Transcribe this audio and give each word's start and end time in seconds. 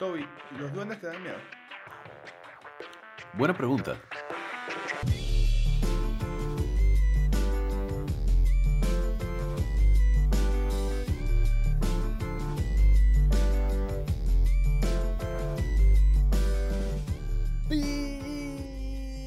Toby, 0.00 0.26
¿los 0.58 0.72
duendes 0.72 0.98
te 0.98 1.08
dan 1.08 1.22
miedo? 1.22 1.36
Buena 3.34 3.54
pregunta. 3.54 4.00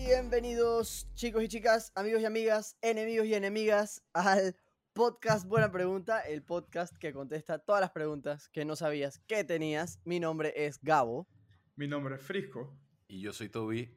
Bienvenidos 0.07 1.07
chicos 1.13 1.43
y 1.43 1.49
chicas, 1.49 1.91
amigos 1.93 2.23
y 2.23 2.25
amigas, 2.25 2.77
enemigos 2.81 3.27
y 3.27 3.35
enemigas 3.35 4.01
al 4.13 4.55
podcast 4.93 5.47
Buena 5.47 5.71
Pregunta, 5.71 6.19
el 6.21 6.43
podcast 6.43 6.95
que 6.97 7.13
contesta 7.13 7.59
todas 7.59 7.81
las 7.81 7.91
preguntas 7.91 8.49
que 8.49 8.65
no 8.65 8.75
sabías 8.75 9.19
que 9.27 9.43
tenías. 9.43 9.99
Mi 10.05 10.19
nombre 10.19 10.53
es 10.55 10.79
Gabo. 10.81 11.27
Mi 11.75 11.87
nombre 11.87 12.15
es 12.15 12.21
Frisco. 12.21 12.77
Y 13.07 13.21
yo 13.21 13.33
soy 13.33 13.49
Toby. 13.49 13.95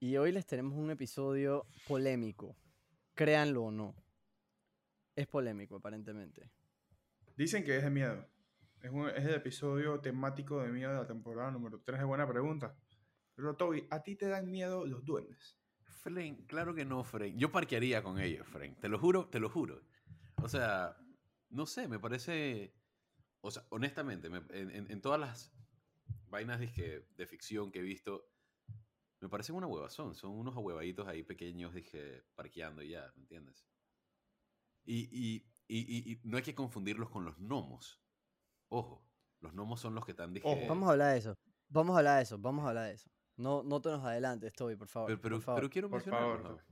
Y 0.00 0.16
hoy 0.16 0.32
les 0.32 0.46
tenemos 0.46 0.74
un 0.74 0.90
episodio 0.90 1.66
polémico. 1.86 2.56
Créanlo 3.14 3.64
o 3.64 3.70
no. 3.70 3.94
Es 5.14 5.26
polémico, 5.26 5.76
aparentemente. 5.76 6.50
Dicen 7.36 7.64
que 7.64 7.76
es 7.76 7.82
de 7.82 7.90
miedo. 7.90 8.26
Es, 8.82 8.90
un- 8.90 9.08
es 9.08 9.24
el 9.24 9.34
episodio 9.34 10.00
temático 10.00 10.60
de 10.62 10.68
miedo 10.68 10.90
de 10.92 10.98
la 10.98 11.06
temporada 11.06 11.50
número 11.50 11.80
3 11.80 12.00
de 12.00 12.04
Buena 12.04 12.28
Pregunta. 12.28 12.76
Pero 13.34 13.54
Toby, 13.56 13.86
¿a 13.90 14.02
ti 14.02 14.16
te 14.16 14.26
dan 14.28 14.50
miedo 14.50 14.86
los 14.86 15.04
duendes? 15.04 15.56
Fren, 16.06 16.36
claro 16.46 16.72
que 16.74 16.84
no, 16.84 17.02
Fren. 17.02 17.36
Yo 17.36 17.50
parquearía 17.50 18.00
con 18.02 18.20
ellos, 18.20 18.46
Fren. 18.46 18.76
Te 18.76 18.88
lo 18.88 18.96
juro, 18.98 19.26
te 19.28 19.40
lo 19.40 19.50
juro. 19.50 19.82
O 20.40 20.48
sea, 20.48 20.96
no 21.50 21.66
sé, 21.66 21.88
me 21.88 21.98
parece. 21.98 22.72
O 23.40 23.50
sea, 23.50 23.64
honestamente, 23.70 24.30
me- 24.30 24.42
en, 24.50 24.90
en- 24.90 25.00
todas 25.00 25.18
las 25.20 25.52
vainas 26.28 26.60
de 26.60 27.26
ficción 27.26 27.72
que 27.72 27.80
he 27.80 27.82
visto, 27.82 28.28
me 29.20 29.28
parecen 29.28 29.56
una 29.56 29.66
huevazón. 29.66 30.14
Son 30.14 30.30
unos 30.30 30.54
ahuevaditos 30.54 31.08
ahí 31.08 31.24
pequeños, 31.24 31.74
dije, 31.74 32.22
parqueando 32.36 32.82
y 32.82 32.90
ya, 32.90 33.12
¿me 33.16 33.22
entiendes? 33.22 33.66
Y, 34.84 35.08
y- 35.10 35.44
y- 35.66 36.12
y- 36.12 36.20
no 36.22 36.36
hay 36.36 36.44
que 36.44 36.54
confundirlos 36.54 37.10
con 37.10 37.24
los 37.24 37.36
gnomos. 37.38 38.00
Ojo, 38.68 39.04
los 39.40 39.52
gnomos 39.54 39.80
son 39.80 39.96
los 39.96 40.04
que 40.04 40.12
están, 40.12 40.32
dije. 40.32 40.46
Vamos 40.68 40.88
a 40.88 40.92
hablar 40.92 41.12
de 41.14 41.18
eso. 41.18 41.34
Vamos 41.68 41.96
a 41.96 41.98
hablar 41.98 42.16
de 42.18 42.22
eso. 42.22 42.38
Vamos 42.38 42.64
a 42.64 42.68
hablar 42.68 42.86
de 42.86 42.94
eso. 42.94 43.10
No, 43.36 43.62
no 43.62 43.80
te 43.80 43.90
nos 43.90 44.04
adelantes, 44.04 44.52
Toby, 44.54 44.76
por 44.76 44.88
favor. 44.88 45.08
Pero, 45.08 45.20
pero, 45.20 45.36
por 45.36 45.44
favor. 45.44 45.60
pero 45.60 45.70
quiero 45.70 45.90
Por 45.90 46.02
favor, 46.02 46.62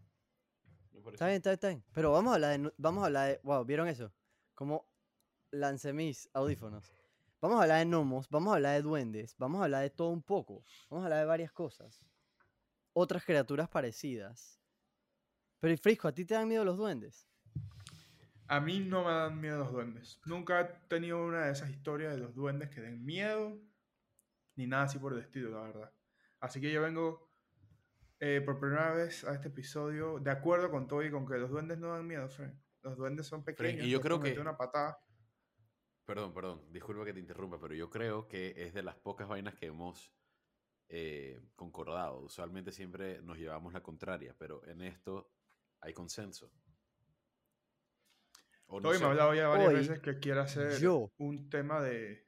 Está 1.12 1.26
bien, 1.26 1.36
está 1.36 1.50
bien, 1.50 1.54
está 1.54 1.68
bien. 1.68 1.84
Pero 1.92 2.12
vamos 2.12 2.30
a 2.32 2.34
hablar 2.36 2.58
de. 2.58 2.72
Vamos 2.78 3.02
a 3.02 3.06
hablar 3.06 3.28
de. 3.28 3.40
Wow, 3.42 3.64
¿vieron 3.64 3.88
eso? 3.88 4.12
Como 4.54 4.88
lancé 5.50 5.92
mis 5.92 6.28
audífonos. 6.32 6.90
Vamos 7.40 7.58
a 7.58 7.62
hablar 7.62 7.80
de 7.80 7.84
gnomos, 7.84 8.28
vamos 8.30 8.52
a 8.52 8.56
hablar 8.56 8.76
de 8.76 8.82
duendes, 8.82 9.36
vamos 9.36 9.60
a 9.60 9.64
hablar 9.64 9.82
de 9.82 9.90
todo 9.90 10.08
un 10.08 10.22
poco. 10.22 10.64
Vamos 10.88 11.02
a 11.02 11.06
hablar 11.06 11.18
de 11.20 11.26
varias 11.26 11.52
cosas. 11.52 12.06
Otras 12.94 13.24
criaturas 13.24 13.68
parecidas. 13.68 14.58
Pero 15.60 15.74
y 15.74 15.76
Frisco, 15.76 16.08
¿a 16.08 16.12
ti 16.12 16.24
te 16.24 16.34
dan 16.34 16.48
miedo 16.48 16.64
los 16.64 16.78
duendes? 16.78 17.28
A 18.46 18.60
mí 18.60 18.80
no 18.80 19.04
me 19.04 19.10
dan 19.10 19.40
miedo 19.40 19.58
los 19.58 19.72
duendes. 19.72 20.20
Nunca 20.24 20.60
he 20.60 20.64
tenido 20.88 21.24
una 21.24 21.46
de 21.46 21.52
esas 21.52 21.70
historias 21.70 22.14
de 22.14 22.18
los 22.18 22.34
duendes 22.34 22.70
que 22.70 22.80
den 22.80 23.04
miedo, 23.04 23.58
ni 24.56 24.66
nada 24.66 24.84
así 24.84 24.98
por 24.98 25.12
el 25.12 25.20
estilo, 25.20 25.50
la 25.50 25.62
verdad. 25.62 25.93
Así 26.44 26.60
que 26.60 26.70
yo 26.70 26.82
vengo 26.82 27.30
eh, 28.20 28.42
por 28.44 28.60
primera 28.60 28.92
vez 28.92 29.24
a 29.24 29.32
este 29.34 29.48
episodio 29.48 30.18
de 30.20 30.30
acuerdo 30.30 30.70
con 30.70 30.86
Toby 30.86 31.10
con 31.10 31.26
que 31.26 31.38
los 31.38 31.48
duendes 31.50 31.78
no 31.78 31.88
dan 31.88 32.06
miedo, 32.06 32.28
Frank. 32.28 32.54
Los 32.82 32.96
duendes 32.98 33.26
son 33.26 33.42
pequeños. 33.44 33.86
y 33.86 33.90
yo 33.90 34.00
creo 34.00 34.18
que- 34.20 34.28
meter 34.28 34.40
una 34.42 34.56
patada. 34.56 34.98
Perdón, 36.04 36.34
perdón, 36.34 36.70
disculpa 36.70 37.02
que 37.06 37.14
te 37.14 37.20
interrumpa, 37.20 37.58
pero 37.58 37.74
yo 37.74 37.88
creo 37.88 38.28
que 38.28 38.52
es 38.58 38.74
de 38.74 38.82
las 38.82 38.94
pocas 38.96 39.26
vainas 39.26 39.54
que 39.54 39.66
hemos 39.66 40.12
eh, 40.90 41.40
concordado. 41.56 42.20
Usualmente 42.20 42.72
siempre 42.72 43.22
nos 43.22 43.38
llevamos 43.38 43.72
la 43.72 43.82
contraria, 43.82 44.34
pero 44.38 44.62
en 44.66 44.82
esto 44.82 45.30
hay 45.80 45.94
consenso. 45.94 46.52
No 48.68 48.80
Toby 48.82 48.98
me 48.98 49.04
ha 49.04 49.08
hablado 49.08 49.34
ya 49.34 49.48
varias 49.48 49.68
Hoy, 49.70 49.74
veces 49.76 50.00
que 50.00 50.18
quiere 50.18 50.40
hacer 50.40 50.78
yo- 50.78 51.10
un 51.18 51.48
tema 51.48 51.80
de, 51.80 52.26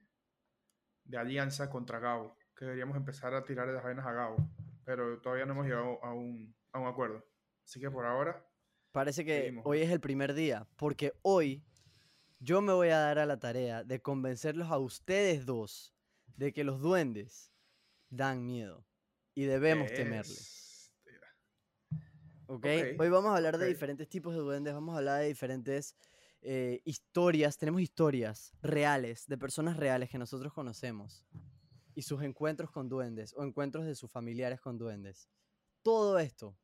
de 1.04 1.16
alianza 1.18 1.68
contra 1.68 1.98
Gabo. 1.98 2.35
Que 2.56 2.64
deberíamos 2.64 2.96
empezar 2.96 3.34
a 3.34 3.44
tirar 3.44 3.68
las 3.68 3.84
vainas 3.84 4.06
a 4.06 4.12
Gabo. 4.12 4.36
Pero 4.84 5.20
todavía 5.20 5.46
no 5.46 5.52
hemos 5.52 5.66
llegado 5.66 6.02
a 6.02 6.12
un, 6.12 6.54
a 6.72 6.80
un 6.80 6.86
acuerdo. 6.86 7.24
Así 7.64 7.80
que 7.80 7.90
por 7.90 8.06
ahora, 8.06 8.44
Parece 8.96 9.26
que 9.26 9.40
Seguimos. 9.40 9.66
hoy 9.66 9.82
es 9.82 9.90
el 9.90 10.00
primer 10.00 10.32
día, 10.32 10.66
porque 10.76 11.12
hoy 11.20 11.62
yo 12.38 12.62
me 12.62 12.72
voy 12.72 12.88
a 12.88 12.98
dar 12.98 13.18
a 13.18 13.26
la 13.26 13.38
tarea 13.38 13.84
de 13.84 14.00
convencerlos 14.00 14.70
a 14.70 14.78
ustedes 14.78 15.44
dos 15.44 15.94
de 16.34 16.54
que 16.54 16.64
los 16.64 16.80
duendes 16.80 17.52
dan 18.08 18.46
miedo 18.46 18.86
y 19.34 19.44
debemos 19.44 19.92
temerles. 19.92 20.94
Este, 21.04 22.00
¿ok? 22.46 22.66
Hoy 22.98 23.10
vamos 23.10 23.32
a 23.32 23.36
hablar 23.36 23.58
de 23.58 23.66
diferentes 23.66 24.08
tipos 24.08 24.32
de 24.32 24.40
duendes, 24.40 24.72
vamos 24.72 24.94
a 24.94 24.98
hablar 25.00 25.20
de 25.20 25.28
diferentes 25.28 25.94
eh, 26.40 26.80
historias, 26.86 27.58
tenemos 27.58 27.82
historias 27.82 28.54
reales, 28.62 29.26
de 29.26 29.36
personas 29.36 29.76
reales 29.76 30.08
que 30.08 30.16
nosotros 30.16 30.54
conocemos 30.54 31.22
y 31.96 32.02
sus 32.02 32.22
encuentros 32.22 32.70
con 32.70 32.88
duendes 32.88 33.34
o 33.36 33.42
encuentros 33.42 33.84
de 33.86 33.96
sus 33.96 34.10
familiares 34.12 34.60
con 34.60 34.78
duendes. 34.78 35.28
Todo 35.82 36.18
esto 36.20 36.56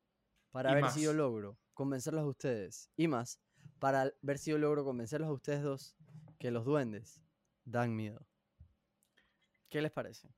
para 0.51 0.71
Y 0.71 0.75
ver 0.75 0.89
si 0.91 1.01
yo 1.01 1.11
logro 1.13 1.57
convencerlos 1.73 2.21
a 2.23 2.27
ustedes 2.27 2.89
y 2.95 3.07
más 3.07 3.41
para 3.79 4.13
ver 4.21 4.37
si 4.37 4.51
yo 4.51 4.57
logro 4.57 4.85
convencerlos 4.85 5.27
a 5.27 5.33
ustedes 5.33 5.63
dos 5.63 5.97
que 6.39 6.51
los 6.51 6.63
duendes 6.65 7.21
dan 7.65 7.95
miedo. 7.95 8.25
¿Qué 9.69 9.81
les 9.81 9.91
parece? 9.91 10.29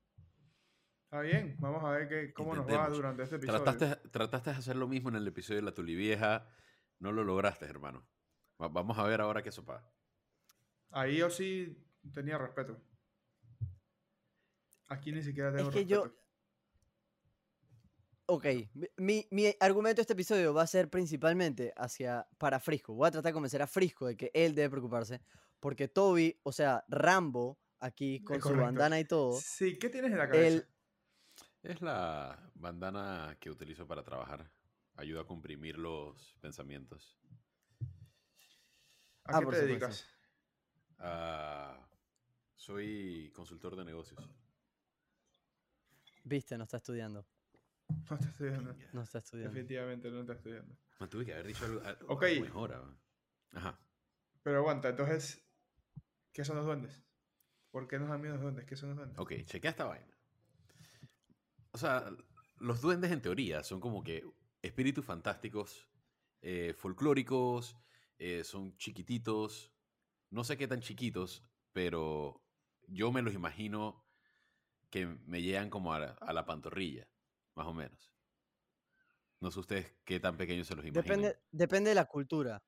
Está 1.03 1.19
bien, 1.21 1.57
vamos 1.59 1.83
a 1.83 1.89
ver 1.91 2.07
que, 2.07 2.33
cómo 2.33 2.55
nos 2.55 2.65
va 2.65 2.71
Intentemos. 2.71 2.97
durante 2.97 3.23
este 3.23 3.35
episodio. 3.35 3.63
Trataste, 3.63 4.09
trataste 4.09 4.49
de 4.51 4.55
hacer 4.55 4.75
lo 4.77 4.87
mismo 4.87 5.09
en 5.09 5.15
el 5.15 5.27
episodio 5.27 5.57
de 5.59 5.65
la 5.65 5.73
Tulivieja, 5.73 6.47
no 6.99 7.11
lo 7.11 7.23
lograste, 7.23 7.65
hermano. 7.65 8.07
Va- 8.61 8.69
vamos 8.69 8.97
a 8.97 9.03
ver 9.03 9.19
ahora 9.21 9.43
qué 9.43 9.51
sopa. 9.51 9.85
Ahí 10.91 11.17
yo 11.17 11.29
sí 11.29 11.85
tenía 12.13 12.37
respeto. 12.37 12.81
Aquí 14.87 15.11
ni 15.11 15.21
siquiera 15.21 15.51
tengo 15.51 15.69
Es 15.69 15.73
que 15.73 15.85
yo-. 15.85 16.13
Ok, 18.27 18.45
mi- 18.97 19.27
mi, 19.29 19.53
argumento 19.59 19.97
de 19.97 20.01
este 20.01 20.13
episodio 20.13 20.51
va 20.53 20.63
a 20.63 20.67
ser 20.67 20.89
principalmente 20.89 21.73
hacia 21.77 22.27
para 22.39 22.59
Frisco. 22.59 22.93
Voy 22.95 23.07
a 23.07 23.11
tratar 23.11 23.29
de 23.29 23.33
convencer 23.33 23.61
a 23.61 23.67
Frisco 23.67 24.07
de 24.07 24.17
que 24.17 24.31
él 24.33 24.55
debe 24.55 24.71
preocuparse. 24.71 25.21
Porque 25.59 25.87
Toby, 25.87 26.39
o 26.43 26.51
sea, 26.51 26.83
Rambo, 26.87 27.59
aquí 27.79 28.23
con 28.23 28.41
su 28.41 28.55
bandana 28.55 28.99
y 28.99 29.05
todo, 29.05 29.39
Sí, 29.39 29.77
¿qué 29.77 29.89
tienes 29.89 30.11
en 30.11 30.17
la 30.17 30.27
cabeza? 30.27 30.47
él, 30.57 30.67
Es 31.61 31.81
la 31.81 32.51
bandana 32.55 33.37
que 33.39 33.49
utilizo 33.51 33.87
para 33.87 34.03
trabajar. 34.03 34.51
Ayuda 34.95 35.21
a 35.21 35.25
comprimir 35.25 35.77
los 35.77 36.35
pensamientos. 36.41 37.19
¿A 39.23 39.35
Ah, 39.35 39.39
qué 39.39 39.45
por 39.45 39.53
te 39.55 39.65
dedicas? 39.65 40.07
Ah, 40.99 41.87
soy 42.55 43.31
consultor 43.35 43.75
de 43.75 43.85
negocios. 43.85 44.19
Viste, 46.25 46.57
no 46.57 46.65
está 46.65 46.77
estudiando. 46.77 47.25
No 48.09 48.15
está 48.15 48.29
estudiando. 48.29 48.75
No 48.93 49.01
está 49.01 49.19
estudiando. 49.19 49.53
Definitivamente 49.53 50.11
no 50.11 50.21
está 50.21 50.33
estudiando. 50.33 50.75
Man, 50.99 51.09
tuve 51.09 51.25
que 51.25 51.33
haber 51.33 51.47
dicho 51.47 51.65
algo, 51.65 51.81
algo 51.81 52.07
Ok. 52.13 52.23
mejor. 52.41 52.97
Ajá. 53.53 53.79
Pero 54.43 54.57
aguanta, 54.57 54.89
entonces, 54.89 55.47
¿qué 56.33 56.43
son 56.43 56.57
los 56.57 56.65
duendes? 56.65 57.03
¿Por 57.71 57.87
qué 57.87 57.99
nos 57.99 58.09
dan 58.09 58.21
miedo 58.21 58.35
los 58.35 58.43
duendes? 58.43 58.65
¿Qué 58.65 58.75
son 58.75 58.89
los 58.89 58.97
duendes? 58.97 59.19
Ok, 59.19 59.33
chequea 59.45 59.71
esta 59.71 59.85
vaina. 59.85 60.17
O 61.71 61.77
sea, 61.77 62.09
los 62.57 62.81
duendes 62.81 63.11
en 63.11 63.21
teoría 63.21 63.63
son 63.63 63.79
como 63.79 64.03
que 64.03 64.23
espíritus 64.61 65.05
fantásticos, 65.05 65.87
eh, 66.41 66.73
folclóricos, 66.77 67.75
eh, 68.17 68.43
son 68.43 68.77
chiquititos, 68.77 69.73
no 70.29 70.43
sé 70.43 70.57
qué 70.57 70.67
tan 70.67 70.79
chiquitos, 70.79 71.43
pero 71.73 72.41
yo 72.87 73.11
me 73.11 73.21
los 73.21 73.33
imagino 73.33 74.04
que 74.95 75.05
me 75.25 75.41
llegan 75.41 75.69
como 75.69 75.93
a 75.93 75.99
la, 75.99 76.11
a 76.21 76.31
la 76.31 76.45
pantorrilla, 76.45 77.05
más 77.55 77.67
o 77.67 77.73
menos. 77.73 78.13
No 79.41 79.51
sé 79.51 79.59
ustedes 79.59 79.93
qué 80.05 80.19
tan 80.21 80.37
pequeños 80.37 80.67
se 80.67 80.75
los 80.75 80.85
imaginan. 80.85 81.03
Depende, 81.21 81.37
depende 81.51 81.89
de 81.89 81.95
la 81.95 82.05
cultura. 82.05 82.63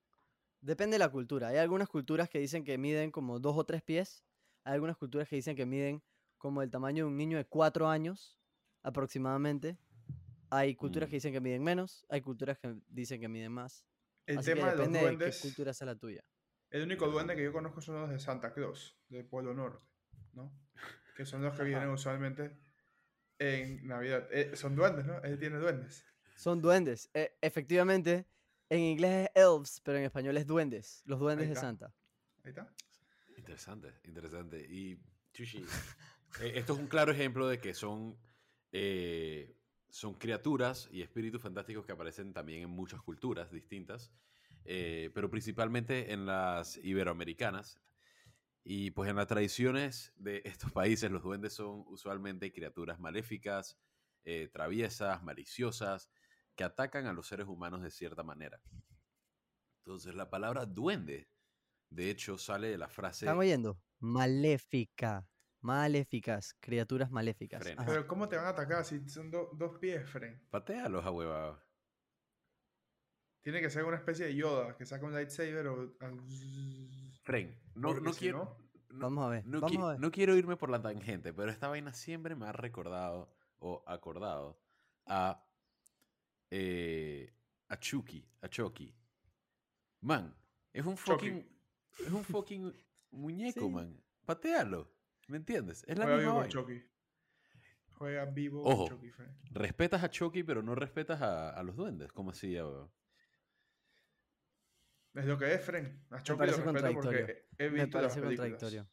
Depende 0.59 0.95
de 0.95 1.00
la 1.00 1.09
cultura. 1.09 1.47
Hay 1.47 1.57
algunas 1.57 1.88
culturas 1.88 2.29
que 2.29 2.39
dicen 2.39 2.65
que 2.65 2.77
miden 2.77 3.12
como 3.12 3.39
dos 3.39 3.56
o 3.57 3.63
tres 3.65 3.81
pies. 3.81 4.25
Hay 4.65 4.74
algunas 4.74 4.97
culturas 4.97 5.29
que 5.29 5.38
dicen 5.38 5.56
que 5.56 5.65
miden 5.65 6.03
como 6.38 6.62
el 6.62 6.69
tamaño 6.69 7.06
de 7.06 7.09
un 7.12 7.15
niño 7.18 7.38
de 7.38 7.45
cuatro 7.45 7.88
años 7.88 8.38
aproximadamente. 8.83 9.77
Hay 10.50 10.75
culturas 10.75 11.07
Mm. 11.07 11.12
que 11.12 11.15
dicen 11.15 11.33
que 11.33 11.39
miden 11.41 11.63
menos. 11.63 12.06
Hay 12.09 12.21
culturas 12.21 12.57
que 12.57 12.75
dicen 12.89 13.21
que 13.21 13.29
miden 13.29 13.53
más. 13.53 13.85
El 14.25 14.39
Así 14.39 14.50
que 14.50 14.56
tema 14.56 14.71
de 14.71 14.75
los 14.77 14.88
depende 14.88 15.00
de 15.00 15.06
qué 15.06 15.15
duendes, 15.18 15.41
cultura 15.41 15.74
sea 15.74 15.85
la 15.88 15.95
tuya. 15.95 16.24
el 16.71 16.83
único 16.83 17.07
duende 17.07 17.35
que 17.38 17.44
yo 17.45 17.53
conozco 17.53 17.79
son 17.79 18.01
los 18.01 18.09
de 18.09 18.19
Santa 18.19 18.53
Claus, 18.53 18.97
del 19.07 19.25
Polo 19.25 19.53
Norte, 19.53 19.85
¿no? 20.33 20.51
Que 21.17 21.25
son 21.25 21.41
los 21.41 21.57
que 21.57 21.63
vienen 21.63 21.89
usualmente 21.89 22.55
en 23.39 23.87
Navidad. 23.87 24.27
Eh, 24.31 24.55
son 24.55 24.75
duendes, 24.75 25.05
¿no? 25.05 25.19
Él 25.23 25.39
tiene 25.39 25.57
duendes. 25.57 26.05
Son 26.35 26.61
duendes. 26.61 27.09
E- 27.11 27.35
efectivamente, 27.41 28.27
en 28.69 28.79
inglés 28.81 29.29
es 29.33 29.43
elves, 29.43 29.81
pero 29.83 29.97
en 29.97 30.03
español 30.03 30.37
es 30.37 30.45
duendes. 30.45 31.01
Los 31.05 31.19
duendes 31.19 31.49
de. 31.49 31.55
Santa. 31.55 31.91
Ahí 32.43 32.49
está. 32.51 32.71
Interesante, 33.35 33.93
interesante. 34.03 34.59
Y 34.59 34.99
Sushi. 35.33 35.65
Eh, 36.41 36.51
esto 36.55 36.73
es 36.73 36.79
un 36.79 36.87
claro 36.87 37.11
ejemplo 37.11 37.47
de 37.47 37.57
que 37.59 37.73
son, 37.73 38.15
eh, 38.71 39.57
son 39.89 40.13
criaturas 40.15 40.87
y 40.91 41.01
espíritus 41.01 41.41
fantásticos 41.41 41.85
que 41.85 41.93
aparecen 41.93 42.31
también 42.31 42.61
en 42.61 42.69
muchas 42.69 43.01
culturas 43.01 43.49
distintas, 43.51 44.11
eh, 44.65 45.09
pero 45.15 45.31
principalmente 45.31 46.11
en 46.13 46.27
las 46.27 46.77
iberoamericanas. 46.77 47.79
Y 48.69 48.91
pues 48.91 49.09
en 49.09 49.15
las 49.15 49.27
tradiciones 49.27 50.11
de 50.17 50.41
estos 50.43 50.69
países, 50.73 51.09
los 51.09 51.23
duendes 51.23 51.53
son 51.53 51.85
usualmente 51.87 52.51
criaturas 52.51 52.99
maléficas, 52.99 53.79
eh, 54.25 54.49
traviesas, 54.51 55.23
maliciosas, 55.23 56.09
que 56.53 56.65
atacan 56.65 57.05
a 57.05 57.13
los 57.13 57.27
seres 57.27 57.47
humanos 57.47 57.81
de 57.81 57.89
cierta 57.91 58.23
manera. 58.23 58.59
Entonces, 59.85 60.15
la 60.15 60.29
palabra 60.29 60.65
duende, 60.65 61.29
de 61.89 62.09
hecho, 62.09 62.37
sale 62.37 62.67
de 62.67 62.77
la 62.77 62.89
frase. 62.89 63.23
¿Están 63.23 63.37
oyendo? 63.37 63.79
Maléfica. 63.99 65.25
Maléficas. 65.61 66.53
Criaturas 66.59 67.09
maléficas. 67.09 67.65
Pero 67.85 68.05
¿cómo 68.05 68.27
te 68.27 68.35
van 68.35 68.47
a 68.47 68.49
atacar 68.49 68.83
si 68.83 69.07
son 69.07 69.31
do- 69.31 69.49
dos 69.53 69.79
pies, 69.79 70.09
Fren? 70.09 70.45
Patealos, 70.49 71.05
ahuevados. 71.05 71.63
Tiene 73.43 73.61
que 73.61 73.69
ser 73.69 73.85
una 73.85 73.95
especie 73.95 74.25
de 74.25 74.35
Yoda 74.35 74.75
que 74.75 74.85
saca 74.85 75.05
un 75.05 75.13
lightsaber 75.13 75.67
o... 75.67 75.95
Fren, 77.27 77.59
no, 77.75 77.94
no 77.94 78.13
si 78.13 78.19
quiero. 78.19 78.57
no- 78.89 79.00
Vamos 79.00 79.25
a 79.25 79.29
ver. 79.29 79.45
No, 79.45 79.59
vamos 79.59 79.77
qui- 79.77 79.83
a 79.83 79.91
ver. 79.91 80.00
no 80.00 80.12
quiero 80.12 80.35
irme 80.38 80.56
por 80.56 80.69
la 80.69 80.81
tangente, 80.81 81.33
pero 81.33 81.51
esta 81.51 81.68
vaina 81.68 81.94
siempre 81.94 82.35
me 82.35 82.45
ha 82.47 82.51
recordado 82.53 83.31
o 83.59 83.83
acordado 83.85 84.59
a, 85.06 85.44
eh, 86.50 87.33
a 87.68 87.77
Chucky, 87.79 88.25
a 88.41 88.47
Chucky. 88.47 88.95
Man, 90.01 90.33
es 90.74 90.85
un 90.85 90.95
Chucky. 90.95 91.12
fucking, 91.12 91.50
es 92.06 92.12
un 92.12 92.24
fucking 92.24 92.74
muñeco, 93.12 93.59
Sí. 93.62 93.69
man. 93.69 94.01
Patealo, 94.25 94.89
¿me 95.27 95.38
entiendes? 95.38 95.83
Es 95.88 95.97
la 95.97 96.06
Juega 96.06 96.18
misma 96.18 96.33
vivo. 96.44 96.47
Chucky. 96.50 96.83
Juega 97.91 98.25
vivo 98.25 98.63
Ojo. 98.63 98.88
con 98.88 98.97
Chucky, 98.97 99.12
Fren. 99.12 99.38
Respetas 99.51 100.03
a 100.03 100.09
Chucky, 100.09 100.44
pero 100.44 100.62
no 100.62 100.75
respetas 100.75 101.21
a, 101.21 101.50
a 101.50 101.63
los 101.63 101.75
duendes, 101.75 102.12
como 102.12 102.31
así. 102.31 102.56
a- 102.57 102.88
Es 105.17 105.25
lo 105.25 105.37
que 105.37 105.53
es, 105.53 105.61
Fren. 105.65 106.05
A 106.11 106.21
Chucky 106.21 106.37
parece 106.37 106.59
lo 106.63 106.71
respeto 106.71 106.93
porque 106.93 107.17
contradictorio. 107.17 107.43
he 107.57 107.69
Me 107.69 107.83
visto 107.83 108.01
las 108.01 108.13
parece 108.13 108.21
películas. 108.21 108.49
contradictorio. 108.51 108.89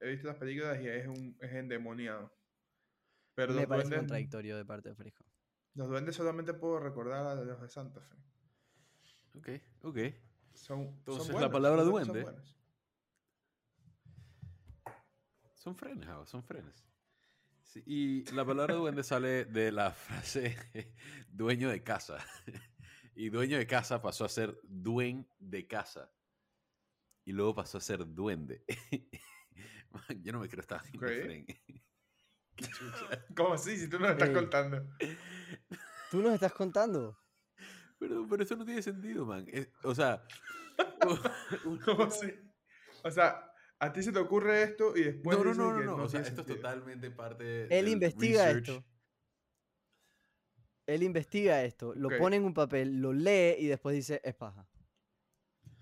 He 0.00 0.08
visto 0.10 0.26
las 0.28 0.36
películas 0.36 0.80
y 0.80 0.88
es, 0.88 1.06
un, 1.06 1.36
es 1.40 1.52
endemoniado. 1.52 2.32
Pero 3.34 3.52
Me 3.52 3.60
los 3.60 3.66
parece 3.68 3.88
duendes, 3.88 3.98
contradictorio 4.00 4.56
de 4.56 4.64
parte 4.64 4.88
de 4.90 4.94
Frisco. 4.94 5.24
los 5.74 5.88
duendes 5.88 6.14
solamente 6.14 6.54
puedo 6.54 6.78
recordar 6.78 7.26
a 7.26 7.34
los 7.34 7.60
de 7.60 7.68
Santa 7.68 8.00
Fe. 8.00 8.14
Ok, 9.36 9.48
ok. 9.82 9.98
Son, 10.52 10.80
Entonces, 10.82 11.24
son 11.26 11.34
la 11.34 11.48
buenos, 11.48 11.50
palabra 11.52 11.82
los 11.82 11.90
duendes 11.90 12.06
son 12.06 12.14
duende- 12.16 12.22
buenos. 12.30 12.56
Son 15.54 15.76
frenes, 15.76 16.06
Java, 16.06 16.26
son 16.26 16.44
frenes. 16.44 16.84
Sí, 17.62 17.82
y 17.86 18.24
la 18.32 18.44
palabra 18.44 18.74
duende 18.74 19.02
sale 19.02 19.46
de 19.46 19.72
la 19.72 19.90
frase 19.90 20.56
dueño 21.28 21.68
de 21.70 21.82
casa. 21.82 22.18
Y 23.14 23.30
dueño 23.30 23.58
de 23.58 23.66
casa 23.66 24.02
pasó 24.02 24.24
a 24.24 24.28
ser 24.28 24.58
duen 24.64 25.28
de 25.38 25.66
casa. 25.66 26.10
Y 27.24 27.32
luego 27.32 27.54
pasó 27.54 27.78
a 27.78 27.80
ser 27.80 28.04
duende. 28.06 28.64
Man, 29.90 30.22
Yo 30.22 30.32
no 30.32 30.40
me 30.40 30.48
creo 30.48 30.60
esta 30.60 30.76
vaina, 30.78 30.96
Ok. 30.98 31.02
Fren. 31.24 31.46
Qué 32.56 32.66
chucha. 32.66 33.26
¿Cómo 33.36 33.54
así? 33.54 33.76
Si 33.76 33.88
tú 33.88 33.98
nos 33.98 34.10
estás 34.10 34.28
Ey. 34.28 34.34
contando. 34.34 34.84
¿Tú 36.10 36.20
nos 36.22 36.34
estás 36.34 36.52
contando? 36.52 37.18
Pero, 37.98 38.26
pero 38.28 38.42
eso 38.42 38.56
no 38.56 38.64
tiene 38.64 38.82
sentido, 38.82 39.24
man. 39.26 39.44
Es- 39.48 39.68
o 39.82 39.94
sea... 39.94 40.22
¿Cómo 41.84 42.04
así? 42.04 42.32
O 43.02 43.10
sea, 43.10 43.50
a 43.78 43.92
ti 43.92 44.02
se 44.02 44.12
te 44.12 44.18
ocurre 44.18 44.62
esto 44.62 44.96
y 44.96 45.04
después. 45.04 45.36
No, 45.38 45.44
no, 45.44 45.54
no, 45.54 45.72
no, 45.72 45.78
que 45.78 45.84
no. 45.84 45.96
O 45.96 46.08
sea, 46.08 46.20
esto 46.20 46.40
es 46.40 46.46
totalmente 46.46 47.10
parte 47.10 47.62
Él 47.64 47.84
del 47.84 47.88
investiga 47.88 48.44
research. 48.46 48.68
esto. 48.68 48.84
Él 50.86 51.02
investiga 51.02 51.62
esto, 51.64 51.94
lo 51.94 52.08
Ok. 52.08 52.18
pone 52.18 52.36
en 52.36 52.44
un 52.44 52.54
papel, 52.54 53.00
lo 53.00 53.12
lee 53.12 53.56
y 53.58 53.66
después 53.66 53.94
dice, 53.96 54.20
es 54.22 54.34
paja. 54.34 54.68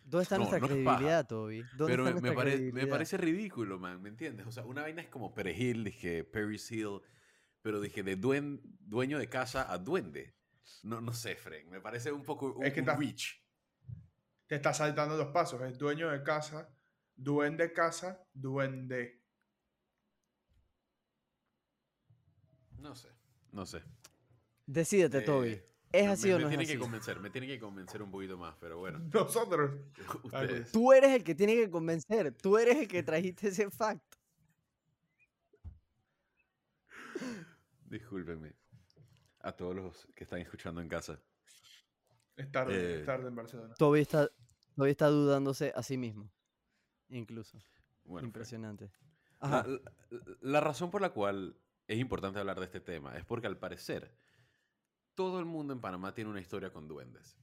¿Dónde 0.05 0.23
está 0.25 0.37
No, 0.37 0.41
nuestra 0.45 0.59
no 0.61 0.67
es 0.67 0.73
credibilidad, 0.73 1.27
Toby? 1.27 1.63
¿Dónde 1.77 1.93
Pero 1.95 2.03
está 2.07 2.15
me, 2.15 2.21
me 2.21 2.21
nuestra 2.21 2.35
pare- 2.37 2.51
me 2.51 2.57
credibilidad? 2.59 2.89
parece 2.91 3.17
ridículo, 3.17 3.79
man, 3.79 4.03
¿me 4.03 4.09
entiendes? 4.11 4.47
O 4.47 4.53
sea, 4.53 4.65
una 4.65 4.83
vaina 4.83 5.01
es 5.03 5.09
como 5.09 5.35
Perejil, 5.35 5.85
dije 5.85 6.23
Paris 6.25 6.71
Hill, 6.71 7.01
pero 7.63 7.81
dije 7.81 8.03
de 8.03 8.17
duen- 8.21 8.61
dueño 8.81 9.19
de 9.19 9.29
casa 9.29 9.73
a 9.73 9.79
duende. 9.79 10.37
No, 10.83 11.01
no 11.01 11.13
sé, 11.13 11.35
Fren, 11.35 11.69
me 11.71 11.81
parece 11.81 12.13
un 12.13 12.23
poco 12.25 12.53
un, 12.53 12.65
Es 12.67 12.73
que 12.73 12.81
un 12.81 12.89
está- 12.89 12.99
reach. 12.99 13.43
Te 14.47 14.57
está 14.57 14.75
saltando 14.75 15.17
los 15.17 15.29
pasos. 15.29 15.61
Es 15.63 15.79
dueño 15.79 16.11
de 16.11 16.23
casa, 16.23 16.69
duende 17.17 17.73
casa, 17.73 18.23
duende. 18.35 19.23
No 22.79 22.95
sé, 22.95 23.09
no 23.53 23.65
sé. 23.65 23.83
Decídete, 24.67 25.19
Eh, 25.19 25.23
Toby. 25.23 25.63
¿Es 25.93 26.09
así 26.09 26.29
me, 26.29 26.35
o 26.35 26.37
me 26.39 26.43
no 26.45 26.49
es 26.49 26.51
tiene 26.53 26.65
así? 26.65 26.73
que 26.73 26.79
convencer, 26.79 27.21
me 27.21 27.29
tiene 27.31 27.47
que 27.47 27.59
convencer 27.61 28.03
un 28.03 28.11
poquito 28.11 28.39
más, 28.39 28.55
pero 28.59 28.79
bueno, 28.79 28.99
Nosotros. 29.13 29.73
ustedes. 30.23 30.73
Tú 30.73 30.93
eres 30.93 31.11
el 31.11 31.23
que 31.23 31.35
tiene 31.35 31.55
que 31.55 31.71
convencer. 31.71 32.33
Tú 32.33 32.57
eres 32.57 32.77
el 32.79 32.89
que 32.89 33.03
trajiste 33.03 33.49
ese 33.49 33.71
fact. 33.71 34.03
Discúlpenme. 37.87 38.55
A 39.41 39.53
todos 39.53 39.75
los 39.75 40.09
que 40.15 40.25
están 40.25 40.41
escuchando 40.41 40.81
en 40.81 40.89
casa. 40.89 41.19
Es 42.37 42.51
tarde, 42.51 42.75
Eh. 42.75 43.01
es 43.01 43.07
tarde 43.07 43.29
en 43.29 43.35
Barcelona. 43.35 43.75
Toby 43.75 44.01
está, 44.01 44.31
Toby 44.77 44.91
está 44.91 45.09
dudándose 45.09 45.73
a 45.75 45.83
sí 45.83 45.99
mismo. 45.99 46.31
Incluso. 47.09 47.59
Bueno. 48.05 48.27
Impresionante. 48.27 48.91
La, 49.43 49.67
la- 49.67 49.81
la 50.41 50.61
razón 50.61 50.91
por 50.91 51.03
la 51.03 51.11
cual 51.11 51.57
es 51.89 51.99
importante 51.99 52.39
hablar 52.39 52.59
de 52.61 52.67
este 52.67 52.81
tema 52.81 53.17
es 53.19 53.25
porque 53.25 53.49
al 53.49 53.59
parecer 53.59 54.15
todo 55.15 55.39
el 55.41 55.47
mundo 55.47 55.73
en 55.73 55.81
Panamá 55.81 56.15
tiene 56.15 56.31
una 56.31 56.41
historia 56.41 56.73
con 56.73 56.89
duendes. 56.89 57.39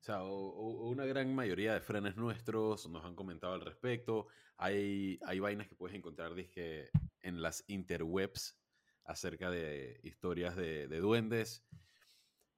O 0.00 0.04
sea, 0.04 0.22
o, 0.24 0.28
o- 0.30 0.88
una 0.90 1.06
gran 1.06 1.34
mayoría 1.34 1.74
de 1.74 1.80
frenes 1.80 2.16
nuestros 2.16 2.88
nos 2.88 3.04
han 3.04 3.16
comentado 3.16 3.54
al 3.54 3.62
respecto. 3.62 4.26
Hay, 4.56 5.18
hay 5.26 5.40
vainas 5.40 5.68
que 5.68 5.76
puedes 5.76 5.96
encontrar 5.96 6.34
dizque, 6.34 6.90
en 7.20 7.42
las 7.42 7.64
interwebs 7.68 8.60
acerca 9.04 9.50
de 9.50 10.00
historias 10.02 10.56
de, 10.56 10.88
de 10.88 10.98
duendes. 11.00 11.66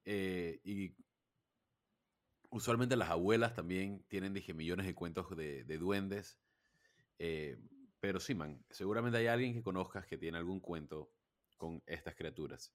Eh, 0.05 0.61
y 0.64 0.97
usualmente 2.50 2.97
las 2.97 3.11
abuelas 3.11 3.55
también 3.55 4.05
tienen 4.08 4.35
dije, 4.35 4.55
millones 4.55 4.87
de 4.87 4.94
cuentos 4.94 5.37
de, 5.37 5.64
de 5.64 5.79
duendes. 5.79 6.41
Eh, 7.19 7.58
pero 8.00 8.20
sí, 8.20 8.35
man, 8.35 8.64
seguramente 8.70 9.19
hay 9.19 9.26
alguien 9.29 9.55
que 9.55 9.62
conozcas 9.62 10.06
que 10.06 10.19
tiene 10.19 10.38
algún 10.38 10.61
cuento 10.61 11.13
con 11.56 11.82
estas 11.86 12.15
criaturas. 12.17 12.75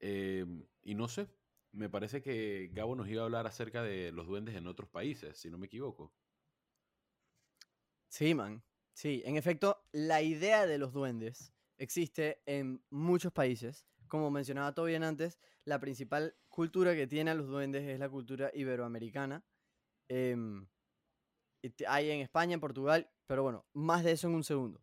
Eh, 0.00 0.44
y 0.82 0.94
no 0.94 1.08
sé, 1.08 1.28
me 1.72 1.88
parece 1.88 2.22
que 2.22 2.70
Gabo 2.72 2.94
nos 2.94 3.08
iba 3.08 3.22
a 3.22 3.24
hablar 3.24 3.46
acerca 3.46 3.82
de 3.82 4.12
los 4.12 4.26
duendes 4.26 4.56
en 4.56 4.66
otros 4.66 4.88
países, 4.88 5.36
si 5.38 5.50
no 5.50 5.58
me 5.58 5.66
equivoco. 5.66 6.14
Sí, 8.08 8.34
man. 8.34 8.62
Sí, 8.94 9.22
en 9.24 9.36
efecto, 9.36 9.86
la 9.92 10.22
idea 10.22 10.66
de 10.66 10.78
los 10.78 10.92
duendes 10.92 11.52
existe 11.76 12.42
en 12.46 12.82
muchos 12.90 13.32
países. 13.32 13.86
Como 14.08 14.30
mencionaba 14.30 14.74
todo 14.74 14.86
bien 14.86 15.04
antes, 15.04 15.38
la 15.64 15.78
principal 15.78 16.34
cultura 16.48 16.94
que 16.94 17.06
tienen 17.06 17.38
los 17.38 17.46
duendes 17.46 17.86
es 17.86 18.00
la 18.00 18.08
cultura 18.08 18.50
iberoamericana. 18.54 19.44
Em, 20.08 20.66
hay 21.86 22.10
en 22.10 22.20
España, 22.20 22.54
en 22.54 22.60
Portugal, 22.60 23.10
pero 23.26 23.42
bueno, 23.42 23.66
más 23.74 24.02
de 24.02 24.12
eso 24.12 24.28
en 24.28 24.34
un 24.34 24.44
segundo. 24.44 24.80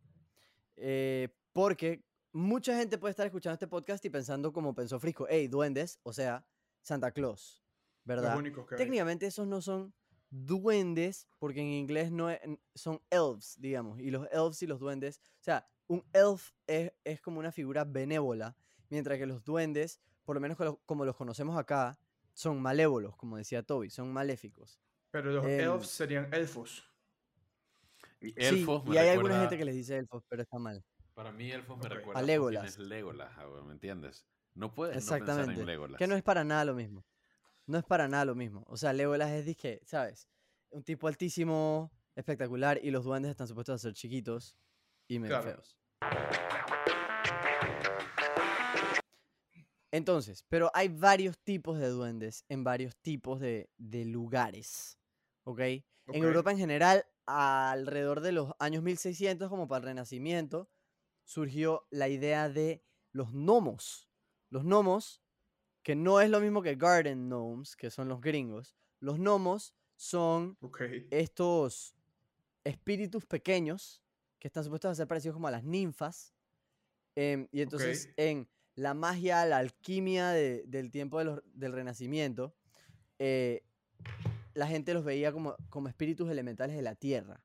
Eh, 0.77 1.29
porque 1.51 2.05
mucha 2.35 2.77
gente 2.77 2.97
puede 2.97 3.11
estar 3.11 3.25
escuchando 3.25 3.53
este 3.53 3.67
podcast 3.67 4.03
y 4.03 4.09
pensando 4.09 4.51
como 4.51 4.75
pensó 4.75 4.99
Frisco, 4.99 5.25
hey, 5.29 5.47
duendes, 5.47 5.99
o 6.03 6.11
sea, 6.11 6.45
Santa 6.81 7.11
Claus, 7.11 7.63
¿verdad? 8.03 8.33
Que 8.65 8.75
hay. 8.75 8.77
Técnicamente 8.77 9.25
esos 9.25 9.47
no 9.47 9.61
son 9.61 9.93
duendes, 10.29 11.27
porque 11.39 11.61
en 11.61 11.67
inglés 11.67 12.11
no 12.11 12.29
es- 12.29 12.41
son 12.73 13.01
elves, 13.09 13.55
digamos, 13.59 13.99
y 14.01 14.11
los 14.11 14.27
elves 14.31 14.61
y 14.63 14.67
los 14.67 14.79
duendes, 14.81 15.21
o 15.39 15.43
sea, 15.43 15.65
un 15.87 16.03
elf 16.11 16.51
es, 16.67 16.91
es 17.05 17.21
como 17.21 17.39
una 17.39 17.53
figura 17.53 17.85
benévola, 17.85 18.55
mientras 18.89 19.17
que 19.17 19.25
los 19.25 19.43
duendes, 19.45 20.01
por 20.25 20.35
lo 20.35 20.41
menos 20.41 20.57
como 20.85 21.05
los- 21.05 21.15
conocemos 21.15 21.57
acá, 21.57 21.97
son 22.33 22.61
malévolos, 22.61 23.15
como 23.15 23.37
decía 23.37 23.63
Toby, 23.63 23.89
son 23.89 24.11
maléficos. 24.11 24.77
Pero 25.11 25.31
los 25.31 25.45
em, 25.45 25.59
elves 25.61 25.87
serían 25.87 26.27
elfos. 26.33 26.83
Y 28.19 28.31
Sí, 28.31 28.35
elfos 28.37 28.83
y 28.87 28.97
hay 28.97 29.09
alguna 29.09 29.39
gente 29.39 29.57
que 29.57 29.63
les 29.63 29.75
dice 29.75 29.95
elfos, 29.97 30.21
pero 30.27 30.41
está 30.41 30.59
mal. 30.59 30.83
Para 31.15 31.31
mí 31.31 31.49
elfos 31.51 31.77
me 31.77 31.85
Ok. 31.85 31.91
A 31.91 31.95
recuerda 31.95 32.19
a 32.19 32.23
Legolas. 32.23 32.77
Legolas, 32.77 33.31
ah, 33.37 33.47
¿me 33.65 33.71
entiendes? 33.71 34.27
No 34.53 34.73
puedes 34.73 34.95
no 34.95 34.99
pensar 34.99 35.21
Exactamente. 35.21 35.61
en 35.61 35.65
Legolas. 35.67 35.97
Que 35.97 36.07
no 36.07 36.15
es 36.15 36.23
para 36.23 36.43
nada 36.43 36.65
lo 36.65 36.75
mismo. 36.75 37.05
No 37.67 37.77
es 37.77 37.83
para 37.85 38.07
nada 38.07 38.25
lo 38.25 38.35
mismo. 38.35 38.63
O 38.67 38.77
sea, 38.77 38.93
Legolas 38.93 39.31
es 39.31 39.45
disque, 39.45 39.81
¿sabes? 39.85 40.29
Un 40.69 40.83
tipo 40.83 41.07
altísimo, 41.07 41.91
espectacular, 42.15 42.79
y 42.83 42.91
los 42.91 43.05
duendes 43.05 43.31
están 43.31 43.47
supuestos 43.47 43.75
a 43.75 43.79
ser 43.79 43.93
chiquitos 43.93 44.57
y 45.07 45.19
medio 45.19 45.39
Claro. 45.41 45.61
feos. 45.61 45.77
Entonces, 49.91 50.43
pero 50.49 50.69
hay 50.73 50.89
varios 50.89 51.37
tipos 51.39 51.79
de 51.79 51.87
duendes 51.89 52.43
en 52.49 52.63
varios 52.65 52.97
tipos 52.97 53.39
de, 53.39 53.69
de 53.77 54.03
lugares. 54.05 54.99
¿Ok? 55.45 55.59
En. 55.59 55.85
Europa 56.23 56.51
en 56.51 56.57
general, 56.57 57.05
alrededor 57.25 58.19
de 58.21 58.33
los 58.33 58.51
años 58.59 58.83
1600, 58.83 59.49
como 59.49 59.67
para 59.67 59.77
el 59.79 59.83
Renacimiento, 59.85 60.69
surgió 61.25 61.85
la 61.91 62.07
idea 62.07 62.47
de 62.49 62.81
los 63.11 63.31
gnomos. 63.33 64.07
Los 64.49 64.63
gnomos, 64.63 65.21
que 65.83 65.95
no 65.95 66.21
es 66.21 66.29
lo 66.29 66.39
mismo 66.39 66.61
que 66.61 66.75
garden 66.75 67.27
gnomes, 67.29 67.75
que 67.75 67.89
son 67.91 68.07
los 68.07 68.21
gringos. 68.21 68.77
Los 68.99 69.17
gnomos 69.19 69.73
son 69.97 70.57
estos 71.11 71.95
espíritus 72.63 73.25
pequeños 73.25 74.01
que 74.39 74.47
están 74.47 74.63
supuestos 74.63 74.91
a 74.91 74.95
ser 74.95 75.07
parecidos 75.07 75.35
como 75.35 75.47
a 75.47 75.51
las 75.51 75.63
ninfas. 75.63 76.31
em, 77.17 77.47
y 77.53 77.61
entonces 77.61 78.09
en 78.17 78.49
la 78.75 78.93
magia, 78.93 79.45
la 79.45 79.59
alquimia 79.59 80.29
de- 80.31 80.63
del 80.67 80.91
tiempo 80.91 81.17
de 81.19 81.23
los- 81.25 81.41
del 81.53 81.71
Renacimiento, 81.71 82.53
eh, 83.19 83.63
la 84.53 84.67
gente 84.67 84.93
los 84.93 85.05
veía 85.05 85.31
como, 85.31 85.55
como 85.69 85.87
espíritus 85.87 86.29
elementales 86.29 86.75
de 86.75 86.81
la 86.81 86.95
tierra. 86.95 87.41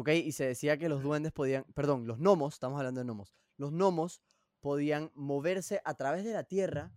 ¿Ok? 0.00 0.08
Y 0.08 0.32
se 0.32 0.46
decía 0.46 0.78
que 0.78 0.88
los 0.88 1.02
duendes 1.02 1.30
podían, 1.30 1.64
perdón, 1.74 2.06
los 2.06 2.18
gnomos, 2.18 2.54
estamos 2.54 2.78
hablando 2.78 3.00
de 3.00 3.04
gnomos, 3.04 3.34
los 3.58 3.70
gnomos 3.70 4.22
podían 4.60 5.10
moverse 5.14 5.82
a 5.84 5.92
través 5.92 6.24
de 6.24 6.32
la 6.32 6.44
tierra 6.44 6.90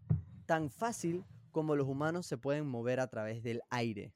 tan 0.45 0.69
fácil 0.69 1.25
como 1.51 1.75
los 1.75 1.85
humanos 1.85 2.25
se 2.25 2.37
pueden 2.37 2.65
mover 2.65 3.01
a 3.01 3.07
través 3.07 3.43
del 3.43 3.61
aire. 3.71 4.13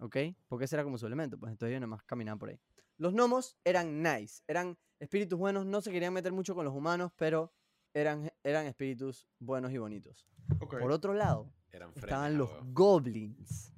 ¿Ok? 0.00 0.18
Porque 0.48 0.66
ese 0.66 0.76
era 0.76 0.84
como 0.84 0.98
su 0.98 1.06
elemento, 1.06 1.38
pues 1.38 1.50
entonces 1.50 1.70
ellos 1.70 1.80
nada 1.80 1.96
más 1.96 2.02
caminaban 2.02 2.38
por 2.38 2.50
ahí. 2.50 2.60
Los 2.98 3.14
gnomos 3.14 3.56
eran 3.64 4.02
nice, 4.02 4.42
eran 4.46 4.76
espíritus 4.98 5.38
buenos, 5.38 5.64
no 5.64 5.80
se 5.80 5.90
querían 5.90 6.12
meter 6.12 6.34
mucho 6.34 6.54
con 6.54 6.66
los 6.66 6.74
humanos, 6.74 7.12
pero 7.16 7.54
eran, 7.94 8.30
eran 8.44 8.66
espíritus 8.66 9.30
buenos 9.38 9.72
y 9.72 9.78
bonitos. 9.78 10.28
Por 10.58 10.92
otro 10.92 11.14
lado, 11.14 11.50
Eran 11.72 11.90
estaban 11.96 12.36
los 12.36 12.50
goblins. 12.74 13.69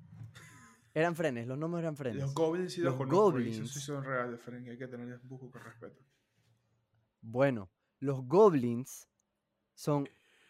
Eran 0.94 1.16
frenes, 1.16 1.46
los 1.46 1.56
gnomos 1.58 1.80
eran 1.80 1.96
frenes. 1.96 2.22
Los 2.22 2.34
goblins 2.34 2.72
sí 2.74 2.80
los, 2.82 2.92
Los 2.98 2.98
conozco. 3.08 3.40
y 3.40 3.48
esos 3.48 3.54
sí 3.54 3.60
goblins. 3.60 3.84
son 3.84 4.04
reales, 4.04 4.40
Frank. 4.40 4.68
Hay 4.68 4.76
que 4.78 4.88
tenerles 4.88 5.22
un 5.22 5.28
poco 5.28 5.48
de 5.48 5.58
respeto. 5.64 6.00
Bueno, 7.20 7.70
los 8.00 8.26
goblins 8.26 9.08
son 9.74 10.08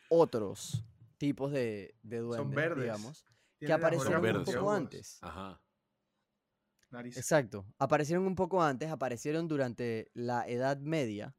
otros 0.08 0.84
tipos 1.18 1.52
de, 1.52 1.94
de 2.02 2.18
duendes, 2.18 2.54
verdes. 2.56 2.82
digamos, 2.84 3.24
que 3.58 3.72
aparecieron 3.72 4.20
Son 4.22 4.30
un 4.30 4.38
verdes, 4.38 4.54
poco 4.56 4.70
antes. 4.72 5.18
Ajá. 5.22 5.60
Nariz. 6.90 7.16
Exacto, 7.16 7.64
aparecieron 7.78 8.26
un 8.26 8.34
poco 8.34 8.62
antes, 8.62 8.90
aparecieron 8.90 9.48
durante 9.48 10.10
la 10.12 10.46
Edad 10.46 10.76
Media 10.78 11.34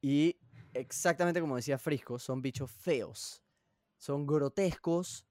y 0.00 0.40
exactamente 0.74 1.40
como 1.40 1.54
decía 1.56 1.78
Frisco, 1.78 2.18
son 2.18 2.42
bichos 2.42 2.70
feos, 2.72 3.44
son 3.98 4.26
grotescos, 4.26 5.25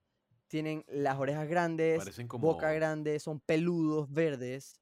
tienen 0.47 0.85
las 0.87 1.17
orejas 1.17 1.47
grandes, 1.47 1.97
Parecen 1.99 2.27
boca 2.27 2.67
como- 2.67 2.75
grande, 2.75 3.19
son 3.19 3.39
peludos, 3.39 4.11
verdes. 4.11 4.79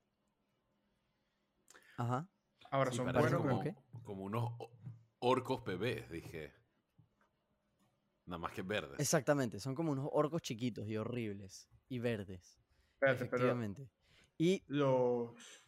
Ajá. 1.97 2.27
Ahora 2.71 2.91
Sí, 2.91 2.97
son 2.97 3.11
buenos. 3.13 3.41
como 3.41 3.61
qué? 3.63 3.75
como 4.03 4.23
unos 4.23 4.51
orcos 5.19 5.63
bebés, 5.63 6.09
dije. 6.09 6.53
Nada 8.25 8.39
más 8.39 8.51
que 8.53 8.61
verdes. 8.61 8.99
Exactamente, 8.99 9.59
son 9.59 9.75
como 9.75 9.91
unos 9.91 10.07
orcos 10.11 10.41
chiquitos 10.41 10.87
y 10.87 10.97
horribles 10.97 11.69
y 11.89 11.99
verdes. 11.99 12.57
Espérate, 12.93 13.25
pero 13.25 13.35
efectivamente. 13.37 13.89
Y 14.37 14.63
los, 14.67 15.63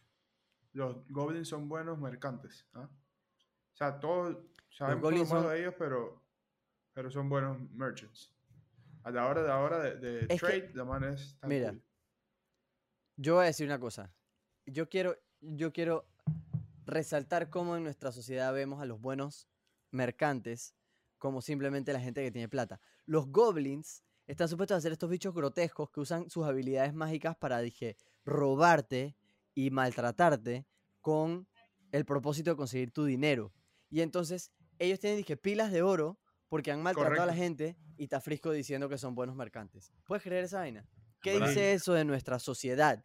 los 0.72 1.06
goblins 1.08 1.48
son 1.48 1.68
buenos 1.68 1.98
mercantes. 1.98 2.66
¿ah? 2.74 2.88
O 3.72 3.76
sea, 3.76 4.00
todos 4.00 4.38
sabemos 4.70 5.02
por 5.02 5.12
lo 5.12 5.18
goblins 5.18 5.28
malo 5.30 5.42
son- 5.42 5.52
de 5.52 5.60
ellos, 5.60 5.74
pero, 5.78 6.22
pero 6.92 7.10
son 7.10 7.28
buenos 7.28 7.60
merchants. 7.70 8.32
A 9.06 9.10
la 9.12 9.26
hora 9.28 9.40
de 9.44 9.50
ahora 9.52 9.78
de, 9.78 9.94
de 9.98 10.18
Es 10.28 10.40
que- 10.40 10.46
trade, 10.46 10.70
la 10.74 10.84
man 10.84 11.04
es 11.04 11.38
tan 11.38 11.48
Mira, 11.48 11.70
cool. 11.70 11.82
Yo 13.16 13.34
voy 13.36 13.44
a 13.44 13.46
decir 13.46 13.64
una 13.64 13.78
cosa. 13.78 14.12
Yo 14.66 14.88
quiero, 14.88 15.16
yo 15.40 15.72
quiero 15.72 16.08
resaltar 16.86 17.48
cómo 17.48 17.76
en 17.76 17.84
nuestra 17.84 18.10
sociedad 18.10 18.52
vemos 18.52 18.82
a 18.82 18.84
los 18.84 19.00
buenos 19.00 19.48
mercantes 19.92 20.74
como 21.18 21.40
simplemente 21.40 21.92
la 21.92 22.00
gente 22.00 22.20
que 22.24 22.32
tiene 22.32 22.48
plata. 22.48 22.80
Los 23.04 23.28
goblins 23.30 24.02
están 24.26 24.48
supuestos 24.48 24.76
a 24.76 24.80
ser 24.80 24.90
estos 24.90 25.08
bichos 25.08 25.32
grotescos 25.32 25.88
que 25.90 26.00
usan 26.00 26.28
sus 26.28 26.44
habilidades 26.44 26.92
mágicas 26.92 27.36
para, 27.36 27.60
dije, 27.60 27.96
robarte 28.24 29.16
y 29.54 29.70
maltratarte 29.70 30.66
con 31.00 31.46
el 31.92 32.04
propósito 32.04 32.50
de 32.50 32.56
conseguir 32.56 32.90
tu 32.90 33.04
dinero. 33.04 33.52
Y 33.88 34.00
entonces 34.00 34.50
ellos 34.80 34.98
tienen, 34.98 35.18
dije, 35.18 35.36
pilas 35.36 35.70
de 35.70 35.82
oro 35.82 36.18
porque 36.48 36.72
han 36.72 36.82
maltratado 36.82 37.22
a 37.22 37.26
la 37.26 37.34
gente 37.34 37.76
y 37.96 38.04
está 38.04 38.20
Frisco 38.20 38.50
diciendo 38.52 38.88
que 38.88 38.98
son 38.98 39.14
buenos 39.14 39.36
mercantes. 39.36 39.92
¿Puedes 40.04 40.22
creer 40.22 40.44
esa 40.44 40.58
vaina? 40.58 40.86
¿Qué 41.22 41.40
dice 41.40 41.72
eso 41.72 41.92
de 41.94 42.04
nuestra 42.04 42.38
sociedad? 42.38 43.04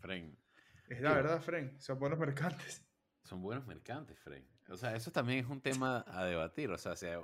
Fren, 0.00 0.36
Es 0.88 1.00
la 1.00 1.14
verdad, 1.14 1.40
Fren. 1.40 1.80
Son 1.80 1.98
buenos 1.98 2.18
mercantes. 2.18 2.84
son 3.24 3.40
buenos 3.42 3.66
mercantes, 3.66 4.18
Fren. 4.20 4.46
O 4.68 4.76
sea, 4.76 4.94
eso 4.96 5.10
también 5.12 5.38
es 5.44 5.46
un 5.50 5.60
tema 5.60 6.04
a 6.08 6.24
debatir. 6.24 6.70
O 6.70 6.78
sea, 6.78 6.96
sea, 6.96 7.20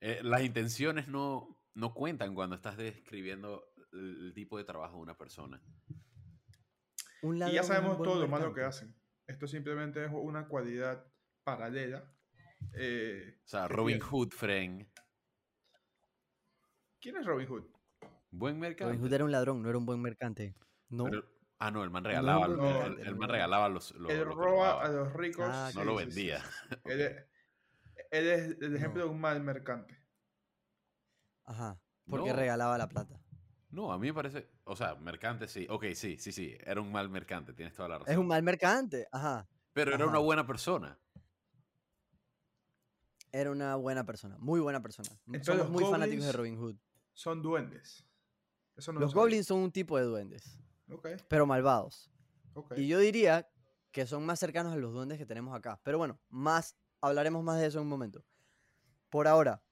eh, 0.00 0.20
las 0.22 0.42
intenciones 0.42 1.08
no, 1.08 1.58
no 1.74 1.94
cuentan 1.94 2.34
cuando 2.34 2.56
estás 2.56 2.76
describiendo 2.76 3.64
el, 3.92 4.26
el 4.26 4.34
tipo 4.34 4.58
de 4.58 4.64
trabajo 4.64 4.96
de 4.96 5.02
una 5.02 5.16
persona. 5.16 5.62
Un 7.22 7.36
Y 7.48 7.52
ya 7.52 7.62
sabemos 7.62 7.96
todo 8.02 8.20
lo 8.20 8.28
malo 8.28 8.52
que 8.52 8.62
hacen. 8.62 8.94
Esto 9.26 9.46
simplemente 9.46 10.04
es 10.04 10.10
una 10.12 10.46
cualidad 10.48 11.06
paralela. 11.44 12.12
eh, 12.74 13.38
O 13.44 13.48
sea, 13.48 13.66
Robin. 13.68 13.98
Hood, 14.00 14.30
Fren. 14.30 14.86
¿Quién 17.04 17.16
es 17.18 17.26
Robin 17.26 17.46
Hood? 17.46 17.64
Buen 18.30 18.58
mercante. 18.58 18.94
Robin 18.94 19.00
Hood 19.02 19.12
era 19.12 19.24
un 19.26 19.30
ladrón, 19.30 19.62
no 19.62 19.68
era 19.68 19.76
un 19.76 19.84
buen 19.84 20.00
mercante. 20.00 20.54
No. 20.88 21.04
Pero- 21.04 21.22
ah, 21.58 21.70
no, 21.70 21.84
el 21.84 21.90
man 21.90 22.02
regalaba. 22.02 22.48
no, 22.48 22.54
el- 22.86 22.96
no, 22.96 23.02
el, 23.02 23.14
man 23.14 23.28
regalaba 23.28 23.68
los. 23.68 23.92
lo- 23.92 24.08
Él 24.08 24.24
roba 24.24 24.34
robaba. 24.46 24.84
a 24.84 24.88
los 24.88 25.12
ricos. 25.12 25.44
Ah, 25.46 25.70
No 25.74 25.82
sí, 25.82 25.86
lo 25.86 25.98
sí, 25.98 26.04
vendía. 26.06 26.38
sí. 26.40 26.76
Él, 26.86 27.00
es, 27.02 27.26
él 28.10 28.26
es 28.28 28.56
el 28.62 28.74
ejemplo 28.74 29.04
de 29.04 29.10
un 29.10 29.20
mal 29.20 29.38
mercante. 29.42 30.02
Ajá. 31.44 31.78
Porque 32.08 32.30
No. 32.30 32.36
regalaba 32.36 32.78
la 32.78 32.88
plata. 32.88 33.20
No, 33.68 33.92
a 33.92 33.98
mí 33.98 34.06
me 34.06 34.14
parece. 34.14 34.48
O 34.64 34.74
sea, 34.74 34.94
mercante 34.94 35.46
sí. 35.46 35.66
Ok, 35.68 35.84
sí, 35.94 36.16
sí, 36.16 36.32
sí. 36.32 36.56
Era 36.64 36.80
un 36.80 36.90
mal 36.90 37.10
mercante, 37.10 37.52
tienes 37.52 37.74
toda 37.74 37.90
la 37.90 37.98
razón. 37.98 38.12
Es 38.14 38.18
un 38.18 38.26
mal 38.28 38.42
mercante. 38.42 39.06
Ajá. 39.12 39.46
Pero 39.74 39.94
era 39.94 40.06
una 40.06 40.20
buena 40.20 40.46
persona. 40.46 40.98
Era 43.30 43.50
una 43.50 43.74
buena 43.76 44.06
persona. 44.06 44.36
Muy 44.38 44.60
buena 44.60 44.80
persona. 44.80 45.10
Entonces, 45.26 45.44
Somos 45.46 45.62
los 45.64 45.70
muy 45.82 45.84
fanáticos 45.90 46.24
de 46.24 46.32
Robin 46.32 46.56
Hood. 46.56 46.76
Son 47.14 47.40
duendes. 47.42 48.04
Eso 48.76 48.92
no 48.92 48.98
lo 49.00 49.06
Los 49.06 49.12
sabía. 49.12 49.22
goblins 49.22 49.46
son 49.46 49.60
un 49.60 49.72
tipo 49.72 49.96
de 49.96 50.04
duendes, 50.04 50.58
Ok, 50.90 51.06
pero 51.28 51.46
malvados. 51.46 52.10
ok. 52.54 52.74
Y 52.76 52.88
yo 52.88 52.98
diría 52.98 53.48
que 53.92 54.06
son 54.06 54.26
más 54.26 54.38
cercanos 54.40 54.72
a 54.72 54.76
los 54.76 54.92
duendes 54.92 55.16
que 55.18 55.24
tenemos 55.26 55.56
acá. 55.56 55.80
Pero 55.84 55.96
bueno, 55.98 56.18
más 56.28 56.76
hablaremos 57.00 57.42
más 57.44 57.60
de 57.60 57.66
eso 57.66 57.78
en 57.78 57.84
un 57.84 57.88
momento. 57.88 58.24
Por 59.10 59.28
ahora, 59.28 59.62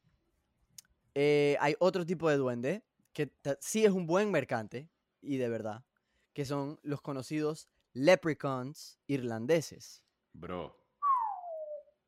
eh, 1.15 1.57
hay 1.61 1.75
otro 1.81 2.07
tipo 2.07 2.31
de 2.31 2.37
duende 2.37 2.85
que 3.13 3.31
sí 3.61 3.85
es 3.85 3.91
un 3.91 4.07
buen 4.07 4.31
mercante, 4.31 4.89
y 5.21 5.37
de 5.37 5.49
verdad, 5.49 5.85
que 6.33 6.45
son 6.45 6.79
los 6.83 7.01
conocidos 7.03 7.69
leprechauns 7.93 8.99
irlandeses. 9.07 10.03
Bro. 10.33 10.75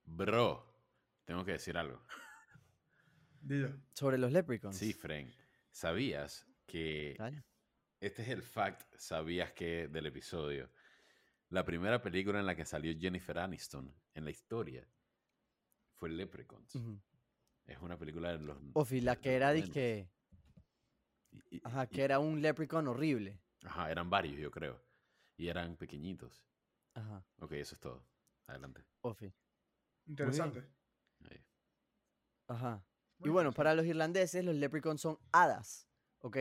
Bro. 0.04 0.64
Tengo 1.24 1.44
que 1.44 1.52
decir 1.52 1.76
algo. 1.76 2.00
Dilo. 3.44 3.70
Sobre 3.92 4.18
los 4.18 4.32
leprechauns. 4.32 4.76
Sí, 4.76 4.92
Frank. 4.92 5.28
¿Sabías 5.70 6.46
que 6.66 7.14
Dale. 7.18 7.44
este 8.00 8.22
es 8.22 8.28
el 8.28 8.42
fact, 8.42 8.82
sabías 8.96 9.52
que 9.52 9.88
del 9.88 10.06
episodio? 10.06 10.70
La 11.50 11.64
primera 11.64 12.00
película 12.00 12.40
en 12.40 12.46
la 12.46 12.54
que 12.56 12.64
salió 12.64 12.94
Jennifer 12.98 13.38
Aniston 13.38 13.94
en 14.14 14.24
la 14.24 14.30
historia 14.30 14.88
fue 15.94 16.08
Leprechauns. 16.10 16.74
Ujú. 16.74 17.00
Es 17.66 17.78
una 17.80 17.98
película 17.98 18.32
de 18.36 18.38
los. 18.44 18.58
Ofi, 18.74 19.00
la 19.00 19.14
de 19.14 19.20
que 19.20 19.34
era, 19.34 19.52
90s. 19.52 19.54
dizque, 19.62 20.10
Y- 21.50 21.60
ajá, 21.64 21.84
y- 21.84 21.88
que 21.88 22.02
era 22.02 22.18
un 22.18 22.40
leprechaun 22.40 22.86
horrible. 22.88 23.40
Ajá, 23.64 23.90
eran 23.90 24.08
varios, 24.10 24.38
yo 24.38 24.50
creo. 24.50 24.80
Y 25.36 25.48
eran 25.48 25.76
pequeñitos. 25.76 26.44
Ajá, 26.94 27.24
Ok, 27.40 27.52
eso 27.52 27.74
es 27.74 27.80
todo. 27.80 28.06
Adelante. 28.46 28.84
Ofi. 29.00 29.32
Interesante. 30.06 30.62
Ahí. 31.30 31.44
Ajá. 32.48 32.84
Y 33.24 33.30
bueno, 33.30 33.52
para 33.52 33.74
los 33.74 33.86
irlandeses, 33.86 34.44
los 34.44 34.54
leprechauns 34.54 35.00
son 35.00 35.18
hadas, 35.32 35.88
¿ok? 36.20 36.36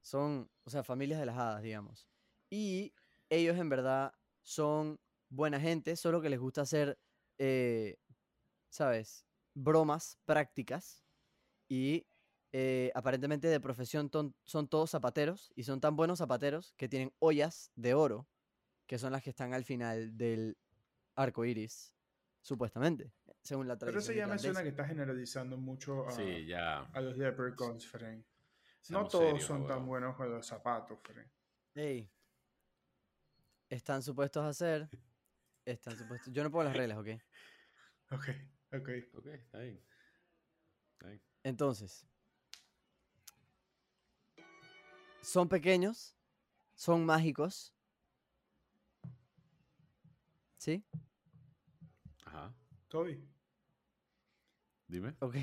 Son, 0.00 0.48
o 0.64 0.70
sea, 0.70 0.84
familias 0.84 1.18
de 1.18 1.26
las 1.26 1.36
hadas, 1.36 1.62
digamos. 1.62 2.08
Y 2.48 2.94
ellos 3.28 3.58
en 3.58 3.68
verdad 3.68 4.12
son 4.42 5.00
buena 5.28 5.60
gente, 5.60 5.96
solo 5.96 6.20
que 6.20 6.30
les 6.30 6.38
gusta 6.38 6.62
hacer, 6.62 6.98
eh, 7.38 7.98
¿sabes? 8.68 9.26
Bromas 9.54 10.18
prácticas. 10.24 11.04
Y 11.68 12.06
eh, 12.52 12.90
aparentemente 12.94 13.48
de 13.48 13.60
profesión 13.60 14.10
son 14.44 14.68
todos 14.68 14.90
zapateros. 14.90 15.52
Y 15.56 15.64
son 15.64 15.80
tan 15.80 15.96
buenos 15.96 16.18
zapateros 16.18 16.74
que 16.76 16.88
tienen 16.88 17.12
ollas 17.18 17.70
de 17.74 17.94
oro, 17.94 18.28
que 18.86 18.98
son 18.98 19.12
las 19.12 19.22
que 19.22 19.30
están 19.30 19.52
al 19.52 19.64
final 19.64 20.16
del 20.16 20.56
arco 21.14 21.44
iris, 21.44 21.94
supuestamente, 22.40 23.12
según 23.50 23.66
la 23.66 23.76
Pero 23.76 23.90
tradición. 23.90 24.12
eso 24.14 24.18
ya 24.20 24.32
me 24.32 24.38
suena 24.38 24.62
que 24.62 24.68
está 24.68 24.84
generalizando 24.86 25.56
mucho 25.56 26.06
a, 26.06 26.12
Sí, 26.12 26.46
ya. 26.46 26.82
a 26.84 27.00
los 27.00 27.16
leprechauns, 27.16 27.84
Fren. 27.84 28.24
No 28.90 29.08
todos 29.08 29.24
serios, 29.24 29.44
son 29.44 29.66
tan 29.66 29.84
buenos 29.84 30.14
con 30.14 30.30
los 30.30 30.46
zapatos, 30.46 31.00
Fren. 31.02 31.28
Ey, 31.74 32.08
están 33.68 34.04
supuestos 34.04 34.44
a 34.44 34.50
hacer. 34.50 34.88
Están 35.64 35.98
supuestos. 35.98 36.32
Yo 36.32 36.44
no 36.44 36.50
pongo 36.52 36.62
las 36.62 36.76
reglas, 36.76 36.98
¿ok? 36.98 37.08
Ok, 38.12 38.28
ok. 38.72 38.88
Ok, 39.18 39.26
está 39.26 39.58
bien. 39.58 39.84
Está 40.92 41.08
bien. 41.08 41.22
Entonces, 41.42 42.06
son 45.22 45.48
pequeños, 45.48 46.16
son 46.74 47.04
mágicos. 47.04 47.74
¿Sí? 50.56 50.84
Ajá. 52.24 52.54
Toby. 52.88 53.28
Dime. 54.90 55.14
Ok. 55.20 55.36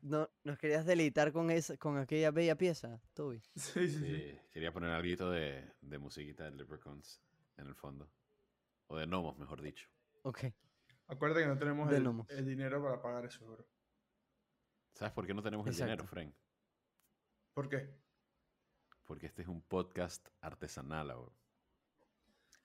No, 0.00 0.30
¿Nos 0.44 0.58
querías 0.58 0.86
deleitar 0.86 1.30
con, 1.32 1.50
esa, 1.50 1.76
con 1.76 1.98
aquella 1.98 2.30
bella 2.30 2.56
pieza, 2.56 3.00
Toby? 3.12 3.42
Sí, 3.54 3.88
sí, 3.88 3.90
sí. 3.90 4.16
Sí, 4.16 4.40
quería 4.50 4.72
poner 4.72 4.90
algo 4.90 5.30
de, 5.30 5.72
de 5.82 5.98
musiquita 5.98 6.44
de 6.44 6.52
Leprechauns 6.52 7.20
en 7.58 7.66
el 7.66 7.74
fondo. 7.74 8.10
O 8.86 8.96
de 8.96 9.06
gnomos, 9.06 9.38
mejor 9.38 9.60
dicho. 9.60 9.88
Ok. 10.22 10.44
Acuérdate 11.06 11.42
que 11.42 11.48
no 11.48 11.58
tenemos 11.58 11.92
el, 12.30 12.46
dinero 12.46 12.82
para 12.82 13.02
pagar 13.02 13.26
eso, 13.26 13.46
bro. 13.46 13.66
¿Sabes 14.94 15.12
por 15.12 15.26
qué 15.26 15.34
no 15.34 15.42
tenemos 15.42 15.66
el 15.66 15.74
dinero. 15.74 16.06
Frank? 16.06 16.34
¿Por 17.52 17.68
qué? 17.68 17.94
Porque 19.04 19.26
este 19.26 19.42
es 19.42 19.48
un 19.48 19.60
podcast 19.60 20.26
artesanal 20.40 21.10
ahora. 21.10 21.34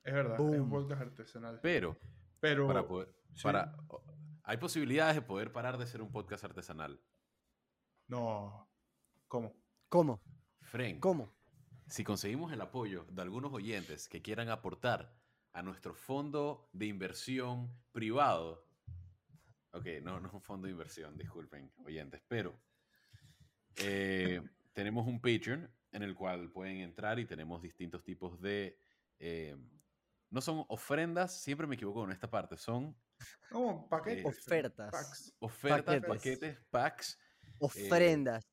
Es 0.04 0.14
verdad, 0.14 0.36
es 0.36 0.60
un 0.62 0.70
podcast 0.70 1.02
artesanal. 1.02 1.60
Pero, 1.62 1.98
Pero. 2.40 2.66
para 2.68 2.88
poder. 2.88 3.19
Sí. 3.36 3.44
Para, 3.44 3.76
hay 4.44 4.58
posibilidades 4.58 5.16
de 5.16 5.22
poder 5.22 5.52
parar 5.52 5.78
de 5.78 5.86
ser 5.86 6.02
un 6.02 6.12
podcast 6.12 6.44
artesanal. 6.44 7.00
No. 8.08 8.68
¿Cómo? 9.28 9.56
¿Cómo? 9.90 10.22
Frank, 10.62 11.00
¿Cómo? 11.00 11.32
si 11.88 12.04
conseguimos 12.04 12.52
el 12.52 12.62
apoyo 12.62 13.06
de 13.10 13.22
algunos 13.22 13.54
oyentes 13.54 14.08
que 14.08 14.22
quieran 14.22 14.50
aportar 14.50 15.16
a 15.54 15.62
nuestro 15.62 15.94
fondo 15.94 16.70
de 16.74 16.86
inversión 16.86 17.72
privado, 17.92 18.68
ok, 19.72 19.86
no, 20.04 20.20
no 20.20 20.28
es 20.28 20.34
un 20.34 20.42
fondo 20.42 20.66
de 20.66 20.72
inversión, 20.72 21.18
disculpen, 21.18 21.72
oyentes, 21.86 22.22
pero 22.28 22.56
eh, 23.78 24.42
tenemos 24.74 25.08
un 25.08 25.20
Patreon 25.20 25.70
en 25.92 26.04
el 26.04 26.16
cual 26.16 26.52
pueden 26.52 26.78
entrar 26.78 27.20
y 27.20 27.26
tenemos 27.26 27.62
distintos 27.62 28.04
tipos 28.04 28.40
de... 28.42 28.80
eh, 29.20 29.56
no 30.32 30.42
son 30.42 30.64
ofrendas, 30.70 31.42
siempre 31.42 31.66
me 31.66 31.74
equivoco 31.74 32.04
en 32.04 32.12
esta 32.12 32.30
parte, 32.30 32.56
son 32.56 32.96
¿Cómo? 33.50 33.88
¿Paquetes? 33.90 34.26
Ofertas. 34.26 34.92
Packs. 34.92 35.34
ofertas, 35.40 36.02
Paquetes. 36.02 36.08
paquetes, 36.10 36.58
packs, 36.70 37.20
Ofrendas. 37.60 38.46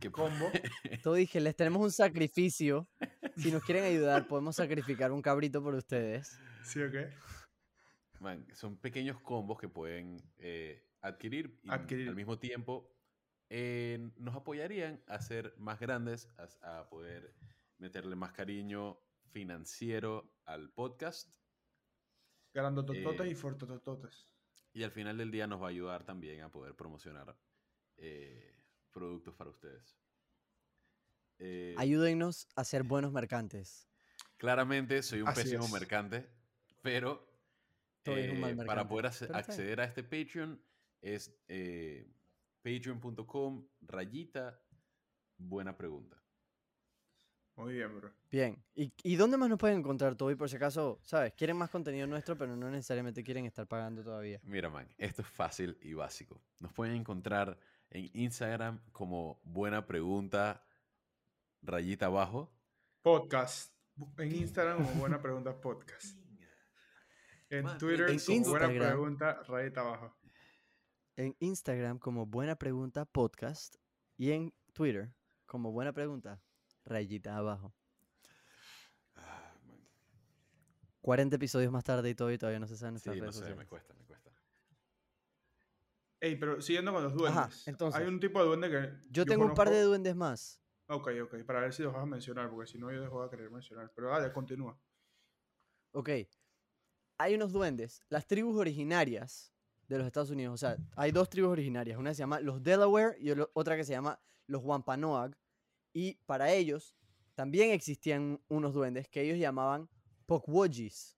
que 0.00 0.10
Combo. 0.10 0.50
Todo 1.02 1.14
dije, 1.14 1.40
les 1.40 1.56
tenemos 1.56 1.82
un 1.82 1.92
sacrificio. 1.92 2.88
Si 3.36 3.50
nos 3.52 3.62
quieren 3.64 3.84
ayudar, 3.84 4.26
podemos 4.28 4.56
sacrificar 4.56 5.12
un 5.12 5.22
cabrito 5.22 5.62
por 5.62 5.74
ustedes. 5.74 6.38
¿Sí 6.64 6.82
o 6.82 6.90
qué? 6.90 7.10
Man, 8.20 8.46
son 8.52 8.76
pequeños 8.78 9.20
combos 9.20 9.58
que 9.60 9.68
pueden 9.68 10.16
eh, 10.38 10.84
adquirir 11.00 11.58
y 11.62 11.70
Adquirir. 11.70 12.08
al 12.08 12.16
mismo 12.16 12.38
tiempo 12.38 12.92
eh, 13.48 14.10
nos 14.16 14.34
apoyarían 14.34 15.02
a 15.06 15.20
ser 15.22 15.54
más 15.56 15.78
grandes, 15.78 16.28
a, 16.62 16.80
a 16.80 16.88
poder 16.90 17.34
meterle 17.78 18.16
más 18.16 18.32
cariño 18.32 19.00
financiero 19.30 20.34
al 20.44 20.70
podcast 20.72 21.32
Grandotototes 22.54 23.26
Eh, 23.26 23.30
y 23.30 23.34
fortotototes. 23.34 24.28
y 24.72 24.82
al 24.82 24.90
final 24.90 25.16
del 25.18 25.30
día 25.30 25.46
nos 25.46 25.60
va 25.60 25.66
a 25.66 25.70
ayudar 25.70 26.04
también 26.04 26.40
a 26.42 26.50
poder 26.50 26.74
promocionar 26.74 27.36
eh, 27.96 28.54
productos 28.92 29.34
para 29.34 29.50
ustedes. 29.50 29.96
Eh, 31.38 31.74
Ayúdennos 31.78 32.48
a 32.56 32.64
ser 32.64 32.82
buenos 32.82 33.12
mercantes. 33.12 33.88
Claramente 34.36 35.02
soy 35.02 35.22
un 35.22 35.28
Así 35.28 35.42
pésimo 35.42 35.64
es. 35.64 35.72
mercante, 35.72 36.28
pero 36.82 37.28
eh, 38.04 38.56
para 38.66 38.88
poder 38.88 39.06
acceder 39.06 39.80
a 39.80 39.84
este 39.84 40.02
Patreon 40.04 40.60
es 41.00 41.36
eh, 41.48 42.10
patreon.com 42.62 43.68
rayita 43.82 44.60
buena 45.36 45.76
pregunta. 45.76 46.20
Muy 47.58 47.74
bien, 47.74 47.92
bro. 47.96 48.12
Bien. 48.30 48.64
¿Y, 48.76 48.92
¿Y 49.02 49.16
dónde 49.16 49.36
más 49.36 49.48
nos 49.48 49.58
pueden 49.58 49.80
encontrar, 49.80 50.14
Toby? 50.14 50.36
Por 50.36 50.48
si 50.48 50.54
acaso, 50.54 51.00
¿sabes? 51.02 51.32
Quieren 51.34 51.56
más 51.56 51.70
contenido 51.70 52.06
nuestro, 52.06 52.38
pero 52.38 52.54
no 52.54 52.70
necesariamente 52.70 53.24
quieren 53.24 53.46
estar 53.46 53.66
pagando 53.66 54.04
todavía. 54.04 54.40
Mira, 54.44 54.70
man, 54.70 54.88
esto 54.96 55.22
es 55.22 55.28
fácil 55.28 55.76
y 55.82 55.92
básico. 55.92 56.40
Nos 56.60 56.72
pueden 56.72 56.94
encontrar 56.94 57.58
en 57.90 58.08
Instagram 58.12 58.80
como 58.92 59.40
buena 59.42 59.86
pregunta 59.86 60.64
rayita 61.62 62.06
abajo. 62.06 62.48
Podcast. 63.02 63.74
En 64.18 64.36
Instagram 64.36 64.78
como 64.78 65.00
Buena 65.00 65.20
Pregunta 65.20 65.60
Podcast. 65.60 66.16
En 67.50 67.64
Man, 67.64 67.78
Twitter 67.78 68.10
en 68.10 68.20
como 68.20 68.50
Buena. 68.50 68.68
Pregunta 68.68 69.42
rayita 69.48 69.80
abajo. 69.80 70.14
En 71.16 71.34
Instagram 71.40 71.98
como 71.98 72.26
Buena 72.26 72.56
Pregunta 72.56 73.04
Podcast 73.04 73.76
y 74.16 74.30
en 74.30 74.54
Twitter 74.74 75.12
como 75.46 75.72
Buena 75.72 75.92
Pregunta, 75.92 76.40
rayita 76.88 77.36
abajo. 77.36 77.74
Ah, 79.14 79.54
man, 79.66 79.78
40 81.00 81.36
episodios 81.36 81.70
más 81.70 81.84
tarde 81.84 82.10
y 82.10 82.14
Toby 82.14 82.38
todavía 82.38 82.58
no 82.58 82.66
se 82.66 82.76
sabe 82.76 82.92
nuestras 82.92 83.14
Sí, 83.14 83.20
no 83.20 83.30
redes 83.30 83.56
me 83.56 83.66
cuesta, 83.66 83.94
me 83.94 84.04
cuesta. 84.04 84.30
Ey, 86.20 86.36
pero 86.36 86.60
siguiendo 86.60 86.92
con 86.92 87.04
los 87.04 87.14
duendes. 87.14 87.38
Ajá, 87.38 87.50
entonces, 87.66 88.00
Hay 88.00 88.08
un 88.08 88.18
tipo 88.18 88.40
de 88.40 88.46
duende 88.46 88.70
que. 88.70 88.92
Yo 89.10 89.24
tengo 89.24 89.44
un 89.44 89.54
par 89.54 89.70
de 89.70 89.82
duendes 89.82 90.16
más. 90.16 90.60
Ok, 90.88 91.10
ok, 91.22 91.44
para 91.44 91.60
ver 91.60 91.72
si 91.72 91.82
los 91.82 91.92
vas 91.92 92.02
a 92.02 92.06
mencionar, 92.06 92.50
porque 92.50 92.66
si 92.66 92.78
no 92.78 92.90
yo 92.90 93.00
dejo 93.00 93.22
de 93.22 93.30
querer 93.30 93.50
mencionar. 93.50 93.92
Pero 93.94 94.08
dale, 94.08 94.32
continúa. 94.32 94.80
Ok. 95.92 96.10
Hay 97.18 97.34
unos 97.34 97.52
duendes, 97.52 98.02
las 98.08 98.26
tribus 98.26 98.58
originarias 98.58 99.52
de 99.86 99.98
los 99.98 100.06
Estados 100.06 100.30
Unidos. 100.30 100.54
O 100.54 100.56
sea, 100.56 100.76
hay 100.96 101.12
dos 101.12 101.28
tribus 101.28 101.50
originarias. 101.50 101.98
Una 101.98 102.14
se 102.14 102.20
llama 102.20 102.40
los 102.40 102.62
Delaware 102.62 103.16
y 103.20 103.30
otra 103.52 103.76
que 103.76 103.84
se 103.84 103.92
llama 103.92 104.20
los 104.46 104.62
Wampanoag. 104.62 105.36
Y 105.92 106.14
para 106.26 106.52
ellos 106.52 106.96
también 107.34 107.70
existían 107.70 108.40
unos 108.48 108.74
duendes 108.74 109.08
que 109.08 109.22
ellos 109.22 109.38
llamaban 109.38 109.88
Pokwodgis. 110.26 111.16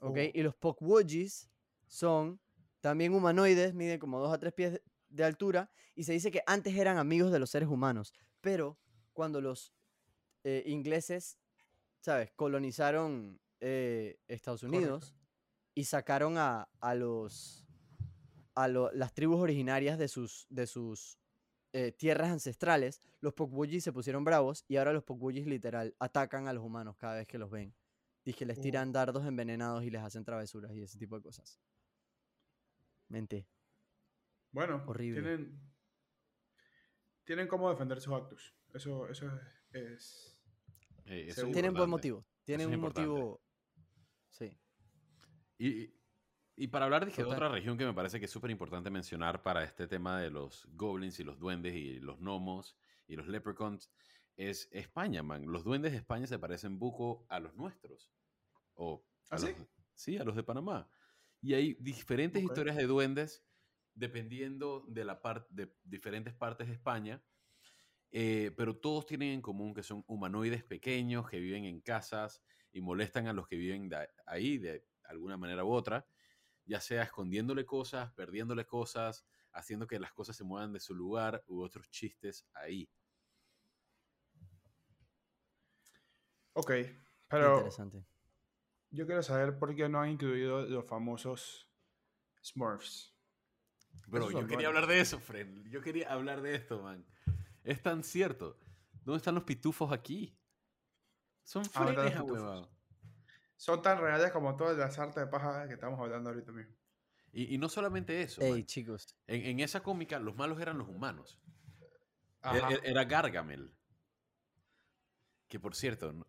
¿Ok? 0.00 0.16
Oh. 0.18 0.30
Y 0.34 0.42
los 0.42 0.54
Pokwodgis 0.56 1.48
son 1.86 2.40
también 2.80 3.14
humanoides, 3.14 3.74
miden 3.74 3.98
como 3.98 4.18
2 4.20 4.32
a 4.32 4.38
3 4.38 4.52
pies 4.52 4.80
de- 5.08 5.24
altura. 5.24 5.70
Y 5.94 6.04
se 6.04 6.12
dice 6.12 6.30
que 6.30 6.42
antes 6.46 6.74
eran 6.76 6.98
amigos 6.98 7.30
de 7.32 7.38
los 7.38 7.50
seres 7.50 7.68
humanos. 7.68 8.12
Pero 8.40 8.78
cuando 9.12 9.40
los 9.40 9.72
eh, 10.44 10.62
ingleses, 10.66 11.38
¿sabes? 12.00 12.30
Colonizaron 12.32 13.40
eh, 13.60 14.18
Estados 14.28 14.60
Correcto. 14.60 14.76
Unidos 14.78 15.14
y 15.74 15.84
sacaron 15.84 16.36
a, 16.38 16.68
a 16.80 16.94
los 16.94 17.66
a 18.54 18.68
lo- 18.68 18.92
las 18.92 19.12
tribus 19.14 19.40
originarias 19.40 19.98
de 19.98 20.06
sus 20.08 20.46
de 20.50 20.66
sus 20.66 21.18
eh, 21.76 21.90
tierras 21.92 22.30
ancestrales, 22.30 23.00
los 23.20 23.34
Pokwudjis 23.34 23.82
se 23.84 23.92
pusieron 23.92 24.24
bravos 24.24 24.64
y 24.68 24.76
ahora 24.76 24.92
los 24.92 25.02
Pokwudjis 25.02 25.46
literal 25.46 25.94
atacan 25.98 26.46
a 26.48 26.52
los 26.52 26.62
humanos 26.64 26.96
cada 26.96 27.16
vez 27.16 27.26
que 27.26 27.36
los 27.36 27.50
ven. 27.50 27.74
Dice 28.24 28.46
les 28.46 28.58
Uh. 28.58 28.62
tiran 28.62 28.92
dardos 28.92 29.26
envenenados 29.26 29.82
y 29.84 29.90
les 29.90 30.00
hacen 30.00 30.24
travesuras 30.24 30.72
y 30.72 30.82
ese 30.82 30.98
tipo 30.98 31.16
de 31.16 31.22
cosas. 31.22 31.60
Mente. 33.08 33.46
Bueno, 34.52 34.82
Horrible. 34.86 35.20
tienen. 35.20 35.60
Tienen 37.24 37.48
cómo 37.48 37.68
defender 37.70 38.00
sus 38.00 38.12
actos. 38.14 38.54
Eso, 38.72 39.08
eso 39.08 39.26
es. 39.26 39.42
es- 39.72 40.30
Eh, 41.06 41.26
eso 41.28 41.46
es. 41.46 41.52
Tienen 41.52 41.74
buen 41.74 41.90
motivo. 41.90 42.24
Tienen 42.44 42.62
es 42.62 42.68
un 42.68 42.74
importante. 42.74 43.08
motivo. 43.10 43.42
Sí. 44.30 44.58
Y, 45.58 45.92
y- 46.56 46.68
para 46.68 46.84
hablar 46.86 47.06
de 47.10 47.24
otra 47.24 47.48
región 47.48 47.76
que 47.78 47.84
me 47.86 47.94
parece 47.94 48.18
que 48.18 48.26
es 48.26 48.30
súper 48.30 48.50
importante 48.50 48.90
mencionar 48.90 49.42
para 49.42 49.64
este 49.64 49.86
tema 49.88 50.20
de 50.20 50.30
los 50.30 50.66
goblins 50.72 51.18
y 51.20 51.24
los 51.24 51.38
duendes 51.38 51.74
y 51.74 51.98
los 52.00 52.18
gnomos 52.20 52.76
y 53.06 53.16
los 53.16 53.26
leprechauns 53.28 53.92
es 54.36 54.68
España, 54.72 55.22
man. 55.22 55.44
Los 55.46 55.64
duendes 55.64 55.92
de 55.92 55.98
España 55.98 56.26
se 56.26 56.38
parecen 56.38 56.78
buco 56.78 57.26
a 57.28 57.40
los 57.40 57.54
nuestros. 57.54 58.10
O 58.74 59.06
a 59.30 59.36
¿Ah, 59.36 59.38
los, 59.38 59.52
sí? 59.52 59.66
sí, 59.94 60.18
a 60.18 60.24
los 60.24 60.36
de 60.36 60.42
Panamá. 60.44 60.90
Y 61.40 61.54
hay 61.54 61.74
diferentes 61.80 62.42
Ok. 62.42 62.50
historias 62.50 62.76
de 62.76 62.86
duendes 62.86 63.46
dependiendo 63.94 64.84
de 64.88 65.04
la 65.04 65.22
parte 65.22 65.48
de 65.52 65.76
diferentes 65.84 66.34
partes 66.34 66.68
de 66.68 66.74
España. 66.74 67.24
eh, 68.10 68.52
pero 68.56 68.78
todos 68.78 69.06
tienen 69.06 69.30
en 69.30 69.42
común 69.42 69.74
que 69.74 69.82
son 69.82 70.04
humanoides 70.06 70.64
pequeños 70.64 71.28
que 71.28 71.40
viven 71.40 71.64
en 71.64 71.80
casas 71.80 72.42
y 72.72 72.80
molestan 72.80 73.26
a 73.26 73.32
los 73.32 73.48
que 73.48 73.56
viven 73.56 73.88
de 73.88 74.08
ahí 74.26 74.58
de 74.58 74.86
alguna 75.04 75.36
manera 75.36 75.64
u 75.64 75.70
otra, 75.72 76.06
ya 76.66 76.80
sea 76.80 77.02
escondiéndole 77.02 77.64
cosas, 77.64 78.12
perdiéndole 78.12 78.66
cosas, 78.66 79.26
haciendo 79.52 79.86
que 79.86 79.98
las 80.00 80.12
cosas 80.12 80.36
se 80.36 80.44
muevan 80.44 80.72
de 80.72 80.80
su 80.80 80.94
lugar 80.94 81.42
u 81.46 81.62
otros 81.62 81.90
chistes 81.90 82.46
ahí. 82.54 82.90
Ok, 86.54 86.68
Qué 86.68 86.96
pero 87.28 87.56
interesante. 87.56 88.04
yo 88.90 89.06
quiero 89.06 89.22
saber 89.22 89.58
por 89.58 89.74
qué 89.74 89.88
no 89.88 90.00
han 90.00 90.10
incluido 90.10 90.62
los 90.66 90.86
famosos 90.86 91.68
Smurfs. 92.42 93.12
Bro, 94.06 94.30
yo 94.30 94.46
quería 94.46 94.68
hablar 94.68 94.86
de 94.86 95.00
eso, 95.00 95.18
Fred. 95.18 95.48
Yo 95.70 95.80
quería 95.80 96.12
hablar 96.12 96.42
de 96.42 96.54
esto, 96.54 96.82
man. 96.82 97.06
Es 97.62 97.82
tan 97.82 98.04
cierto. 98.04 98.58
¿Dónde 99.04 99.18
están 99.18 99.34
los 99.34 99.44
pitufos 99.44 99.92
aquí? 99.92 100.36
Son 101.42 101.62
Ah, 101.74 101.84
¿dónde 101.84 101.92
están 101.92 102.04
los 102.04 102.12
frenes, 102.12 102.22
pitufos? 102.22 102.68
Son 103.56 103.80
tan 103.82 103.98
reales 103.98 104.30
como 104.32 104.56
todas 104.56 104.76
las 104.76 104.98
artes 104.98 105.16
de 105.16 105.26
paja 105.26 105.66
que 105.68 105.74
estamos 105.74 105.98
hablando 106.00 106.30
ahorita 106.30 106.52
mismo. 106.52 106.74
Y, 107.32 107.54
y 107.54 107.58
no 107.58 107.68
solamente 107.68 108.20
eso. 108.22 108.40
Ey, 108.42 108.50
man. 108.52 108.66
chicos. 108.66 109.16
En, 109.26 109.42
en 109.44 109.60
esa 109.60 109.82
cómica, 109.82 110.18
los 110.18 110.36
malos 110.36 110.60
eran 110.60 110.78
los 110.78 110.88
humanos. 110.88 111.38
E- 111.80 112.48
Ajá. 112.48 112.70
e- 112.72 112.80
Era 112.84 113.04
Gargamel. 113.04 113.74
Que 115.48 115.58
por 115.60 115.74
cierto. 115.74 116.12
no- 116.12 116.26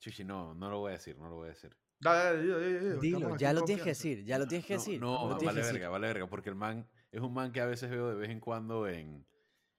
Chichi, 0.00 0.24
no, 0.24 0.54
no 0.54 0.68
lo 0.70 0.80
voy 0.80 0.90
a 0.90 0.92
decir, 0.94 1.16
no 1.18 1.28
lo 1.28 1.36
voy 1.36 1.46
a 1.46 1.50
decir. 1.50 1.76
Dale, 2.00 2.18
dale, 2.24 2.42
dilo, 2.42 2.58
dilo, 2.58 3.00
dilo, 3.00 3.36
ya 3.36 3.52
lo 3.52 3.62
tienes 3.62 3.84
que 3.84 3.90
decir, 3.90 4.24
ya 4.24 4.36
lo 4.36 4.48
tienes 4.48 4.66
que 4.66 4.74
No, 4.74 4.78
decir. 4.80 5.00
no, 5.00 5.36
tienes 5.38 5.54
vale 5.54 5.66
verga, 5.72 5.88
vale 5.88 6.06
verga, 6.08 6.26
porque 6.28 6.48
el 6.48 6.56
man 6.56 6.88
es 7.12 7.20
un 7.20 7.32
man 7.32 7.52
que 7.52 7.60
a 7.60 7.66
veces 7.66 7.88
veo 7.88 8.08
de 8.08 8.16
vez 8.16 8.30
en 8.30 8.40
cuando 8.40 8.88
en, 8.88 9.24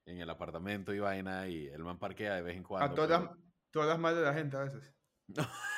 en 0.06 0.18
el 0.18 0.30
apartamento 0.30 0.94
y 0.94 0.98
vaina, 1.00 1.46
y 1.48 1.66
el 1.66 1.84
man 1.84 1.98
parquea 1.98 2.36
de 2.36 2.40
vez 2.42 2.56
en 2.56 2.62
cuando. 2.62 2.90
A 2.90 2.94
todas, 2.94 3.20
pero- 3.20 3.36
todas 3.70 3.98
mal 3.98 4.14
de 4.14 4.22
la 4.22 4.32
gente 4.32 4.56
a 4.56 4.60
veces. 4.64 4.82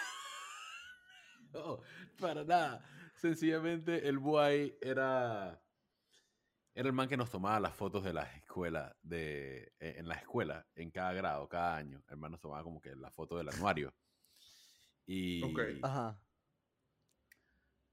No, 1.65 1.81
para 2.21 2.45
nada. 2.45 2.85
Sencillamente 3.15 4.09
el 4.09 4.19
buey 4.19 4.77
era. 4.81 5.63
Era 6.75 6.89
el 6.89 6.93
man 6.93 7.09
que 7.09 7.17
nos 7.17 7.31
tomaba 7.31 7.59
las 7.59 7.75
fotos 7.75 8.05
de 8.05 8.13
las 8.13 8.37
escuelas, 8.37 8.95
de, 9.03 9.73
eh, 9.81 9.95
en 9.97 10.07
la 10.07 10.17
escuela, 10.17 10.67
en 10.75 10.91
cada 10.91 11.15
grado, 11.15 11.49
cada 11.49 11.75
año. 11.77 12.05
El 12.09 12.19
man 12.19 12.33
nos 12.33 12.41
tomaba 12.41 12.63
como 12.63 12.83
que 12.83 12.95
la 12.95 13.11
foto 13.11 13.39
del 13.39 13.49
anuario. 13.49 13.95
Y. 15.07 15.43
Ok. 15.43 15.61
Ajá. 15.83 16.21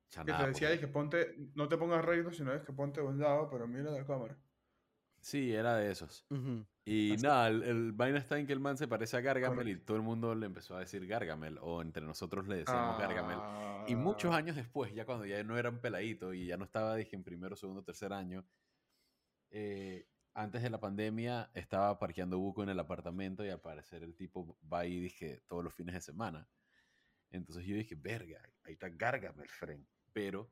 cha, 0.09 0.25
Que 0.25 0.33
te 0.33 0.47
decía 0.47 0.67
pues, 0.67 0.73
es 0.73 0.79
que 0.81 0.87
ponte, 0.87 1.35
no 1.55 1.69
te 1.69 1.77
pongas 1.77 2.03
recto, 2.03 2.33
sino 2.33 2.53
es 2.53 2.61
que 2.63 2.73
ponte 2.73 2.99
a 2.99 3.03
un 3.03 3.17
lado, 3.19 3.49
pero 3.49 3.67
mira 3.67 3.89
la 3.89 4.05
cámara. 4.05 4.37
Sí, 5.21 5.53
era 5.53 5.77
de 5.77 5.89
esos. 5.89 6.25
ujú. 6.29 6.65
Y 6.85 7.13
Así. 7.13 7.23
nada, 7.23 7.47
el, 7.47 7.63
el 7.63 7.91
vaina 7.93 8.17
está 8.19 8.37
en 8.39 8.45
que 8.45 8.51
el 8.53 8.59
man 8.59 8.77
se 8.77 8.87
parece 8.89 9.15
a 9.15 9.21
Gargamel 9.21 9.69
y 9.69 9.71
Correcto. 9.71 9.85
todo 9.85 9.97
el 9.97 10.03
mundo 10.03 10.35
le 10.35 10.45
empezó 10.45 10.75
a 10.75 10.79
decir 10.81 11.05
Gargamel, 11.07 11.57
o 11.61 11.81
entre 11.81 12.03
nosotros 12.05 12.47
le 12.47 12.57
decíamos 12.57 12.97
Gargamel. 12.99 13.37
Y 13.87 13.93
Ah, 13.93 13.97
muchos 13.97 14.33
años 14.35 14.55
después, 14.55 14.93
ya 14.93 15.05
cuando 15.05 15.25
ya 15.25 15.41
no 15.43 15.57
era 15.57 15.69
un 15.69 15.79
peladito 15.79 16.33
y 16.33 16.47
ya 16.47 16.57
no 16.57 16.65
estaba, 16.65 16.95
dije, 16.95 17.15
en 17.15 17.23
primero, 17.23 17.55
segundo, 17.55 17.83
tercer 17.83 18.11
año, 18.11 18.45
eh, 19.49 20.09
antes 20.33 20.61
de 20.63 20.69
la 20.69 20.79
pandemia 20.79 21.51
estaba 21.53 21.97
parqueando 21.99 22.37
buco 22.39 22.63
en 22.63 22.69
el 22.69 22.79
apartamento 22.79 23.45
y 23.45 23.49
al 23.49 23.61
parecer 23.61 24.03
el 24.03 24.15
tipo 24.15 24.57
va 24.71 24.79
ahí, 24.79 24.99
dije, 24.99 25.41
todos 25.47 25.63
los 25.63 25.73
fines 25.73 25.93
de 25.95 26.01
semana. 26.01 26.49
Entonces 27.29 27.65
yo 27.65 27.75
dije, 27.75 27.95
verga, 27.95 28.41
ahí 28.63 28.73
está 28.73 28.89
Gargamel, 28.89 29.47
friend. 29.47 29.87
Pero 30.11 30.51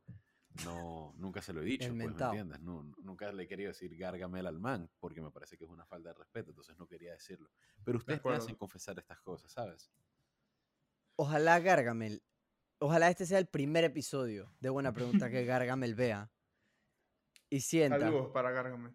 no, 0.66 1.14
nunca 1.18 1.42
se 1.42 1.54
lo 1.54 1.62
he 1.62 1.66
dicho, 1.66 1.88
pues, 1.88 1.96
¿me 1.98 2.04
entiendes? 2.06 2.60
No, 2.62 2.84
nunca 3.04 3.32
le 3.32 3.44
he 3.44 3.48
querido 3.48 3.70
decir 3.70 3.96
Gargamel 3.98 4.46
al 4.48 4.60
man, 4.60 4.90
porque 5.00 5.22
me 5.22 5.32
parece 5.32 5.58
que 5.58 5.64
es 5.64 5.70
una 5.70 5.86
falta 5.86 6.10
de 6.10 6.16
respeto, 6.16 6.52
entonces 6.52 6.78
no 6.78 6.88
quería 6.88 7.14
decirlo. 7.14 7.50
Pero 7.84 7.98
ustedes 7.98 8.18
te 8.18 8.20
acuerdo. 8.22 8.44
hacen 8.44 8.56
confesar 8.56 9.00
estas 9.00 9.20
cosas, 9.22 9.52
¿sabes? 9.52 9.92
Ojalá 11.16 11.60
Gargamel, 11.60 12.22
ojalá 12.80 13.10
este 13.10 13.26
sea 13.26 13.40
el 13.40 13.48
primer 13.48 13.84
episodio 13.84 14.52
de 14.60 14.70
Buena 14.70 14.92
Pregunta 14.94 15.30
que 15.30 15.46
Gargamel 15.46 15.96
vea 15.96 16.32
y 17.50 17.62
sienta 17.62 18.00
Saludos 18.00 18.32
para 18.34 18.52
Gargamel. 18.52 18.94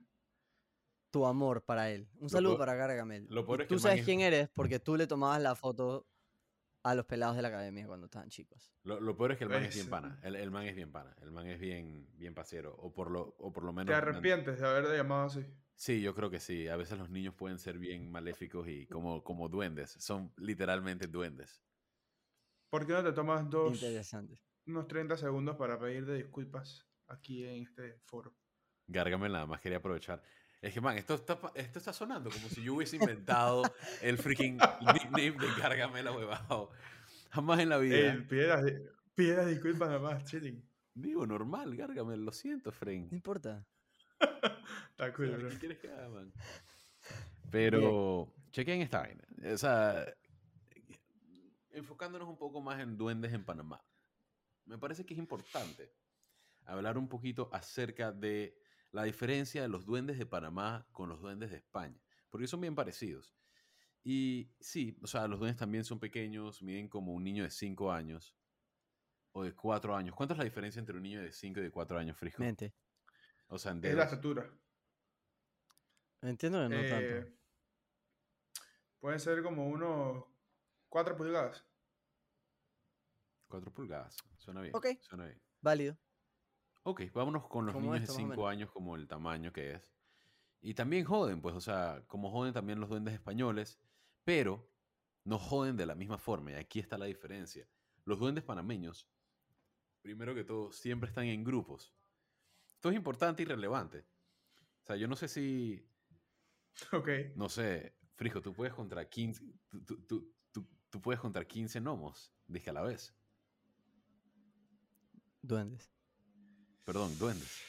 tu 1.11 1.27
amor 1.27 1.65
para 1.65 1.91
él. 1.91 2.09
Un 2.17 2.23
Lo 2.25 2.29
saludo 2.29 2.59
para 2.59 2.75
Gargamel. 2.75 3.27
lo 3.31 3.43
Y 3.43 3.45
peor 3.45 3.61
es 3.63 3.67
que 3.67 3.69
tú 3.69 3.75
man 3.75 3.83
sabes 3.83 4.01
es- 4.01 4.05
quién 4.05 4.21
eres 4.21 4.49
porque 4.51 4.79
tú 4.81 4.97
le 4.97 5.07
tomabas 5.07 5.41
la 5.41 5.55
foto 5.55 6.07
a 6.91 6.95
los 6.95 7.07
pelados 7.07 7.37
de 7.37 7.43
la 7.43 7.49
academia 7.49 7.87
cuando 7.87 8.07
estaban 8.07 8.29
chicos. 8.29 8.73
Lo, 8.85 9.01
lo 9.01 9.17
peor 9.17 9.33
es 9.33 9.39
que 9.39 9.45
el 9.45 9.51
man 9.51 9.65
es 9.65 9.75
bien 9.75 9.83
Ese. 9.83 9.91
pana. 9.91 10.21
El, 10.23 10.37
el 10.37 10.51
man 10.51 10.67
es 10.67 10.75
bien 10.77 10.93
pana. 10.93 11.15
El 11.21 11.33
man 11.33 11.47
es 11.47 11.59
bien, 11.59 12.09
bien 12.17 12.35
pasero. 12.35 12.75
O 12.77 12.93
por 12.93 13.11
lo, 13.11 13.23
o 13.39 13.53
por 13.53 13.65
lo 13.65 13.73
menos. 13.73 13.87
¿Te 13.89 13.95
arrepientes 13.95 14.61
de 14.61 14.67
haberle 14.67 14.97
llamado 14.97 15.25
así? 15.27 15.45
Sí, 15.75 16.01
yo 16.01 16.15
creo 16.15 16.31
que 16.31 16.39
sí. 16.41 16.69
A 16.69 16.77
veces 16.77 16.97
los 16.99 17.11
niños 17.11 17.35
pueden 17.35 17.59
ser 17.59 17.79
bien 17.79 18.11
maléficos 18.11 18.69
y 18.69 18.87
como, 18.87 19.23
como 19.25 19.49
duendes. 19.49 19.91
Son 19.99 20.33
literalmente 20.37 21.07
duendes. 21.09 21.63
¿Por 22.71 22.87
qué 22.87 22.93
no 22.93 23.03
te 23.05 23.13
tomas 23.13 23.49
dos, 23.51 23.75
Interesante. 23.75 24.41
unos 24.67 24.87
30 24.89 25.17
segundos 25.17 25.57
para 25.57 25.79
pedirte 25.79 26.15
disculpas 26.15 26.87
aquí 27.09 27.45
en 27.45 27.63
este 27.65 28.01
foro? 28.05 28.35
Gárgame 28.87 29.29
nada 29.29 29.47
más 29.47 29.61
quería 29.61 29.79
aprovechar. 29.79 30.23
Es 30.63 30.73
que, 30.75 30.81
man, 30.81 30.97
esto 30.97 31.15
está, 31.15 31.39
esto 31.55 31.79
está 31.79 31.93
sonando 31.93 32.31
como 32.31 32.49
si 32.49 32.63
yo 32.63 32.75
hubiese 32.75 32.97
inventado 32.97 33.63
el 34.01 34.19
freaking 34.19 34.59
nickname 34.93 35.33
de 35.33 35.61
Gárgamela 35.61 36.13
huevado. 36.13 36.71
Jamás 37.31 37.61
en 37.61 37.69
la 37.69 37.79
vida. 37.79 37.97
Ey, 37.97 38.19
di- 38.21 38.27
pide 39.15 39.37
las 39.37 39.47
disculpas 39.47 39.89
nada 39.89 40.01
más, 40.01 40.25
chilling. 40.25 40.67
Digo, 40.95 41.27
normal, 41.27 41.77
Gárgamel. 41.77 42.25
Lo 42.25 42.33
siento, 42.33 42.73
Frank. 42.73 43.11
No 43.11 43.17
importa. 43.17 43.67
Está 44.91 45.13
cool, 45.13 45.37
bro. 45.37 45.49
¿Qué 45.51 45.59
quieres 45.59 45.79
que 45.79 45.91
haga, 45.91 46.09
man? 46.09 46.33
Pero, 47.51 48.33
chequen 48.51 48.81
esta 48.81 49.01
vaina. 49.01 49.25
O 49.53 49.59
sea, 49.59 50.07
enfocándonos 51.71 52.29
un 52.29 52.39
poco 52.39 52.61
más 52.61 52.81
en 52.81 52.97
duendes 52.97 53.33
en 53.33 53.45
Panamá. 53.45 53.85
Me 54.65 54.79
parece 54.79 55.05
que 55.05 55.15
es 55.15 55.19
importante 55.19 55.93
hablar 56.65 56.99
un 56.99 57.09
poquito 57.09 57.49
acerca 57.53 58.11
de 58.11 58.59
la 58.97 59.05
diferencia 59.05 59.61
de 59.61 59.69
los 59.69 59.85
duendes 59.85 60.17
de 60.17 60.25
Panamá 60.25 60.87
con 60.91 61.11
los 61.11 61.21
duendes 61.21 61.51
de 61.51 61.59
España. 61.59 62.01
Porque 62.31 62.47
son 62.47 62.63
bien 62.63 62.75
parecidos. 62.75 63.37
Y 64.03 64.51
sí, 64.59 64.97
o 65.03 65.07
sea, 65.07 65.29
los 65.29 65.39
duendes 65.39 65.59
también 65.59 65.85
son 65.85 66.01
pequeños, 66.01 66.63
miden 66.63 66.89
como 66.89 67.13
un 67.13 67.23
niño 67.23 67.45
de 67.45 67.51
5 67.51 67.93
años 67.93 68.35
o 69.33 69.45
de 69.45 69.55
4 69.55 69.95
años. 69.95 70.15
¿Cuánto 70.15 70.33
es 70.33 70.39
la 70.39 70.45
diferencia 70.45 70.81
entre 70.81 70.97
un 70.97 71.03
niño 71.03 71.21
de 71.21 71.31
5 71.31 71.61
y 71.61 71.65
de 71.65 71.71
4 71.71 71.99
años, 71.99 72.17
Frisco? 72.17 72.43
Mente. 72.43 72.73
O 73.49 73.59
sea, 73.59 73.73
en 73.73 73.85
Es 73.85 73.95
la 73.95 74.05
estatura. 74.05 74.51
Entiendo 76.23 76.63
que 76.63 76.75
no 76.75 76.81
Eh, 76.81 76.89
tanto. 76.89 77.37
Pueden 78.99 79.21
ser 79.21 79.43
como 79.43 79.69
unos 79.69 80.25
4 80.89 81.15
pulgadas. 81.19 81.63
4 83.49 83.71
pulgadas. 83.75 84.17
Suena 84.39 84.63
bien. 84.63 84.75
Ok. 84.75 84.87
Suena 85.03 85.27
bien. 85.27 85.43
Válido. 85.61 85.99
Ok, 86.89 87.03
vámonos 87.13 87.49
con 87.49 87.67
los 87.67 87.75
niños 87.75 88.01
esto, 88.03 88.13
de 88.13 88.19
más 88.19 88.19
o 88.19 88.21
5 88.21 88.29
menos. 88.31 88.49
años 88.51 88.71
como 88.71 88.95
el 88.95 89.09
tamaño 89.09 89.53
que 89.53 89.73
es. 89.73 89.93
Y 90.61 90.75
también 90.75 91.05
joden, 91.05 91.41
pues, 91.41 91.55
o 91.57 91.61
sea, 91.61 92.05
como 92.07 92.31
joden 92.31 92.53
también 92.53 92.79
los 92.79 92.89
duendes 92.89 93.13
españoles, 93.15 93.81
pero 94.25 94.71
no 95.25 95.39
joden 95.39 95.77
de 95.77 95.85
la 95.87 95.97
misma 95.97 96.17
forma. 96.19 96.53
Y 96.53 96.55
aquí 96.55 96.79
está 96.79 96.97
la 96.97 97.07
diferencia. 97.07 97.69
Los 98.05 98.21
duendes 98.21 98.45
panameños, 98.45 99.11
primero 100.01 100.33
que 100.33 100.45
todo, 100.45 100.71
siempre 100.71 101.09
están 101.09 101.25
en 101.25 101.43
grupos. 101.43 101.93
Esto 102.69 102.91
es 102.91 102.97
importante 102.97 103.43
y 103.43 103.47
relevante. 103.47 104.07
O 104.83 104.87
sea, 104.87 104.95
yo 104.97 105.09
no 105.09 105.17
sé 105.17 105.27
si, 105.27 105.85
Ok. 106.93 107.09
no 107.35 107.49
sé, 107.49 107.97
Frisco, 108.15 108.41
tú 108.41 108.53
puedes 108.55 108.73
contra 108.75 109.09
15, 109.09 109.43
tú, 109.69 109.81
tú- 109.85 110.03
tú- 110.07 110.35
tú- 110.53 110.69
tú 110.89 111.01
puedes 111.03 111.21
contra 111.21 111.45
15 111.45 111.81
gnomos, 111.81 112.33
dije 112.47 112.71
a 112.71 112.75
la 112.75 112.83
vez. 112.83 113.13
Duendes. 115.43 115.93
Perdón, 116.87 117.19
duendes. 117.19 117.61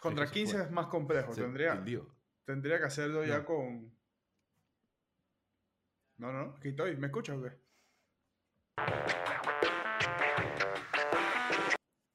Contra 0.00 0.26
se 0.26 0.32
15 0.32 0.52
fue. 0.54 0.62
es 0.62 0.70
más 0.70 0.86
complejo. 0.86 1.34
Se 1.34 1.42
Tendría, 1.42 1.84
tendría 2.46 2.78
que 2.78 2.84
hacerlo 2.84 3.22
ya 3.22 3.44
con. 3.44 3.94
No, 6.16 6.32
no, 6.32 6.54
aquí 6.56 6.68
estoy. 6.68 6.96
¿Me 6.96 7.08
escuchas 7.08 7.36
o 7.36 7.42
qué? 7.42 7.52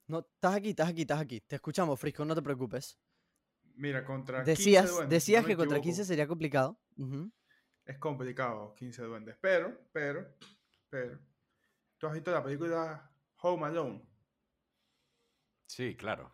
No, 0.07 0.19
estás 0.19 0.55
aquí, 0.55 0.69
estás 0.69 0.89
aquí, 0.89 1.01
estás 1.01 1.19
aquí. 1.21 1.41
Te 1.41 1.57
escuchamos, 1.57 1.99
Frisco, 1.99 2.25
no 2.25 2.33
te 2.33 2.41
preocupes. 2.41 2.97
Mira, 3.75 4.03
contra 4.03 4.43
15 4.43 4.51
Decías, 4.51 4.89
duendes, 4.89 5.05
si 5.05 5.09
decías 5.09 5.43
no 5.43 5.47
que 5.49 5.55
contra 5.55 5.77
equivoco, 5.77 5.97
15 5.97 6.05
sería 6.05 6.27
complicado. 6.27 6.79
Es 7.85 7.99
complicado, 7.99 8.73
15 8.73 9.03
duendes. 9.03 9.37
Pero, 9.39 9.87
pero, 9.91 10.35
pero. 10.89 11.19
¿Tú 11.99 12.07
has 12.07 12.13
visto 12.13 12.31
la 12.31 12.43
película 12.43 13.11
Home 13.41 13.67
Alone? 13.67 14.09
Sí, 15.69 15.95
claro. 15.95 16.33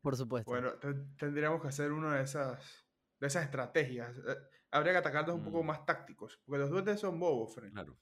Por 0.00 0.16
supuesto. 0.16 0.50
Bueno, 0.50 0.72
te- 0.78 0.94
tendríamos 1.18 1.60
que 1.60 1.68
hacer 1.68 1.92
una 1.92 2.16
de 2.16 2.22
esas, 2.24 2.86
de 3.20 3.26
esas 3.26 3.44
estrategias. 3.44 4.16
Eh, 4.18 4.36
Habría 4.70 4.92
que 4.92 4.98
atacarlos 4.98 5.36
un 5.36 5.44
poco 5.44 5.62
Mm. 5.62 5.66
más 5.66 5.86
tácticos. 5.86 6.40
Porque 6.44 6.58
los 6.58 6.70
duendes 6.70 6.98
son 6.98 7.20
bobos, 7.20 7.54
Fren. 7.54 7.70
Claro. 7.72 7.96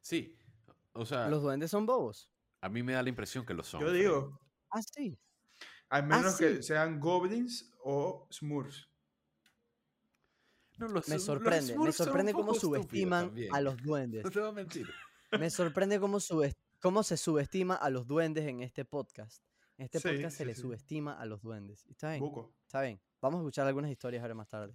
Sí, 0.00 0.38
o 0.92 1.04
sea, 1.04 1.28
Los 1.28 1.42
duendes 1.42 1.70
son 1.72 1.86
bobos. 1.86 2.30
a 2.60 2.68
mí 2.68 2.82
me 2.84 2.92
da 2.92 3.02
la 3.02 3.08
impresión 3.08 3.44
que 3.44 3.52
lo 3.54 3.64
son. 3.64 3.80
Yo 3.80 3.88
Fred. 3.88 3.98
digo, 3.98 4.40
Ah, 4.70 4.80
sí. 4.82 5.18
al 5.88 6.06
menos 6.06 6.34
sí. 6.36 6.44
que 6.44 6.62
sean 6.62 7.00
goblins 7.00 7.72
o 7.82 8.28
smurfs. 8.30 8.88
No, 10.78 10.86
los- 10.88 11.08
Me 11.08 11.16
los 11.16 11.24
sorprende, 11.24 11.76
me 11.78 11.92
sorprende 11.92 12.32
cómo 12.32 12.54
subestiman 12.54 13.34
a 13.52 13.60
los 13.60 13.76
duendes. 13.82 14.22
No 14.24 14.30
te 14.30 14.38
voy 14.38 14.48
a 14.50 14.52
mentir. 14.52 14.88
Me 15.32 15.50
sorprende 15.50 15.98
cómo, 15.98 16.18
subes- 16.20 16.54
cómo 16.80 17.02
se 17.02 17.16
subestima 17.16 17.74
a 17.74 17.90
los 17.90 18.06
duendes 18.06 18.46
en 18.46 18.62
este 18.62 18.84
podcast. 18.84 19.42
En 19.76 19.84
este 19.84 20.00
Sí, 20.00 20.08
podcast 20.08 20.36
se 20.36 20.42
sí, 20.44 20.48
le 20.48 20.54
sí. 20.54 20.60
subestima 20.62 21.12
a 21.20 21.24
los 21.26 21.42
duendes. 21.42 21.86
Está 21.86 22.10
bien, 22.10 22.20
Buco. 22.20 22.52
está 22.64 22.82
bien. 22.82 23.00
Vamos 23.20 23.38
a 23.38 23.42
escuchar 23.42 23.66
algunas 23.66 23.90
historias 23.90 24.22
ahora 24.22 24.34
más 24.34 24.48
tarde. 24.48 24.74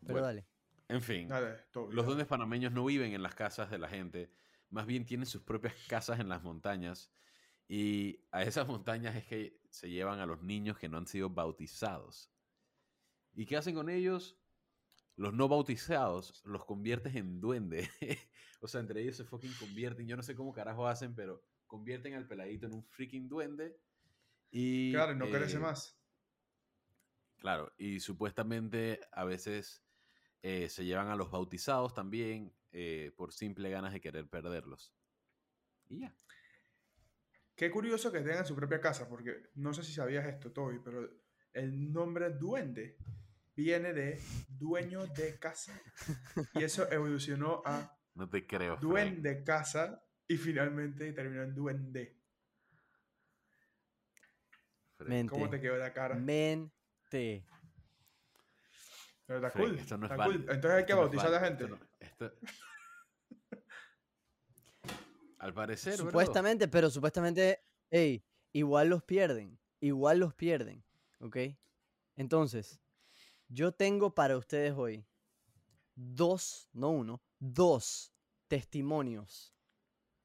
Pero 0.00 0.14
Bueno, 0.14 0.26
dale. 0.26 0.46
En 0.88 1.02
fin, 1.02 1.26
Dale, 1.28 1.56
todo 1.72 1.90
los 1.90 2.06
duendes 2.06 2.28
panameños 2.28 2.72
no 2.72 2.84
viven 2.84 3.12
en 3.12 3.22
las 3.22 3.34
casas 3.34 3.70
de 3.70 3.78
la 3.78 3.88
gente, 3.88 4.30
más 4.70 4.86
bien 4.86 5.04
tienen 5.04 5.26
sus 5.26 5.42
propias 5.42 5.74
casas 5.88 6.20
en 6.20 6.28
las 6.28 6.44
montañas 6.44 7.10
y 7.68 8.20
a 8.30 8.42
esas 8.44 8.68
montañas 8.68 9.16
es 9.16 9.24
que 9.26 9.60
se 9.70 9.90
llevan 9.90 10.20
a 10.20 10.26
los 10.26 10.42
niños 10.42 10.78
que 10.78 10.88
no 10.88 10.98
han 10.98 11.08
sido 11.08 11.28
bautizados. 11.28 12.30
¿Y 13.34 13.46
qué 13.46 13.56
hacen 13.56 13.74
con 13.74 13.90
ellos? 13.90 14.38
Los 15.16 15.32
no 15.32 15.48
bautizados 15.48 16.44
los 16.44 16.64
conviertes 16.64 17.14
en 17.16 17.40
duende. 17.40 17.88
o 18.60 18.68
sea, 18.68 18.80
entre 18.80 19.00
ellos 19.00 19.16
se 19.16 19.24
fucking 19.24 19.54
convierten. 19.58 20.06
Yo 20.06 20.16
no 20.16 20.22
sé 20.22 20.34
cómo 20.34 20.52
carajo 20.52 20.86
hacen, 20.86 21.14
pero 21.14 21.42
convierten 21.66 22.14
al 22.14 22.26
peladito 22.26 22.66
en 22.66 22.74
un 22.74 22.84
freaking 22.84 23.28
duende 23.28 23.76
Y, 24.50 24.92
Claro, 24.92 25.12
y 25.12 25.16
no 25.16 25.26
crece 25.26 25.56
eh, 25.56 25.60
más. 25.60 25.98
Claro, 27.38 27.72
y 27.78 28.00
supuestamente 28.00 29.00
a 29.12 29.24
veces 29.24 29.82
eh, 30.42 30.68
se 30.68 30.84
llevan 30.84 31.08
a 31.08 31.16
los 31.16 31.30
bautizados 31.30 31.94
también 31.94 32.52
eh, 32.72 33.12
por 33.16 33.32
simple 33.32 33.70
ganas 33.70 33.92
de 33.92 34.00
querer 34.00 34.28
perderlos. 34.28 34.94
Y 35.88 36.00
ya. 36.00 36.14
Qué 37.54 37.70
curioso 37.70 38.12
que 38.12 38.20
tengan 38.20 38.44
su 38.44 38.54
propia 38.54 38.80
casa, 38.80 39.08
porque 39.08 39.50
no 39.54 39.72
sé 39.72 39.82
si 39.82 39.94
sabías 39.94 40.26
esto, 40.26 40.52
Toby, 40.52 40.78
pero 40.84 41.08
el 41.54 41.90
nombre 41.90 42.30
duende 42.30 42.98
viene 43.56 43.92
de 43.92 44.20
dueño 44.48 45.06
de 45.06 45.38
casa. 45.38 45.72
Y 46.54 46.62
eso 46.64 46.90
evolucionó 46.92 47.62
a 47.64 47.98
No 48.14 48.28
te 48.28 48.46
creo. 48.46 48.76
Frank. 48.76 48.82
duende 48.82 49.42
casa 49.44 50.02
y 50.28 50.36
finalmente 50.36 51.10
terminó 51.12 51.42
en 51.42 51.54
duende. 51.54 52.16
Frank. 54.96 55.08
Men- 55.10 55.28
¿Cómo 55.28 55.42
Mente. 55.44 55.56
te 55.58 55.62
quedó 55.62 55.76
la 55.76 55.92
cara? 55.92 56.14
Mente. 56.14 57.46
Pero 59.26 59.38
está 59.38 59.50
Frank, 59.50 59.66
cool. 59.68 59.78
esto 59.78 59.98
no 59.98 60.06
es 60.06 60.12
está 60.12 60.24
cool. 60.24 60.34
válido, 60.34 60.52
Entonces 60.52 60.78
hay 60.78 60.84
que 60.86 60.92
esto 60.92 60.96
no 60.96 61.06
es 61.06 61.10
bautizar 61.16 61.28
a 61.28 61.40
la 61.40 61.46
gente. 61.46 61.64
esto 61.64 61.76
no- 61.76 61.86
esto- 61.98 62.32
Al 65.38 65.52
parecer, 65.54 65.96
bro. 65.96 66.06
Supuestamente, 66.06 66.66
pero 66.68 66.88
supuestamente, 66.90 67.60
hey, 67.90 68.24
igual 68.52 68.88
los 68.88 69.02
pierden. 69.04 69.58
Igual 69.80 70.18
los 70.18 70.34
pierden. 70.34 70.82
¿Ok? 71.20 71.36
Entonces, 72.16 72.80
yo 73.48 73.72
tengo 73.72 74.14
para 74.14 74.36
ustedes 74.36 74.72
hoy 74.74 75.06
dos, 75.94 76.68
no 76.72 76.90
uno, 76.90 77.22
dos 77.38 78.12
testimonios 78.48 79.54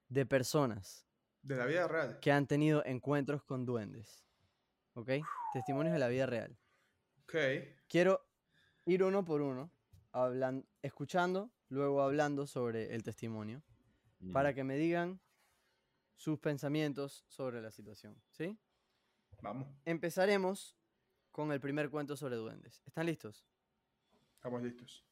de 0.09 0.25
personas 0.25 1.05
De 1.41 1.55
la 1.55 1.65
vida 1.65 1.87
real. 1.87 2.19
que 2.19 2.31
han 2.31 2.45
tenido 2.47 2.83
encuentros 2.85 3.43
con 3.43 3.65
duendes. 3.65 4.25
¿Ok? 4.93 5.09
Testimonios 5.53 5.93
de 5.93 5.99
la 5.99 6.07
vida 6.09 6.25
real. 6.25 6.57
Ok. 7.23 7.35
Quiero 7.87 8.21
ir 8.85 9.03
uno 9.03 9.23
por 9.23 9.41
uno, 9.41 9.71
hablan- 10.11 10.65
escuchando, 10.81 11.49
luego 11.69 12.01
hablando 12.01 12.45
sobre 12.45 12.93
el 12.93 13.03
testimonio, 13.03 13.63
para 14.33 14.53
que 14.53 14.63
me 14.63 14.75
digan 14.75 15.19
sus 16.17 16.37
pensamientos 16.39 17.23
sobre 17.27 17.61
la 17.61 17.71
situación. 17.71 18.21
¿Sí? 18.31 18.57
Vamos. 19.41 19.67
Empezaremos 19.85 20.77
con 21.31 21.51
el 21.51 21.61
primer 21.61 21.89
cuento 21.89 22.17
sobre 22.17 22.35
duendes. 22.35 22.81
¿Están 22.85 23.05
listos? 23.05 23.43
Estamos 24.35 24.61
listos. 24.63 25.03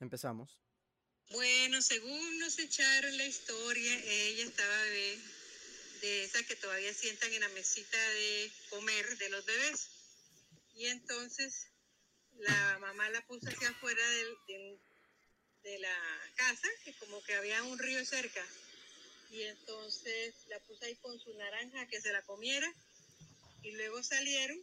Empezamos. 0.00 0.58
Bueno, 1.30 1.82
según 1.82 2.38
nos 2.38 2.58
echaron 2.58 3.16
la 3.16 3.26
historia, 3.26 4.04
ella 4.04 4.44
estaba 4.44 4.82
bebé, 4.84 5.18
de 6.00 6.24
esas 6.24 6.42
que 6.42 6.56
todavía 6.56 6.94
sientan 6.94 7.32
en 7.32 7.40
la 7.40 7.48
mesita 7.50 7.98
de 7.98 8.52
comer 8.70 9.18
de 9.18 9.28
los 9.28 9.44
bebés. 9.44 9.90
Y 10.74 10.86
entonces 10.86 11.66
la 12.38 12.78
mamá 12.78 13.10
la 13.10 13.20
puso 13.26 13.48
hacia 13.48 13.68
afuera 13.68 14.08
del- 14.10 14.36
del- 14.46 14.78
de 15.64 15.78
la 15.80 16.30
casa, 16.36 16.68
que 16.84 16.94
como 16.94 17.22
que 17.24 17.34
había 17.34 17.62
un 17.64 17.78
río 17.78 18.04
cerca. 18.06 18.44
Y 19.30 19.42
entonces 19.42 20.34
la 20.48 20.58
puso 20.60 20.84
ahí 20.84 20.94
con 20.96 21.18
su 21.20 21.34
naranja 21.34 21.86
que 21.88 22.00
se 22.00 22.12
la 22.12 22.22
comiera. 22.22 22.72
Y 23.62 23.72
luego 23.72 24.02
salieron. 24.02 24.58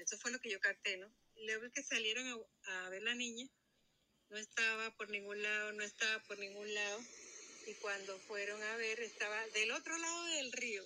Bueno, 0.00 0.06
eso 0.06 0.16
fue 0.18 0.30
lo 0.30 0.38
que 0.40 0.50
yo 0.50 0.58
capté, 0.60 0.96
¿no? 0.96 1.12
Luego 1.44 1.70
que 1.74 1.82
salieron 1.82 2.26
a, 2.26 2.86
a 2.86 2.88
ver 2.88 3.02
la 3.02 3.14
niña, 3.14 3.46
no 4.30 4.38
estaba 4.38 4.90
por 4.96 5.10
ningún 5.10 5.42
lado, 5.42 5.72
no 5.74 5.82
estaba 5.82 6.22
por 6.22 6.38
ningún 6.38 6.72
lado. 6.72 7.00
Y 7.66 7.74
cuando 7.82 8.18
fueron 8.20 8.62
a 8.62 8.76
ver, 8.76 8.98
estaba 9.00 9.46
del 9.48 9.70
otro 9.72 9.98
lado 9.98 10.24
del 10.24 10.52
río. 10.52 10.82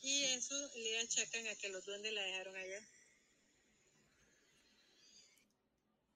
Y 0.00 0.22
eso 0.24 0.54
le 0.74 1.00
achacan 1.00 1.46
a 1.48 1.54
que 1.56 1.68
los 1.68 1.84
duendes 1.84 2.14
la 2.14 2.22
dejaron 2.22 2.56
allá. 2.56 2.80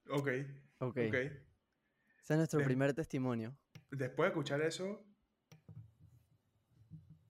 Ok. 0.08 0.28
Ok. 0.78 0.96
Ok. 1.08 1.14
Ese 1.14 1.42
es 2.30 2.36
nuestro 2.38 2.60
Bien. 2.60 2.68
primer 2.68 2.94
testimonio. 2.94 3.54
Después 3.90 4.28
de 4.28 4.30
escuchar 4.30 4.62
eso, 4.62 5.04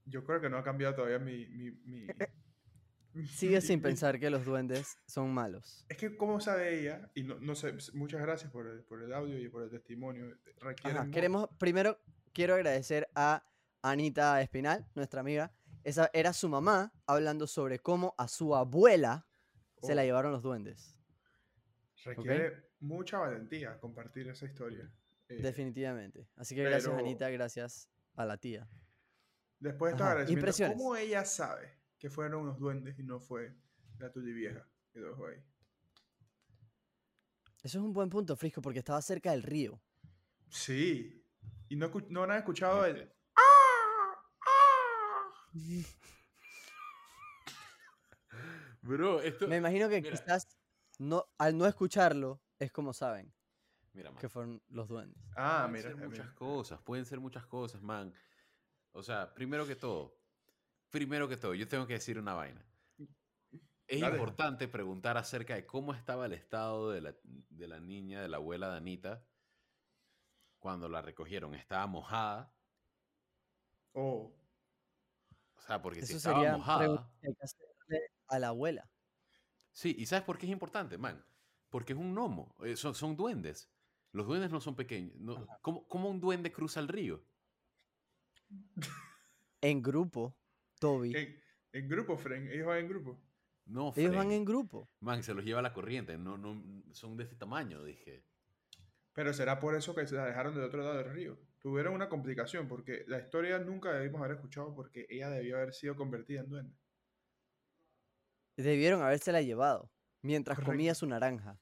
yo 0.04 0.24
creo 0.24 0.40
que 0.40 0.48
no 0.48 0.56
ha 0.58 0.62
cambiado 0.62 0.94
todavía 0.94 1.18
mi... 1.18 1.48
mi, 1.48 1.72
mi- 1.72 2.06
Sigue 3.28 3.60
sin 3.60 3.80
pensar 3.80 4.18
que 4.18 4.30
los 4.30 4.44
duendes 4.44 4.98
son 5.06 5.32
malos. 5.32 5.84
Es 5.88 5.96
que, 5.96 6.16
¿cómo 6.16 6.40
sabe 6.40 6.80
ella? 6.80 7.10
Y 7.14 7.22
no, 7.22 7.38
no 7.38 7.54
sé, 7.54 7.74
muchas 7.92 8.20
gracias 8.20 8.50
por 8.50 8.66
el, 8.66 8.82
por 8.84 9.02
el 9.02 9.12
audio 9.12 9.38
y 9.38 9.48
por 9.48 9.62
el 9.62 9.70
testimonio. 9.70 10.36
Ajá, 10.82 11.10
queremos, 11.10 11.48
primero 11.58 12.00
quiero 12.32 12.54
agradecer 12.54 13.08
a 13.14 13.46
Anita 13.82 14.40
Espinal, 14.40 14.86
nuestra 14.94 15.20
amiga. 15.20 15.52
Esa 15.84 16.10
era 16.12 16.32
su 16.32 16.48
mamá 16.48 16.92
hablando 17.06 17.46
sobre 17.46 17.78
cómo 17.78 18.14
a 18.18 18.26
su 18.26 18.56
abuela 18.56 19.26
se 19.82 19.94
la 19.94 20.02
Oh, 20.02 20.04
llevaron 20.04 20.32
los 20.32 20.42
duendes. 20.42 20.98
Requiere 22.04 22.70
mucha 22.80 23.18
valentía 23.18 23.78
compartir 23.78 24.28
esa 24.28 24.46
historia. 24.46 24.90
Eh, 25.28 25.40
Definitivamente. 25.42 26.26
Así 26.36 26.54
que 26.54 26.62
gracias 26.64 26.92
Anita, 26.94 27.28
gracias 27.30 27.90
a 28.14 28.24
la 28.24 28.38
tía. 28.38 28.68
Después 29.58 29.92
de 29.92 29.96
estos 29.96 30.06
agradecimientos. 30.06 30.68
¿cómo 30.72 30.96
ella 30.96 31.24
sabe 31.24 31.83
que 31.98 32.10
fueron 32.10 32.40
unos 32.42 32.58
duendes 32.58 32.98
y 32.98 33.02
no 33.02 33.20
fue 33.20 33.54
la 33.98 34.10
tuya 34.12 34.34
vieja 34.34 34.68
que 34.92 35.00
lo 35.00 35.08
dejó 35.08 35.26
ahí? 35.28 35.38
Eso 37.62 37.78
es 37.78 37.84
un 37.84 37.92
buen 37.92 38.10
punto, 38.10 38.36
Frisco, 38.36 38.60
porque 38.60 38.80
estaba 38.80 39.00
cerca 39.00 39.30
del 39.30 39.42
río. 39.42 39.80
Sí. 40.50 41.24
Y 41.68 41.76
no, 41.76 41.90
escu- 41.90 42.06
no 42.08 42.24
han 42.24 42.32
escuchado 42.32 42.84
el... 42.84 42.96
Este, 42.98 43.14
Bro, 48.82 49.22
esto. 49.22 49.48
Me 49.48 49.56
imagino 49.56 49.88
que 49.88 50.00
Mira. 50.02 50.10
quizás 50.16 50.46
no, 50.98 51.24
al 51.38 51.56
no 51.56 51.66
escucharlo 51.66 52.42
es 52.58 52.70
como 52.70 52.92
saben 52.92 53.32
Mira, 53.92 54.10
man, 54.10 54.20
que 54.20 54.28
fueron 54.28 54.62
los 54.68 54.88
duendes. 54.88 55.22
Ah, 55.36 55.66
pueden 55.68 55.72
mira. 55.72 55.82
ser 55.82 55.96
muchas 55.96 56.24
mira. 56.26 56.34
cosas, 56.34 56.80
pueden 56.82 57.04
ser 57.06 57.20
muchas 57.20 57.46
cosas, 57.46 57.80
man. 57.80 58.12
O 58.92 59.02
sea, 59.02 59.32
primero 59.32 59.66
que 59.66 59.76
todo, 59.76 60.18
primero 60.94 61.28
que 61.28 61.36
todo, 61.36 61.54
yo 61.54 61.66
tengo 61.66 61.88
que 61.88 61.94
decir 61.94 62.20
una 62.20 62.34
vaina. 62.34 62.64
Es 63.88 64.00
Dale. 64.00 64.14
importante 64.14 64.68
preguntar 64.68 65.16
acerca 65.16 65.56
de 65.56 65.66
cómo 65.66 65.92
estaba 65.92 66.26
el 66.26 66.32
estado 66.34 66.92
de 66.92 67.00
la, 67.00 67.16
de 67.24 67.66
la 67.66 67.80
niña, 67.80 68.22
de 68.22 68.28
la 68.28 68.36
abuela 68.36 68.70
de 68.70 68.76
Anita, 68.76 69.26
cuando 70.60 70.88
la 70.88 71.02
recogieron. 71.02 71.52
¿Estaba 71.56 71.84
mojada? 71.88 72.54
Oh, 73.92 74.32
O 75.56 75.60
sea, 75.60 75.82
porque 75.82 76.00
si 76.06 76.14
estaba 76.14 76.36
sería 76.36 76.56
mojada... 76.56 76.78
pregunta 76.78 77.10
que 77.20 77.26
hay 77.26 77.34
que 77.34 77.42
hacerle 77.42 78.10
a 78.28 78.38
la 78.38 78.48
abuela. 78.48 78.88
Sí, 79.72 79.96
¿y 79.98 80.06
sabes 80.06 80.24
por 80.24 80.38
qué 80.38 80.46
es 80.46 80.52
importante, 80.52 80.96
man? 80.96 81.26
Porque 81.70 81.92
es 81.92 81.98
un 81.98 82.14
gnomo, 82.14 82.54
eh, 82.62 82.76
son, 82.76 82.94
son 82.94 83.16
duendes. 83.16 83.68
Los 84.12 84.28
duendes 84.28 84.52
no 84.52 84.60
son 84.60 84.76
pequeños. 84.76 85.16
no- 85.16 85.44
¿cómo, 85.60 85.88
cómo 85.88 86.08
un 86.08 86.20
duende 86.20 86.52
cruza 86.52 86.78
el 86.78 86.86
río? 86.86 87.24
En 89.60 89.82
grupo, 89.82 90.36
Toby. 90.84 91.16
en, 91.16 91.40
en 91.72 91.88
grupo, 91.88 92.16
Fren. 92.16 92.48
Ellos 92.50 92.66
van 92.66 92.78
en 92.78 92.88
grupo. 92.88 93.20
No, 93.66 93.92
Ellos 93.96 94.14
van 94.14 94.26
Fren. 94.26 94.32
en 94.38 94.44
grupo. 94.44 94.90
Man, 95.00 95.22
se 95.22 95.34
los 95.34 95.44
lleva 95.44 95.62
la 95.62 95.72
corriente. 95.72 96.16
No, 96.18 96.36
no, 96.36 96.84
son 96.92 97.16
de 97.16 97.24
este 97.24 97.36
tamaño, 97.36 97.82
dije. 97.82 98.24
Pero 99.12 99.32
será 99.32 99.58
por 99.60 99.74
eso 99.74 99.94
que 99.94 100.06
se 100.06 100.16
la 100.16 100.26
dejaron 100.26 100.54
del 100.54 100.64
otro 100.64 100.82
lado 100.82 100.96
del 100.98 101.10
río. 101.12 101.38
Tuvieron 101.60 101.94
una 101.94 102.08
complicación 102.08 102.68
porque 102.68 103.04
la 103.06 103.18
historia 103.20 103.58
nunca 103.58 103.92
debimos 103.92 104.20
haber 104.20 104.32
escuchado 104.36 104.74
porque 104.74 105.06
ella 105.08 105.30
debió 105.30 105.56
haber 105.56 105.72
sido 105.72 105.96
convertida 105.96 106.40
en 106.40 106.48
duende. 106.50 106.76
Debieron 108.56 109.02
habérsela 109.02 109.40
llevado 109.40 109.90
mientras 110.22 110.56
Correcto. 110.56 110.72
comía 110.72 110.94
su 110.94 111.06
naranja. 111.06 111.58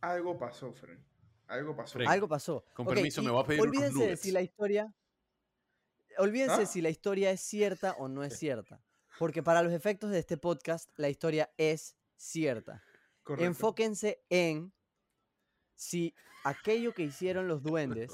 Algo 0.00 0.38
pasó, 0.38 0.72
Fren. 0.72 1.04
Algo 1.46 1.74
pasó. 1.76 1.94
Fren, 1.94 2.08
Algo 2.08 2.28
pasó. 2.28 2.64
con 2.74 2.86
permiso, 2.86 3.22
me 3.22 3.30
voy 3.30 3.42
a 3.42 3.46
pedir 3.46 3.60
unos 3.62 3.74
Olvídense 3.76 4.06
de 4.06 4.16
si 4.16 4.30
la 4.30 4.40
historia. 4.40 4.94
Olvídense 6.20 6.62
¿Ah? 6.62 6.66
si 6.66 6.80
la 6.80 6.90
historia 6.90 7.30
es 7.30 7.40
cierta 7.40 7.92
o 7.98 8.08
no 8.08 8.22
es 8.24 8.38
cierta. 8.38 8.82
Porque 9.18 9.42
para 9.42 9.62
los 9.62 9.72
efectos 9.72 10.10
de 10.10 10.18
este 10.18 10.36
podcast, 10.36 10.90
la 10.96 11.08
historia 11.08 11.50
es 11.56 11.96
cierta. 12.16 12.82
Correcto. 13.22 13.44
Enfóquense 13.46 14.22
en 14.30 14.72
si 15.74 16.14
aquello 16.44 16.94
que 16.94 17.02
hicieron 17.02 17.48
los 17.48 17.62
duendes 17.62 18.10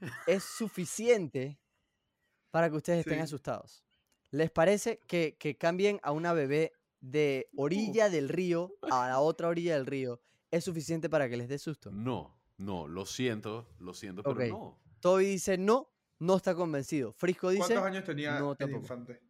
es 0.26 0.44
suficiente 0.44 1.58
para 2.50 2.70
que 2.70 2.76
ustedes 2.76 3.00
estén 3.00 3.18
Sí. 3.18 3.20
asustados. 3.24 3.84
¿Les 4.30 4.50
parece 4.50 5.00
que, 5.06 5.36
que 5.38 5.56
cambien 5.56 6.00
a 6.02 6.12
una 6.12 6.32
bebé 6.32 6.72
de 7.00 7.48
orilla 7.56 8.10
del 8.10 8.28
río 8.28 8.74
a 8.90 9.08
la 9.08 9.20
otra 9.20 9.48
orilla 9.48 9.74
del 9.74 9.86
río 9.86 10.20
es 10.50 10.64
suficiente 10.64 11.08
para 11.08 11.28
que 11.28 11.36
les 11.36 11.48
dé 11.48 11.58
susto? 11.58 11.90
No, 11.90 12.38
no, 12.56 12.88
lo 12.88 13.06
siento, 13.06 13.68
lo 13.78 13.94
siento, 13.94 14.22
pero 14.22 14.46
no. 14.48 14.80
Toby 15.00 15.26
dice 15.26 15.58
no, 15.58 15.90
no 16.20 16.36
está 16.36 16.54
convencido. 16.54 17.12
Frisco 17.12 17.50
dice, 17.50 17.60
¿Cuántos 17.74 17.84
años 17.84 18.04
tenía 18.04 18.38
no, 18.38 18.52
el 18.52 18.58
tampoco. 18.58 18.80
infante? 18.82 19.20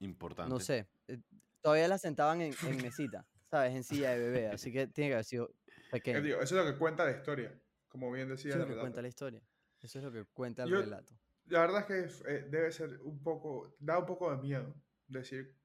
Importante. 0.00 0.50
no 0.50 0.60
sé, 0.60 0.86
eh, 1.08 1.18
todavía 1.62 1.88
la 1.88 1.96
sentaban 1.98 2.40
en, 2.42 2.54
en 2.66 2.76
mesita, 2.82 3.26
¿sabes? 3.50 3.74
En 3.74 3.82
silla 3.84 4.10
de 4.12 4.18
bebé, 4.18 4.48
así 4.48 4.70
que 4.72 4.86
tiene 4.88 5.08
que 5.10 5.14
haber 5.14 5.24
sido 5.24 5.54
pequeño. 5.90 6.20
digo, 6.20 6.40
eso 6.40 6.58
es 6.60 6.64
lo 6.66 6.70
que 6.72 6.78
cuenta 6.78 7.04
la 7.04 7.12
historia. 7.16 7.58
Como 7.88 8.10
bien 8.12 8.28
decía 8.28 8.50
Eso 8.50 8.58
es 8.58 8.60
lo 8.60 8.64
que 8.66 8.70
relato. 8.72 8.82
cuenta 8.84 9.02
la 9.02 9.08
historia. 9.08 9.42
Eso 9.80 9.98
es 9.98 10.04
lo 10.04 10.12
que 10.12 10.24
cuenta 10.26 10.64
el 10.64 10.70
Yo- 10.70 10.80
relato. 10.82 11.18
La 11.46 11.60
verdad 11.60 11.80
es 11.80 11.86
que 12.22 12.30
eh, 12.30 12.46
debe 12.50 12.70
ser 12.72 13.00
un 13.02 13.22
poco, 13.22 13.74
da 13.78 13.98
un 13.98 14.04
poco 14.06 14.30
de 14.34 14.42
miedo 14.42 14.74
decir 15.06 15.56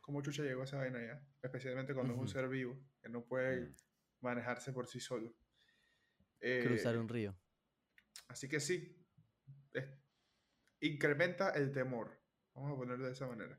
cómo 0.00 0.22
Chucha 0.22 0.42
llegó 0.42 0.60
a 0.62 0.64
esa 0.64 0.76
vaina 0.78 1.04
ya, 1.04 1.20
especialmente 1.42 1.92
cuando 1.94 2.14
es 2.14 2.20
un 2.20 2.28
ser 2.28 2.48
vivo, 2.48 2.78
que 3.02 3.08
no 3.08 3.24
puede 3.24 3.60
Mm. 3.70 3.74
manejarse 4.20 4.72
por 4.72 4.86
sí 4.86 5.00
solo. 5.00 5.34
Cruzar 6.40 6.94
Eh, 6.94 6.98
un 6.98 7.08
río. 7.08 7.36
Así 8.28 8.48
que 8.48 8.60
sí, 8.60 8.93
es- 9.74 9.88
incrementa 10.80 11.50
el 11.50 11.72
temor, 11.72 12.18
vamos 12.54 12.72
a 12.72 12.76
ponerlo 12.76 13.06
de 13.06 13.12
esa 13.12 13.26
manera. 13.26 13.58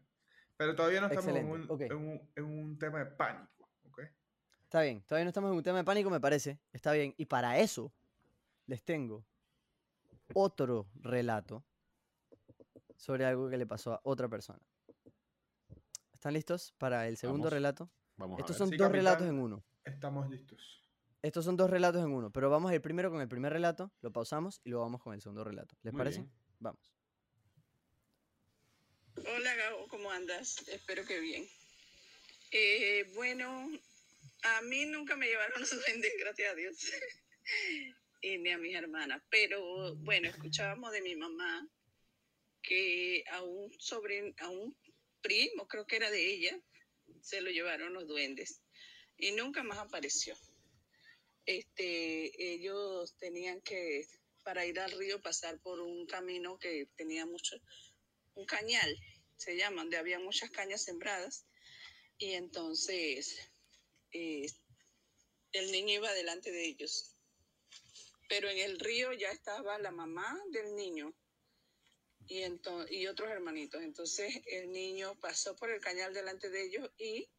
Pero 0.58 0.76
todavía 0.76 1.02
no 1.02 1.08
estamos 1.08 1.36
en 1.36 1.46
un, 1.50 1.82
en 1.82 1.94
un- 1.98 2.32
en 2.36 2.44
un 2.46 2.80
tema 2.80 3.00
de 3.00 3.06
pánico. 3.12 3.52
Está 4.64 4.82
bien, 4.82 5.04
todavía 5.04 5.26
no 5.26 5.30
estamos 5.30 5.52
en 5.52 5.58
un 5.58 5.64
tema 5.64 5.78
de 5.78 5.84
pánico, 5.84 6.10
me 6.10 6.20
parece. 6.20 6.60
Está 6.74 6.92
bien. 6.92 7.14
Y 7.18 7.26
para 7.26 7.60
eso 7.60 7.94
les 8.66 8.84
tengo 8.84 9.24
otro 10.34 10.88
relato 10.96 11.64
sobre 12.98 13.26
algo 13.26 13.50
que 13.50 13.58
le 13.58 13.66
pasó 13.68 13.94
a 13.94 14.02
otra 14.04 14.28
persona. 14.28 14.60
¿Están 16.14 16.34
listos 16.34 16.74
para 16.78 17.08
el 17.08 17.16
segundo 17.18 17.44
Vamos. 17.44 17.54
relato? 17.54 17.92
Vamos 18.18 18.40
Estos 18.40 18.56
a 18.56 18.58
ver. 18.58 18.58
son 18.60 18.70
Sí, 18.70 18.78
dos 18.78 18.92
relatos 18.92 19.28
en 19.28 19.40
uno. 19.40 19.64
Estamos 19.84 20.30
listos. 20.30 20.85
Estos 21.26 21.44
son 21.44 21.58
dos 21.58 21.72
relatos 21.72 22.04
en 22.04 22.12
uno, 22.12 22.32
pero 22.32 22.52
vamos 22.52 22.70
a 22.70 22.76
ir 22.76 22.82
primero 22.82 23.10
con 23.10 23.20
el 23.20 23.28
primer 23.28 23.52
relato, 23.52 23.92
lo 24.02 24.12
pausamos 24.12 24.62
y 24.64 24.70
luego 24.70 24.86
vamos 24.86 25.02
con 25.02 25.16
el 25.16 25.22
segundo 25.24 25.44
relato. 25.44 25.76
¿Les 25.82 25.92
Muy 25.92 25.98
parece? 25.98 26.20
bien. 26.20 26.32
Vamos. 26.60 26.94
Hola 29.16 29.56
Gabo, 29.56 29.88
¿cómo 29.88 30.12
andas? 30.12 30.68
Espero 30.68 31.04
que 31.04 31.20
bien. 31.20 31.44
Eh, 32.52 33.10
bueno, 33.16 33.72
a 34.44 34.62
mí 34.62 34.86
nunca 34.86 35.16
me 35.16 35.26
llevaron 35.26 35.62
los 35.62 35.72
duendes, 35.88 36.14
gracias 36.20 36.52
a 36.52 36.56
Dios, 36.56 36.92
y 38.22 38.38
ni 38.38 38.52
a 38.52 38.60
mis 38.60 38.76
hermanas, 38.76 39.24
pero 39.32 39.96
bueno, 39.96 40.30
escuchábamos 40.30 40.92
de 40.92 41.02
mi 41.02 41.16
mamá 41.16 41.68
que 42.62 43.24
a 43.32 43.42
un 43.42 43.74
sobrino, 43.80 44.32
a 44.42 44.50
un 44.50 44.78
primo, 45.24 45.68
creo 45.68 45.88
que 45.88 45.96
era 45.96 46.12
de 46.12 46.24
ella, 46.24 46.60
se 47.20 47.42
lo 47.42 47.50
llevaron 47.50 47.96
los 47.96 48.08
duendes 48.08 48.62
y 49.18 49.32
nunca 49.32 49.64
más 49.64 49.80
apareció. 49.80 50.36
Este, 51.46 52.54
ellos 52.54 53.16
tenían 53.18 53.62
que, 53.62 54.08
para 54.44 54.66
ir 54.66 54.80
al 54.80 54.92
río, 54.92 55.22
pasar 55.22 55.60
por 55.60 55.80
un 55.80 56.06
camino 56.08 56.58
que 56.58 56.88
tenía 56.96 57.26
mucho, 57.26 57.56
un 58.34 58.46
cañal, 58.46 58.98
se 59.38 59.56
llama, 59.56 59.82
donde 59.82 59.98
había 59.98 60.20
muchas 60.20 60.50
cañas 60.50 60.84
sembradas. 60.84 61.46
Y 62.18 62.32
entonces 62.34 63.38
eh, 64.12 64.48
el 65.52 65.72
niño 65.72 65.96
iba 65.96 66.14
delante 66.14 66.52
de 66.52 66.66
ellos. 66.66 67.16
Pero 68.28 68.50
en 68.50 68.58
el 68.58 68.80
río 68.80 69.14
ya 69.14 69.30
estaba 69.30 69.78
la 69.78 69.92
mamá 69.92 70.42
del 70.52 70.76
niño 70.76 71.14
y, 72.28 72.44
y 72.90 73.08
otros 73.08 73.30
hermanitos. 73.30 73.82
Entonces 73.84 74.42
el 74.48 74.72
niño 74.72 75.20
pasó 75.20 75.56
por 75.56 75.70
el 75.70 75.80
cañal 75.80 76.14
delante 76.14 76.50
de 76.50 76.64
ellos 76.64 76.90
y 76.98 77.30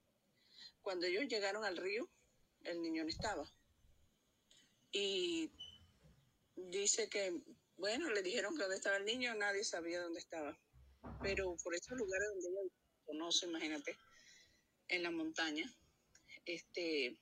cuando 0.81 1.07
ellos 1.07 1.27
llegaron 1.27 1.65
al 1.65 1.77
río, 1.77 2.09
el 2.63 2.81
niño 2.81 3.03
no 3.03 3.11
estaba. 3.11 3.51
Y 4.99 5.51
dice 6.57 7.11
que, 7.11 7.39
bueno, 7.77 8.09
le 8.11 8.23
dijeron 8.23 8.57
que 8.57 8.63
dónde 8.63 8.77
estaba 8.77 8.97
el 8.97 9.05
niño, 9.05 9.35
nadie 9.35 9.63
sabía 9.63 10.01
dónde 10.01 10.21
estaba 10.21 10.59
pero 11.23 11.57
por 11.63 11.75
esos 11.75 11.97
lugares 11.99 12.29
donde 12.29 12.49
ella 12.49 12.73
conoce, 13.05 13.47
imagínate, 13.47 13.97
en 14.89 15.03
la 15.03 15.11
montaña, 15.11 15.71
este, 16.45 17.17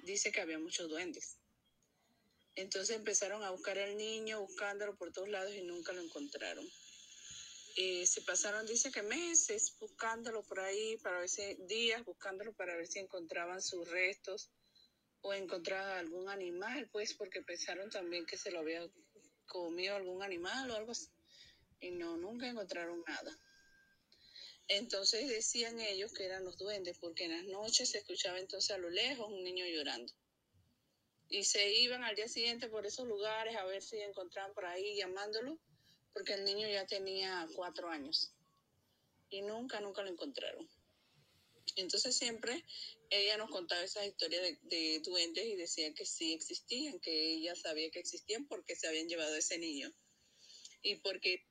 dice 0.00 0.32
que 0.32 0.40
había 0.40 0.58
muchos 0.58 0.88
duendes. 0.88 1.38
Entonces 2.54 2.96
empezaron 2.96 3.42
a 3.42 3.50
buscar 3.50 3.78
al 3.78 3.96
niño, 3.96 4.40
buscándolo 4.40 4.96
por 4.96 5.12
todos 5.12 5.28
lados 5.28 5.54
y 5.54 5.62
nunca 5.62 5.92
lo 5.92 6.00
encontraron. 6.02 6.66
Eh, 7.76 8.06
se 8.06 8.22
pasaron, 8.22 8.66
dice 8.66 8.90
que 8.90 9.02
meses 9.02 9.76
buscándolo 9.78 10.42
por 10.42 10.60
ahí, 10.60 10.96
para 10.98 11.20
ver 11.20 11.28
si, 11.28 11.54
días 11.66 12.02
buscándolo 12.04 12.54
para 12.54 12.74
ver 12.74 12.86
si 12.86 13.00
encontraban 13.00 13.60
sus 13.60 13.86
restos 13.90 14.50
o 15.26 15.34
encontraban 15.34 15.98
algún 15.98 16.28
animal, 16.28 16.88
pues 16.92 17.14
porque 17.14 17.42
pensaron 17.42 17.90
también 17.90 18.26
que 18.26 18.36
se 18.36 18.52
lo 18.52 18.60
había 18.60 18.88
comido 19.46 19.96
algún 19.96 20.22
animal 20.22 20.70
o 20.70 20.76
algo 20.76 20.92
así 20.92 21.08
y 21.80 21.90
no, 21.90 22.16
nunca 22.16 22.48
encontraron 22.48 23.02
nada. 23.06 23.38
Entonces 24.68 25.28
decían 25.28 25.80
ellos 25.80 26.12
que 26.12 26.24
eran 26.24 26.44
los 26.44 26.56
duendes, 26.56 26.98
porque 26.98 27.24
en 27.24 27.32
las 27.32 27.44
noches 27.44 27.90
se 27.90 27.98
escuchaba 27.98 28.38
entonces 28.38 28.70
a 28.70 28.78
lo 28.78 28.90
lejos 28.90 29.28
un 29.28 29.44
niño 29.44 29.64
llorando. 29.66 30.12
Y 31.28 31.44
se 31.44 31.72
iban 31.72 32.04
al 32.04 32.14
día 32.14 32.28
siguiente 32.28 32.68
por 32.68 32.86
esos 32.86 33.06
lugares 33.06 33.56
a 33.56 33.64
ver 33.64 33.82
si 33.82 33.98
encontraban 33.98 34.54
por 34.54 34.64
ahí 34.64 34.96
llamándolo, 34.96 35.58
porque 36.12 36.34
el 36.34 36.44
niño 36.44 36.68
ya 36.68 36.86
tenía 36.86 37.46
cuatro 37.54 37.88
años. 37.88 38.32
Y 39.28 39.42
nunca, 39.42 39.80
nunca 39.80 40.02
lo 40.02 40.10
encontraron. 40.10 40.68
Entonces 41.74 42.16
siempre 42.16 42.64
ella 43.10 43.36
nos 43.36 43.50
contaba 43.50 43.82
esas 43.82 44.06
historias 44.06 44.42
de, 44.42 44.58
de 44.62 45.00
duendes 45.00 45.44
y 45.46 45.56
decía 45.56 45.92
que 45.94 46.06
sí 46.06 46.32
existían, 46.32 46.98
que 47.00 47.34
ella 47.34 47.54
sabía 47.56 47.90
que 47.90 47.98
existían 47.98 48.46
porque 48.46 48.76
se 48.76 48.86
habían 48.88 49.08
llevado 49.08 49.34
a 49.34 49.38
ese 49.38 49.58
niño. 49.58 49.92
Y 50.82 50.96
porque 50.96 51.44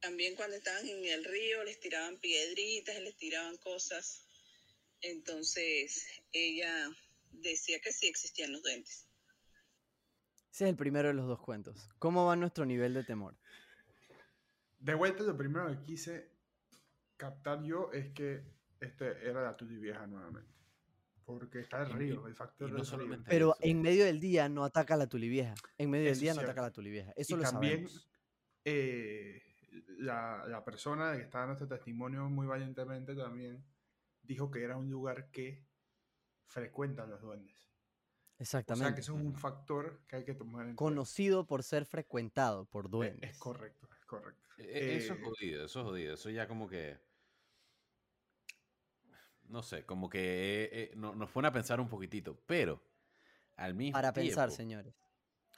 también 0.00 0.34
cuando 0.34 0.56
estaban 0.56 0.88
en 0.88 1.04
el 1.04 1.24
río 1.24 1.62
les 1.64 1.78
tiraban 1.78 2.18
piedritas, 2.18 3.00
les 3.00 3.16
tiraban 3.16 3.56
cosas. 3.58 4.26
Entonces 5.00 6.06
ella 6.32 6.90
decía 7.30 7.80
que 7.80 7.92
sí 7.92 8.08
existían 8.08 8.52
los 8.52 8.62
duendes. 8.62 9.06
Ese 10.52 10.64
es 10.64 10.70
el 10.70 10.76
primero 10.76 11.08
de 11.08 11.14
los 11.14 11.28
dos 11.28 11.40
cuentos. 11.40 11.88
¿Cómo 11.98 12.26
va 12.26 12.34
nuestro 12.34 12.66
nivel 12.66 12.94
de 12.94 13.04
temor? 13.04 13.36
De 14.80 14.94
vuelta, 14.94 15.22
lo 15.22 15.36
primero 15.36 15.68
que 15.68 15.84
quise 15.84 16.28
captar 17.16 17.62
yo 17.62 17.90
es 17.92 18.12
que 18.12 18.42
este 18.80 19.28
era 19.28 19.42
la 19.42 19.56
tuti 19.56 19.76
vieja 19.76 20.06
nuevamente. 20.06 20.50
Porque 21.24 21.60
está 21.60 21.82
el 21.82 21.90
río, 21.92 22.26
el 22.26 22.34
factor 22.34 22.68
no 22.70 22.76
del 22.76 22.84
río. 22.84 22.90
solamente 22.90 23.30
Pero 23.30 23.52
eso. 23.54 23.58
en 23.62 23.82
medio 23.82 24.04
del 24.04 24.18
día 24.18 24.48
no 24.48 24.64
ataca 24.64 24.96
la 24.96 25.06
tulivieja. 25.06 25.54
En 25.78 25.90
medio 25.90 26.04
del 26.06 26.12
Eso 26.12 26.20
día 26.22 26.30
es 26.32 26.36
no 26.36 26.42
ataca 26.42 26.62
la 26.62 26.70
tulivieja. 26.72 27.12
Eso 27.16 27.34
y 27.34 27.36
lo 27.38 27.42
también 27.44 27.88
sabemos. 27.88 28.10
eh, 28.64 29.42
la, 29.98 30.44
la 30.48 30.64
persona 30.64 31.14
que 31.16 31.22
está 31.22 31.40
dando 31.40 31.52
este 31.54 31.66
testimonio 31.66 32.28
muy 32.28 32.46
valientemente 32.46 33.14
también 33.14 33.64
dijo 34.22 34.50
que 34.50 34.62
era 34.64 34.76
un 34.76 34.90
lugar 34.90 35.30
que 35.30 35.64
frecuentan 36.46 37.10
los 37.10 37.20
duendes. 37.20 37.54
O 38.38 38.44
sea 38.44 38.60
Exactamente. 38.60 38.94
que 38.94 39.00
eso 39.02 39.14
es 39.16 39.20
un 39.22 39.34
factor 39.36 40.00
que 40.08 40.16
hay 40.16 40.24
que 40.24 40.34
tomar 40.34 40.62
en 40.66 40.74
cuenta. 40.74 40.78
Conocido 40.78 41.46
por 41.46 41.62
ser 41.62 41.84
frecuentado 41.84 42.64
por 42.64 42.86
Eh, 42.86 42.88
duendes. 42.90 43.30
Es 43.32 43.38
correcto, 43.38 43.88
es 44.00 44.06
correcto. 44.06 44.48
E- 44.56 44.62
e- 44.64 44.96
Eso 44.96 45.12
es 45.14 45.20
Eh, 45.20 45.22
jodido, 45.22 45.64
eso 45.66 45.80
es 45.80 45.86
jodido. 45.86 46.14
Eso 46.14 46.30
ya 46.30 46.48
como 46.48 46.68
que. 46.68 46.98
No 49.50 49.62
sé, 49.62 49.84
como 49.84 50.08
que 50.08 50.20
eh, 50.20 50.68
eh, 50.72 50.92
no- 50.96 51.14
nos 51.14 51.30
pone 51.30 51.48
a 51.48 51.52
pensar 51.52 51.80
un 51.80 51.88
poquitito. 51.88 52.38
Pero 52.46 52.80
al 53.56 53.74
mismo 53.74 53.92
Para 53.92 54.12
tiempo. 54.12 54.28
pensar, 54.28 54.50
señores. 54.52 54.94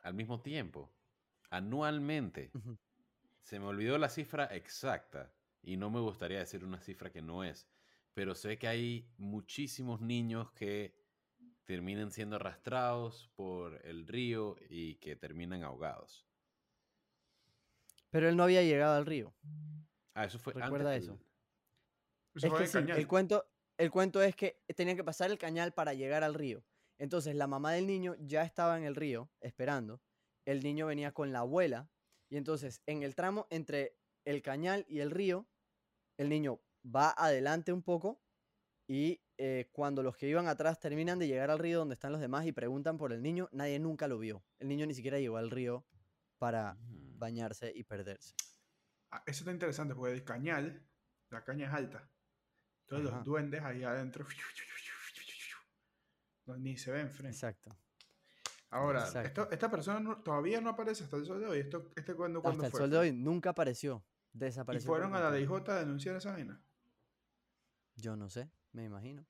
Al 0.03 0.15
mismo 0.15 0.41
tiempo, 0.41 0.91
anualmente. 1.51 2.51
Se 3.41 3.59
me 3.61 3.67
olvidó 3.67 3.99
la 3.99 4.09
cifra 4.09 4.47
exacta. 4.47 5.33
Y 5.63 5.77
no 5.77 5.91
me 5.91 6.01
gustaría 6.01 6.39
decir 6.39 6.65
una 6.65 6.81
cifra 6.81 7.11
que 7.13 7.23
no 7.23 7.45
es. 7.45 7.69
Pero 8.15 8.35
sé 8.35 8.59
que 8.59 8.67
hay 8.67 9.13
muchísimos 9.19 10.01
niños 10.01 10.51
que 10.53 10.95
terminan 11.65 12.11
siendo 12.11 12.37
arrastrados 12.37 13.31
por 13.37 13.81
el 13.87 14.07
río 14.09 14.57
y 14.69 14.97
que 14.97 15.15
terminan 15.17 15.63
ahogados. 15.63 16.27
Pero 18.11 18.29
él 18.29 18.37
no 18.37 18.43
había 18.43 18.63
llegado 18.63 18.97
al 18.97 19.07
río. 19.07 19.33
Ah, 20.15 20.25
eso 20.25 20.39
fue 20.39 20.53
antes 20.53 20.65
Recuerda 20.65 20.91
del- 20.91 21.03
eso. 21.03 21.19
Es 22.35 22.53
que 22.53 22.67
sí, 22.67 22.79
el 22.79 23.07
cuento, 23.07 23.45
el 23.79 23.91
cuento 23.91 24.23
es 24.23 24.37
que 24.37 24.63
tenían 24.77 24.97
que 24.97 25.05
pasar 25.05 25.31
el 25.31 25.39
cañal 25.39 25.73
para 25.73 25.95
llegar 25.95 26.23
al 26.23 26.35
río. 26.35 26.65
Entonces 26.99 27.35
la 27.35 27.47
mamá 27.47 27.73
del 27.73 27.87
niño 27.87 28.15
ya 28.21 28.45
estaba 28.45 28.79
en 28.79 28.85
el 28.85 28.95
río 28.95 29.31
esperando. 29.41 30.01
El 30.45 30.63
niño 30.63 30.87
venía 30.87 31.13
con 31.13 31.33
la 31.33 31.41
abuela. 31.41 31.91
Y 32.29 32.37
entonces 32.37 32.83
en 32.87 33.03
el 33.03 33.15
tramo 33.15 33.47
entre 33.51 33.99
el 34.25 34.43
cañal 34.43 34.85
y 34.89 35.01
el 35.01 35.11
río, 35.11 35.47
el 36.17 36.29
niño 36.29 36.61
va 36.85 37.15
adelante 37.17 37.73
un 37.73 37.83
poco. 37.83 38.23
Y 38.87 39.21
eh, 39.39 39.69
cuando 39.73 40.03
los 40.03 40.17
que 40.17 40.29
iban 40.29 40.47
atrás 40.47 40.79
terminan 40.79 41.19
de 41.19 41.27
llegar 41.27 41.51
al 41.51 41.59
río 41.59 41.79
donde 41.79 41.95
están 41.95 42.13
los 42.13 42.21
demás 42.21 42.47
y 42.47 42.53
preguntan 42.53 42.99
por 42.99 43.13
el 43.13 43.23
niño, 43.23 43.49
nadie 43.53 43.79
nunca 43.79 44.07
lo 44.07 44.19
vio. 44.19 44.45
El 44.59 44.69
niño 44.69 44.87
ni 44.87 44.95
siquiera 44.95 45.19
llegó 45.19 45.39
al 45.39 45.51
río 45.51 45.85
para 46.39 46.77
bañarse 46.79 47.73
y 47.75 47.85
perderse. 47.85 48.35
Ah, 49.11 49.23
Eso 49.27 49.41
está 49.41 49.53
interesante 49.53 49.95
porque 49.95 50.13
el 50.13 50.25
cañal, 50.25 50.87
la 51.31 51.43
caña 51.45 51.67
es 51.67 51.73
alta. 51.73 52.12
Entonces 52.93 53.09
Ajá. 53.09 53.17
los 53.19 53.25
duendes 53.27 53.63
ahí 53.63 53.85
adentro 53.85 54.27
no, 56.47 56.57
ni 56.59 56.77
se 56.77 56.91
ven 56.91 57.09
frente. 57.11 57.35
Exacto. 57.37 57.71
Ahora, 58.71 59.07
esto- 59.23 59.51
esta 59.51 59.71
persona 59.71 60.01
no- 60.01 60.19
todavía 60.23 60.61
no 60.61 60.71
aparece 60.71 61.05
hasta 61.05 61.17
el 61.17 61.25
sol 61.25 61.41
de 61.41 61.47
hoy. 61.47 61.59
Esto, 61.61 61.91
este 61.97 62.15
cuando, 62.15 62.41
Hasta 62.41 62.49
cuando 62.49 62.65
el 62.65 62.71
fue? 62.71 62.81
sol 62.81 62.91
de 62.91 62.99
hoy 62.99 63.13
nunca 63.13 63.51
apareció. 63.51 64.05
¿Y 64.35 64.39
Desapareció. 64.39 64.87
por 64.89 64.99
fueron 64.99 65.15
a 65.17 65.21
la. 65.21 65.31
DJ 65.31 65.73
a 65.73 65.79
denunciar 65.81 66.17
esa 66.17 66.33
vaina? 66.33 66.61
Yo 67.97 68.17
no 68.17 68.29
sé, 68.31 68.51
me 68.73 68.85
imagino. 68.85 69.27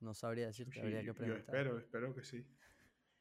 No 0.00 0.14
sabría 0.14 0.46
decirte, 0.46 0.80
habría 0.80 1.00
Sí, 1.00 1.02
que 1.02 1.06
yo 1.08 1.14
preguntar. 1.14 1.40
espero, 1.44 1.78
espero 1.78 2.14
que 2.14 2.22
sí. 2.24 2.46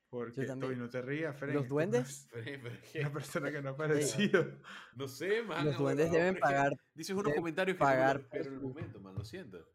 Porque. 0.10 0.46
Toby, 0.46 0.76
no 0.76 0.90
te 0.90 1.02
rías, 1.02 1.38
Fren. 1.38 1.54
¿Los 1.54 1.64
es 1.64 1.70
duendes? 1.70 2.28
Fren, 2.30 2.62
pero 2.62 2.80
Una 3.02 3.14
persona 3.14 3.52
que 3.52 3.62
no 3.62 3.70
ha 3.70 3.72
aparecido. 3.74 4.60
No 4.96 5.08
sé, 5.08 5.44
man. 5.44 5.66
Los 5.66 5.78
duendes 5.78 6.12
deben 6.12 6.36
pero 6.36 6.46
pagar. 6.46 6.78
Dices 6.94 7.12
unos 7.12 7.26
deben 7.26 7.42
comentarios 7.42 7.76
que 7.76 7.80
pagar 7.80 8.22
no 8.22 8.40
en 8.40 8.54
el 8.54 8.62
momento, 8.62 9.00
man. 9.02 9.16
Lo 9.16 9.26
siento. 9.26 9.70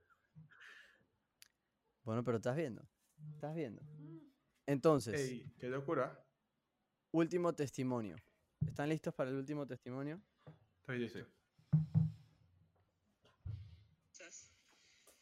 Bueno, 2.03 2.25
pero 2.25 2.39
estás 2.39 2.57
viendo. 2.57 2.89
Estás 3.35 3.55
viendo. 3.55 3.83
Entonces, 4.67 5.21
Ey, 5.21 5.53
qué 5.59 5.69
locura. 5.69 6.25
último 7.13 7.55
testimonio. 7.55 8.17
¿Están 8.67 8.89
listos 8.89 9.15
para 9.15 9.31
el 9.31 9.37
último 9.37 9.67
testimonio? 9.67 10.23
Estoy 10.81 10.99
listo. 10.99 11.19
Sí. 11.19 11.25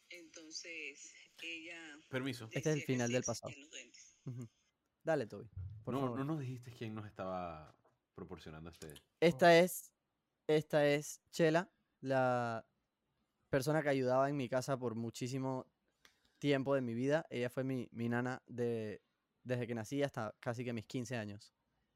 Entonces, 0.09 1.13
ella. 1.41 1.99
Permiso. 2.09 2.45
Este 2.51 2.69
es 2.69 2.75
el 2.77 2.81
final 2.83 3.11
del 3.11 3.23
pasado. 3.23 3.53
los 3.57 3.69
duendes. 3.69 4.17
Dale, 5.03 5.25
Toby. 5.27 5.49
Por 5.83 5.93
No, 5.93 6.01
favor. 6.01 6.19
no 6.19 6.25
nos 6.25 6.39
dijiste 6.39 6.71
quién 6.71 6.93
nos 6.93 7.05
estaba 7.05 7.75
proporcionando 8.15 8.69
este. 8.69 8.93
Esta 9.19 9.57
es. 9.57 9.91
Esta 10.47 10.85
es 10.85 11.21
Chela, 11.31 11.71
la 12.01 12.65
persona 13.49 13.81
que 13.81 13.89
ayudaba 13.89 14.29
en 14.29 14.35
mi 14.37 14.49
casa 14.49 14.77
por 14.77 14.95
muchísimo 14.95 15.65
tiempo 16.39 16.75
de 16.75 16.81
mi 16.81 16.93
vida. 16.93 17.25
Ella 17.29 17.49
fue 17.49 17.63
mi, 17.63 17.87
mi 17.91 18.09
nana 18.09 18.41
de, 18.47 19.01
desde 19.43 19.65
que 19.67 19.75
nací 19.75 20.03
hasta 20.03 20.35
casi 20.39 20.65
que 20.65 20.73
mis 20.73 20.85
15 20.85 21.15
años. 21.17 21.53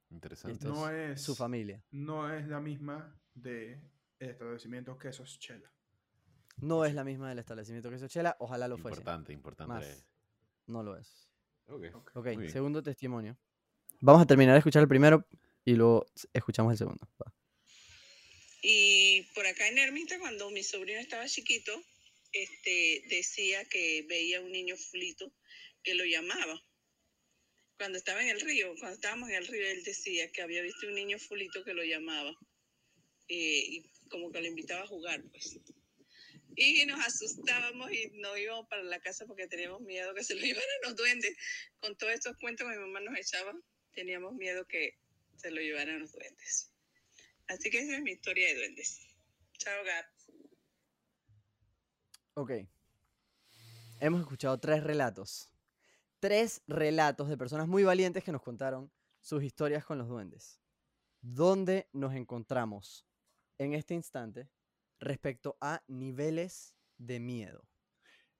Interesante. 0.10 0.54
Esto 0.54 0.70
No 0.70 0.90
es 0.90 1.18
es, 1.18 1.22
Su 1.22 1.36
familia. 1.36 1.84
no 1.92 2.32
es 2.34 2.48
la 2.48 2.60
misma 2.62 3.20
de 3.34 3.82
el 4.20 4.30
establecimiento 4.30 4.98
Quesos 4.98 5.38
Chela. 5.40 5.70
No 6.58 6.86
es 6.86 6.94
la 6.94 7.04
misma 7.04 7.28
del 7.30 7.40
establecimiento 7.40 7.90
que 7.90 7.98
hizo 7.98 8.08
Chela. 8.08 8.38
Ojalá 8.40 8.68
lo 8.70 8.78
fuese. 8.78 9.00
importante, 9.00 9.34
importante. 9.34 9.74
Más. 9.74 10.06
No 10.68 10.84
lo 10.84 10.96
es. 10.96 11.30
Ok. 11.68 11.86
Ok. 11.94 12.12
Ok, 12.16 12.26
Muy 12.26 12.38
bien. 12.38 12.52
segundo 12.52 12.82
testimonio. 12.84 13.38
Vamos 14.00 14.22
a 14.22 14.26
terminar 14.28 14.54
de 14.54 14.60
escuchar 14.60 14.82
el 14.82 14.88
primero 14.88 15.28
y 15.64 15.74
luego 15.74 16.06
escuchamos 16.34 16.72
el 16.74 16.78
segundo. 16.78 17.08
Va. 17.22 17.34
Y 18.62 19.24
por 19.34 19.46
acá 19.46 19.68
en 19.68 19.78
Ermita, 19.78 20.18
cuando 20.20 20.50
mi 20.50 20.64
sobrino 20.64 21.00
estaba 21.00 21.28
chiquito, 21.28 21.72
este, 22.32 23.04
decía 23.10 23.64
que 23.66 24.06
veía 24.08 24.42
un 24.42 24.52
niño 24.52 24.76
fulito 24.76 25.32
que 25.84 25.94
lo 25.94 26.04
llamaba. 26.06 26.62
Cuando 27.78 27.98
estaba 27.98 28.22
en 28.22 28.30
el 28.30 28.42
río, 28.42 28.74
cuando 28.80 28.96
estábamos 28.96 29.30
en 29.30 29.36
el 29.36 29.48
río, 29.48 29.68
él 29.68 29.84
decía 29.84 30.32
que 30.32 30.42
había 30.42 30.62
visto 30.62 30.88
un 30.88 30.96
niño 30.96 31.20
fulito 31.20 31.64
que 31.64 31.74
lo 31.74 31.84
llamaba. 31.84 32.32
eh, 33.28 33.64
y 33.68 33.92
como 34.10 34.32
que 34.32 34.40
lo 34.40 34.48
invitaba 34.48 34.84
a 34.84 34.88
jugar, 34.88 35.24
pues. 35.32 35.60
Y 36.56 36.86
nos 36.86 37.06
asustábamos 37.06 37.92
y 37.92 38.12
no 38.14 38.38
íbamos 38.38 38.68
para 38.68 38.84
la 38.84 39.00
casa 39.00 39.26
porque 39.26 39.48
teníamos 39.48 39.82
miedo 39.82 40.14
que 40.14 40.24
se 40.24 40.36
lo 40.36 40.42
llevaran 40.46 40.82
los 40.84 40.96
duendes. 40.96 41.36
Con 41.80 41.96
todos 41.98 42.14
estos 42.14 42.38
cuentos 42.38 42.68
que 42.68 42.78
mi 42.78 42.82
mamá 42.82 43.00
nos 43.02 43.18
echaba, 43.18 43.54
teníamos 43.94 44.34
miedo 44.34 44.66
que 44.66 44.98
se 45.36 45.52
lo 45.52 45.62
llevaran 45.62 46.00
los 46.00 46.12
duendes. 46.14 46.72
Así 47.48 47.70
que 47.70 47.80
esa 47.80 47.96
es 47.98 48.02
mi 48.02 48.12
historia 48.12 48.48
de 48.48 48.56
duendes. 48.56 49.00
Chao, 49.58 49.84
Gab. 49.84 50.06
Ok. 52.36 52.52
Hemos 54.00 54.22
escuchado 54.22 54.60
tres 54.60 54.84
relatos. 54.84 55.50
Tres 56.20 56.62
relatos 56.68 57.30
de 57.30 57.38
personas 57.38 57.68
muy 57.68 57.84
valientes 57.84 58.24
que 58.24 58.32
nos 58.32 58.42
contaron 58.42 58.92
sus 59.20 59.44
historias 59.44 59.86
con 59.86 59.98
los 59.98 60.08
duendes. 60.08 60.60
¿Dónde 61.22 61.88
nos 61.94 62.14
encontramos 62.14 63.06
en 63.58 63.74
este 63.74 63.94
instante 63.94 64.50
respecto 65.00 65.58
a 65.62 65.84
niveles 65.88 66.76
de 66.98 67.20
miedo? 67.20 67.68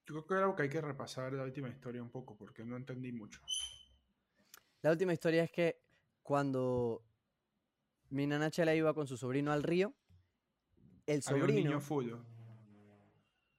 Yo 0.06 0.14
creo 0.14 0.26
que 0.26 0.34
era 0.34 0.42
algo 0.44 0.56
que 0.56 0.62
hay 0.64 0.68
que 0.68 0.80
repasar 0.80 1.32
la 1.32 1.42
última 1.42 1.68
historia 1.68 2.02
un 2.02 2.10
poco 2.10 2.36
porque 2.36 2.64
no 2.64 2.76
entendí 2.76 3.12
mucho. 3.12 3.40
La 4.82 4.92
última 4.92 5.12
historia 5.12 5.42
es 5.42 5.50
que 5.50 5.80
cuando 6.22 7.04
mi 8.10 8.26
nana 8.26 8.50
Chela 8.50 8.74
iba 8.74 8.94
con 8.94 9.08
su 9.08 9.16
sobrino 9.16 9.52
al 9.52 9.64
río, 9.64 9.94
el 11.06 11.22
Había 11.26 11.42
un 11.42 11.48
sobrino... 11.48 11.70
niño 11.70 11.80
fulo. 11.80 12.24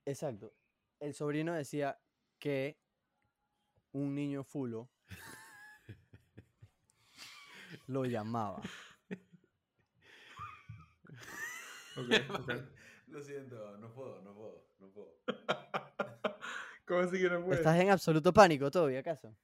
Exacto. 0.06 0.54
El 1.00 1.14
sobrino 1.14 1.54
decía 1.54 2.00
que 2.40 2.80
un 3.92 4.16
niño 4.16 4.44
fulo 4.44 4.90
lo 7.88 8.06
llamaba. 8.06 8.62
Ok, 11.98 12.40
ok. 12.40 12.52
Lo 13.08 13.22
siento, 13.24 13.78
no 13.78 13.94
puedo, 13.94 14.22
no 14.22 14.34
puedo, 14.34 14.68
no 14.80 14.90
puedo. 14.90 15.14
¿Cómo 16.86 17.00
así 17.02 17.18
que 17.20 17.30
no 17.30 17.44
puede? 17.44 17.58
¿Estás 17.58 17.80
en 17.80 17.90
absoluto 17.90 18.34
pánico, 18.34 18.70
Toby, 18.72 18.96
acaso? 18.98 19.36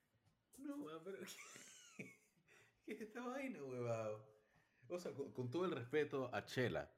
No, 0.58 0.76
pero. 1.04 1.18
¿Qué, 1.98 2.18
qué 2.86 2.94
es 2.94 3.02
esta 3.02 3.22
vaina, 3.26 3.64
huevado? 3.64 4.26
O 4.90 5.00
sea, 5.00 5.14
con, 5.14 5.32
con 5.32 5.50
todo 5.50 5.66
el 5.66 5.72
respeto 5.72 6.30
a 6.34 6.44
Chela. 6.46 6.90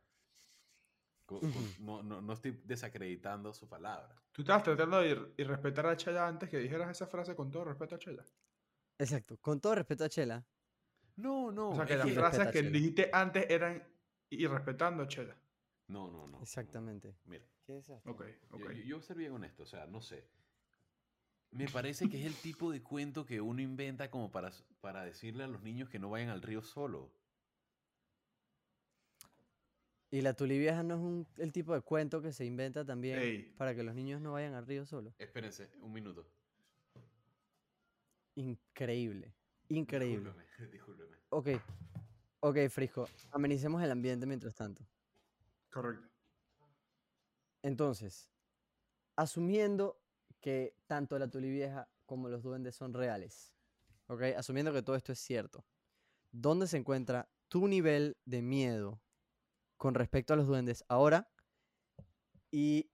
con- 1.25 1.39
con- 1.39 1.49
Ujú. 1.49 1.59
no, 1.79 2.03
no, 2.03 2.21
no 2.21 2.33
estoy 2.33 2.59
desacreditando 2.65 3.53
su 3.53 3.67
palabra. 3.67 4.15
Tú 4.31 4.41
estabas 4.41 4.63
tratando 4.63 4.99
de 4.99 5.11
ir- 5.15 5.33
y 5.37 5.43
respetar 5.43 5.85
a 5.87 5.95
Chela 5.95 6.27
antes 6.27 6.49
que 6.49 6.57
dijeras 6.59 6.89
esa 6.91 7.07
frase 7.07 7.35
con 7.35 7.49
todo 7.51 7.63
respeto 7.65 7.95
a 7.95 7.99
Chela. 7.99 8.23
Exacto. 8.97 9.37
Con 9.39 9.59
todo 9.61 9.75
respeto 9.75 10.03
a 10.03 10.09
Chela. 10.09 10.45
No, 11.17 11.51
no. 11.51 11.69
o 11.69 11.75
sea, 11.75 11.85
que 11.85 11.95
las 11.95 12.11
frases 12.11 12.47
que 12.49 12.61
dijiste 12.63 13.09
antes 13.13 13.45
eran 13.49 13.81
irrespetando 14.29 15.03
a 15.03 15.07
Chela. 15.07 15.35
No, 15.87 16.09
no, 16.09 16.27
no. 16.27 16.41
Exactamente. 16.41 17.15
Mira, 17.25 17.45
¿Qué 17.65 17.73
desastre. 17.73 18.11
Ok, 18.11 18.23
yo, 18.51 18.57
ok. 18.57 18.61
yo- 18.63 18.83
yo 18.83 18.95
voy 18.97 19.03
a 19.03 19.07
ser 19.07 19.17
bien 19.17 19.31
honesto, 19.31 19.63
o 19.63 19.65
sea, 19.65 19.85
no 19.87 20.01
sé. 20.01 20.23
Me 21.51 21.67
parece 21.67 22.09
que 22.09 22.19
es 22.19 22.25
el 22.25 22.35
tipo 22.35 22.71
de 22.71 22.81
cuento 22.81 23.25
que 23.25 23.39
uno 23.39 23.61
inventa 23.61 24.09
como 24.11 24.29
para, 24.31 24.51
para 24.81 25.03
decirle 25.03 25.43
a 25.43 25.47
los 25.47 25.61
niños 25.61 25.89
que 25.89 25.99
no 25.99 26.09
vayan 26.09 26.29
al 26.29 26.41
río 26.41 26.61
solo. 26.61 27.11
Y 30.11 30.21
la 30.21 30.33
tulivieja 30.33 30.83
no 30.83 30.95
es 30.95 30.99
un- 31.01 31.27
el 31.37 31.51
tipo 31.51 31.73
de 31.73 31.81
cuento 31.81 32.21
que 32.21 32.31
se 32.31 32.45
inventa 32.45 32.85
también 32.85 33.19
Ey. 33.19 33.53
para 33.57 33.73
que 33.75 33.83
los 33.83 33.95
niños 33.95 34.21
no 34.21 34.33
vayan 34.33 34.53
al 34.53 34.65
río 34.65 34.85
solo. 34.85 35.13
Espérense, 35.17 35.69
un 35.81 35.91
minuto. 35.93 36.25
Increíble. 38.35 39.33
Increíble. 39.69 40.31
Discúlpeme, 40.31 40.71
discúlpeme. 40.71 41.17
Ok. 41.29 41.49
Ok, 42.41 42.57
Frisco. 42.69 43.07
Amenicemos 43.31 43.81
el 43.81 43.91
ambiente 43.91 44.25
mientras 44.25 44.53
tanto. 44.55 44.85
Correcto. 45.75 46.07
Entonces, 47.61 48.31
asumiendo 49.17 49.99
que 50.39 50.73
tanto 50.87 51.19
la 51.19 51.27
tulivieja 51.27 51.89
como 52.05 52.29
los 52.29 52.43
duendes 52.43 52.77
son 52.77 52.93
reales, 52.93 53.53
¿ok? 54.07 54.21
Asumiendo 54.37 54.71
que 54.71 54.83
todo 54.83 54.95
esto 54.95 55.11
es 55.11 55.19
cierto, 55.19 55.65
¿dónde 56.31 56.67
se 56.67 56.77
encuentra 56.77 57.27
tu 57.49 57.67
nivel 57.67 58.15
de 58.23 58.41
miedo 58.41 59.01
con 59.75 59.95
respecto 59.95 60.31
a 60.31 60.37
los 60.37 60.47
duendes 60.47 60.85
ahora? 60.87 61.29
Y 62.51 62.89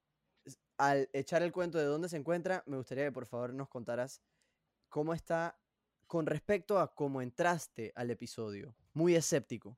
al 0.80 1.08
echar 1.14 1.44
el 1.44 1.52
cuento 1.52 1.78
de 1.78 1.86
dónde 1.86 2.10
se 2.10 2.18
encuentra, 2.18 2.64
me 2.66 2.78
gustaría 2.78 3.04
que 3.04 3.12
por 3.12 3.28
favor 3.28 3.54
nos 3.54 3.70
contaras 3.70 4.24
cómo 4.90 5.14
está 5.14 5.62
con 6.08 6.26
respecto 6.26 6.80
a 6.80 6.96
cómo 6.96 7.22
entraste 7.22 7.94
al 7.96 8.10
episodio. 8.10 8.76
Muy 8.94 9.14
escéptico, 9.14 9.78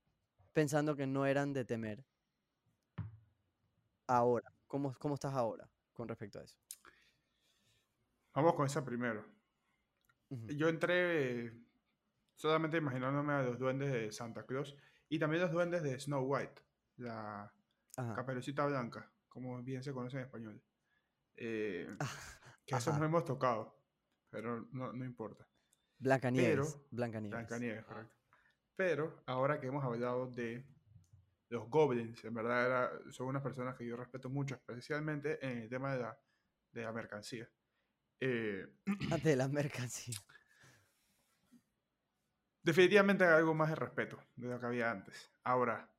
pensando 0.54 0.95
que 0.95 1.06
no 1.06 1.26
eran 1.26 1.51
de 1.51 1.66
temer 1.66 2.06
ahora? 4.14 4.51
¿Cómo, 4.68 4.93
cómo 4.99 5.16
estás 5.16 5.34
ahora 5.34 5.70
con 5.93 6.07
respecto 6.07 6.39
a 6.39 6.43
eso? 6.43 6.57
Vamos 8.34 8.53
con 8.55 8.66
esa 8.66 8.84
primero. 8.84 9.26
Ujú. 10.30 10.47
Yo 10.47 10.68
entré 10.70 11.45
eh, 11.45 11.53
solamente 12.36 12.78
imaginándome 12.78 13.34
a 13.34 13.43
los 13.43 13.59
duendes 13.59 13.91
de 13.91 14.11
Santa 14.11 14.45
Claus 14.45 14.76
y 15.09 15.20
también 15.20 15.41
los 15.43 15.51
duendes 15.51 15.84
de 15.84 15.99
Snow 15.99 16.24
White, 16.26 16.61
la 16.97 17.53
Ajá. 17.97 18.14
caperucita 18.16 18.66
blanca, 18.66 19.11
como 19.30 19.61
bien 19.61 19.84
se 19.84 19.93
conoce 19.93 20.18
en 20.18 20.24
español. 20.24 20.64
Eh, 21.36 21.95
Ah, 21.99 22.09
que 22.66 22.76
esos 22.76 22.97
no 22.97 23.05
hemos 23.05 23.26
tocado, 23.26 23.80
pero 24.30 24.61
no, 24.72 24.93
no 24.93 25.05
importa. 25.05 25.47
Blancanieves. 25.99 26.74
pero- 26.74 26.88
Blancanieves. 26.91 27.38
Blancanieves, 27.38 27.84
Ah. 27.84 27.88
correcto. 27.88 28.16
Pero 28.76 29.24
ahora 29.28 29.59
que 29.59 29.68
hemos 29.68 29.84
hablado 29.84 30.26
de 30.32 30.66
los 31.49 31.69
goblins, 31.69 32.23
en 32.23 32.33
verdad 32.33 32.65
era- 32.65 33.11
son 33.11 33.27
unas 33.27 33.43
personas 33.43 33.75
que 33.75 33.85
yo 33.85 33.95
respeto 33.95 34.29
mucho, 34.29 34.55
especialmente 34.55 35.45
en 35.45 35.59
el 35.59 35.69
tema 35.69 35.93
de 35.93 36.01
la, 36.01 36.17
de 36.71 36.83
la 36.83 36.91
mercancía. 36.91 37.49
Eh, 38.19 38.65
Ah, 39.11 39.17
de 39.17 39.35
definitivamente 42.63 43.25
hay 43.25 43.33
algo 43.33 43.53
más 43.53 43.69
de 43.69 43.75
respeto 43.75 44.17
de 44.35 44.47
lo 44.47 44.59
que 44.59 44.65
había 44.65 44.89
antes. 44.89 45.31
Ahora, 45.43 45.89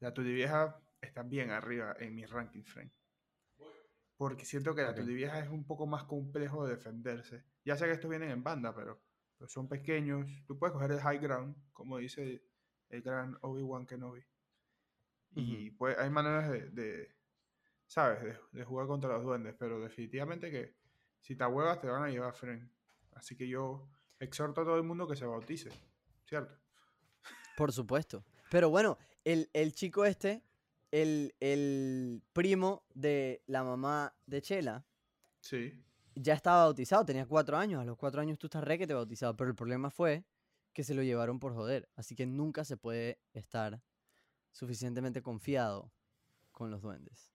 la 0.00 0.10
Vieja 0.10 0.80
está 1.00 1.22
bien 1.22 1.50
arriba 1.50 1.96
en 1.98 2.14
mi 2.14 2.24
ranking 2.24 2.62
frame. 2.62 2.92
Porque 4.16 4.44
siento 4.44 4.74
que 4.74 4.82
la 4.82 4.90
Ok. 4.90 5.00
Vieja 5.04 5.38
es 5.40 5.48
un 5.48 5.64
poco 5.64 5.86
más 5.86 6.04
complejo 6.04 6.66
de 6.66 6.76
defenderse. 6.76 7.44
Ya 7.64 7.76
sé 7.76 7.86
que 7.86 7.92
estos 7.92 8.10
vienen 8.10 8.30
en 8.30 8.42
banda, 8.42 8.74
pero, 8.74 9.00
pero 9.36 9.48
son 9.48 9.68
pequeños. 9.68 10.28
Tú 10.46 10.58
puedes 10.58 10.72
coger 10.72 10.92
el 10.92 11.00
high 11.00 11.18
ground, 11.18 11.56
como 11.72 11.98
dice 11.98 12.42
el 12.90 13.02
gran 13.02 13.36
Obi-Wan 13.42 13.86
Kenobi. 13.86 14.22
Y 15.34 15.70
pues 15.72 15.96
hay 15.98 16.10
maneras 16.10 16.50
de, 16.50 16.70
de, 16.70 17.14
¿sabes? 17.86 18.22
De, 18.22 18.36
de 18.52 18.64
jugar 18.64 18.86
contra 18.86 19.10
los 19.10 19.22
duendes, 19.24 19.54
pero 19.58 19.78
definitivamente 19.80 20.50
que 20.50 20.74
si 21.20 21.36
te 21.36 21.44
huevas 21.44 21.80
te 21.80 21.86
van 21.88 22.02
a 22.02 22.08
llevar 22.08 22.34
frame. 22.34 22.68
Así 23.14 23.36
que 23.36 23.46
yo 23.46 23.88
exhorto 24.18 24.62
a 24.62 24.64
todo 24.64 24.76
el 24.76 24.82
mundo 24.84 25.06
que 25.06 25.16
se 25.16 25.26
bautice, 25.26 25.70
¿cierto? 26.24 26.54
Por 27.56 27.72
supuesto. 27.72 28.24
Pero 28.50 28.70
bueno, 28.70 28.98
el, 29.24 29.48
el 29.52 29.72
chico 29.74 30.04
este, 30.04 30.42
el, 30.90 31.34
el 31.40 32.22
primo 32.32 32.84
de 32.94 33.42
la 33.46 33.62
mamá 33.64 34.14
de 34.26 34.42
Chela, 34.42 34.84
Sí. 35.40 35.72
ya 36.14 36.34
estaba 36.34 36.64
bautizado, 36.64 37.04
tenía 37.04 37.26
cuatro 37.26 37.56
años. 37.56 37.80
A 37.80 37.84
los 37.84 37.96
cuatro 37.96 38.20
años 38.20 38.38
tú 38.38 38.46
estás 38.48 38.64
re 38.64 38.76
que 38.78 38.86
te 38.86 38.94
bautizado. 38.94 39.36
Pero 39.36 39.50
el 39.50 39.56
problema 39.56 39.90
fue 39.90 40.24
que 40.78 40.84
se 40.84 40.94
lo 40.94 41.02
llevaron 41.02 41.40
por 41.40 41.54
joder. 41.54 41.88
Así 41.96 42.14
que 42.14 42.24
nunca 42.24 42.64
se 42.64 42.76
puede 42.76 43.18
estar 43.32 43.82
suficientemente 44.52 45.22
confiado 45.22 45.92
con 46.52 46.70
los 46.70 46.82
duendes. 46.82 47.34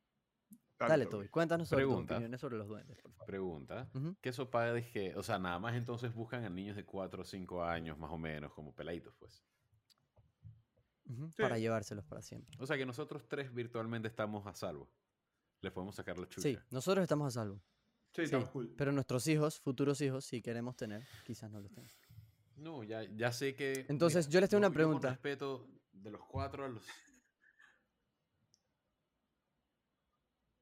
Dale, 0.79 1.07
Toby, 1.07 1.27
cuéntanos 1.27 1.67
sobre 1.67 1.83
tus 1.83 1.93
opiniones 1.93 2.39
sobre 2.39 2.55
los 2.55 2.69
duendes, 2.69 2.97
por 2.99 3.11
favor. 3.11 3.27
Pregunta. 3.27 3.89
Ujú. 3.95 4.15
¿Qué 4.21 4.29
esos 4.29 4.47
padres 4.47 4.87
que, 4.87 5.13
o 5.17 5.23
sea, 5.23 5.39
nada 5.39 5.59
más 5.59 5.75
entonces 5.75 6.13
buscan 6.13 6.45
a 6.45 6.49
niños 6.49 6.77
de 6.77 6.85
4 6.85 7.21
o 7.21 7.25
5 7.25 7.65
años 7.65 7.97
más 7.97 8.11
o 8.11 8.17
menos, 8.17 8.53
como 8.53 8.73
peladitos, 8.73 9.13
pues? 9.19 9.43
Sí. 11.05 11.41
Para 11.41 11.57
llevárselos 11.59 12.05
para 12.05 12.21
siempre. 12.21 12.55
O 12.61 12.65
sea 12.65 12.77
que 12.77 12.85
nosotros 12.85 13.27
tres 13.27 13.53
virtualmente 13.53 14.07
estamos 14.07 14.47
a 14.47 14.55
salvo. 14.55 14.89
Les 15.59 15.73
podemos 15.73 15.95
sacar 15.95 16.17
la 16.17 16.29
chucha. 16.29 16.47
Sí, 16.47 16.57
nosotros 16.71 17.03
estamos 17.03 17.27
a 17.27 17.31
salvo. 17.41 17.57
Sí, 18.13 18.21
Sí, 18.21 18.21
estamos 18.23 18.49
cool. 18.51 18.73
pero 18.77 18.93
nuestros 18.93 19.27
hijos, 19.27 19.59
futuros 19.59 19.99
hijos, 19.99 20.23
si 20.23 20.41
queremos 20.41 20.77
tener, 20.77 21.03
quizás 21.25 21.51
no 21.51 21.59
los 21.59 21.73
tengan. 21.73 21.91
No, 22.57 22.83
ya, 22.83 23.03
ya 23.03 23.31
sé 23.31 23.55
que. 23.55 23.85
Entonces, 23.89 24.29
yo 24.29 24.39
les 24.39 24.49
tengo 24.49 24.59
una 24.59 24.67
con 24.67 24.73
pregunta. 24.75 25.09
respeto 25.09 25.67
de 25.91 26.11
los 26.11 26.23
cuatro 26.25 26.65
a 26.65 26.69
los. 26.69 26.83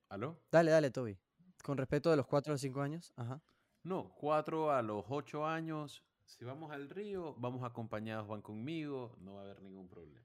¿Aló? 0.10 0.42
Dale, 0.52 0.72
dale, 0.72 0.92
Toby. 0.92 1.18
Con 1.64 1.78
respecto 1.78 2.10
de 2.10 2.18
los 2.18 2.26
4 2.28 2.52
a 2.52 2.54
los 2.56 2.62
5 2.62 2.82
años, 2.82 3.14
ajá. 3.16 3.42
No, 3.84 4.14
cuatro 4.16 4.72
a 4.72 4.82
los 4.82 5.06
ocho 5.10 5.46
años. 5.48 6.04
Si 6.26 6.44
vamos 6.44 6.72
al 6.72 6.90
río, 6.90 7.34
vamos 7.36 7.64
acompañados, 7.64 8.28
van 8.28 8.42
conmigo, 8.42 9.16
no 9.20 9.36
va 9.36 9.42
a 9.42 9.44
haber 9.46 9.62
ningún 9.62 9.88
problema. 9.88 10.22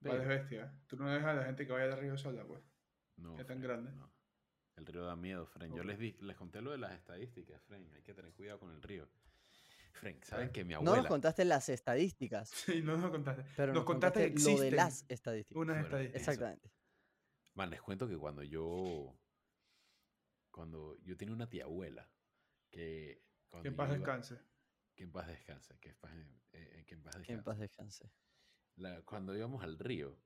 Vale, 0.00 0.18
Pero- 0.20 0.28
bestia. 0.28 0.78
Tú 0.86 0.96
no 0.96 1.06
dejas 1.10 1.28
a 1.28 1.34
la 1.34 1.44
gente 1.44 1.66
que 1.66 1.72
vaya 1.72 1.92
al 1.92 1.98
río 2.00 2.16
sola, 2.18 2.44
pues. 2.46 2.62
No, 3.16 3.34
¿Qué 3.36 3.44
tan 3.44 3.60
grande? 3.60 3.92
no. 3.92 4.10
El 4.76 4.86
río 4.86 5.04
da 5.04 5.16
miedo, 5.16 5.46
Fren. 5.46 5.72
Yo 5.74 5.84
les, 5.84 5.98
di- 5.98 6.16
les 6.20 6.36
conté 6.36 6.60
lo 6.60 6.70
de 6.72 6.78
las 6.78 6.92
estadísticas, 6.92 7.62
Fren. 7.62 7.88
Hay 7.94 8.02
que 8.02 8.12
tener 8.14 8.32
cuidado 8.34 8.58
con 8.58 8.70
el 8.70 8.82
río. 8.82 9.08
Fren, 9.94 10.20
¿saben 10.24 10.50
que 10.52 10.64
mi 10.64 10.72
No 10.74 10.78
abuela... 10.80 10.96
nos 10.98 11.06
contaste 11.06 11.44
las 11.44 11.68
estadísticas, 11.68 12.48
Sí, 12.76 12.82
no 12.82 12.96
nos 12.96 13.10
contaste. 13.10 13.44
pero 13.56 13.72
nos 13.72 13.80
nos 13.80 13.84
contaste 13.86 14.20
contaste, 14.32 14.50
que 14.50 14.56
lo 14.56 14.60
de 14.62 14.70
las 14.72 15.04
estadísticas. 15.08 15.56
unas 15.56 15.74
Bueno, 15.76 15.84
estadísticas. 15.86 16.20
Exactamente. 16.20 16.70
Man, 17.54 17.70
les 17.70 17.80
cuento 17.80 18.08
que 18.08 18.16
cuando 18.18 18.42
yo... 18.42 19.16
Cuando 20.50 20.96
yo 21.02 21.16
tenía 21.16 21.34
una 21.34 21.48
tía 21.48 21.64
abuela 21.64 22.10
que... 22.70 23.22
Cuando 23.48 23.62
Que 23.62 23.68
en 23.68 23.76
paz 23.76 23.88
iba- 23.88 23.96
descanse. 23.98 24.40
Que 24.96 25.02
en 25.04 25.12
paz 25.12 25.26
descanse. 25.28 25.78
Que 25.80 25.88
en 25.90 25.96
paz, 25.96 26.12
eh, 26.14 26.30
eh, 26.52 26.84
que 26.86 26.94
en 26.94 27.02
paz 27.02 27.14
Que 27.14 27.18
descanse. 27.20 27.38
en 27.38 27.44
paz 27.44 27.58
descanse. 27.58 28.12
la- 28.76 29.02
cuando 29.02 29.36
íbamos 29.36 29.62
al 29.62 29.78
río, 29.78 30.20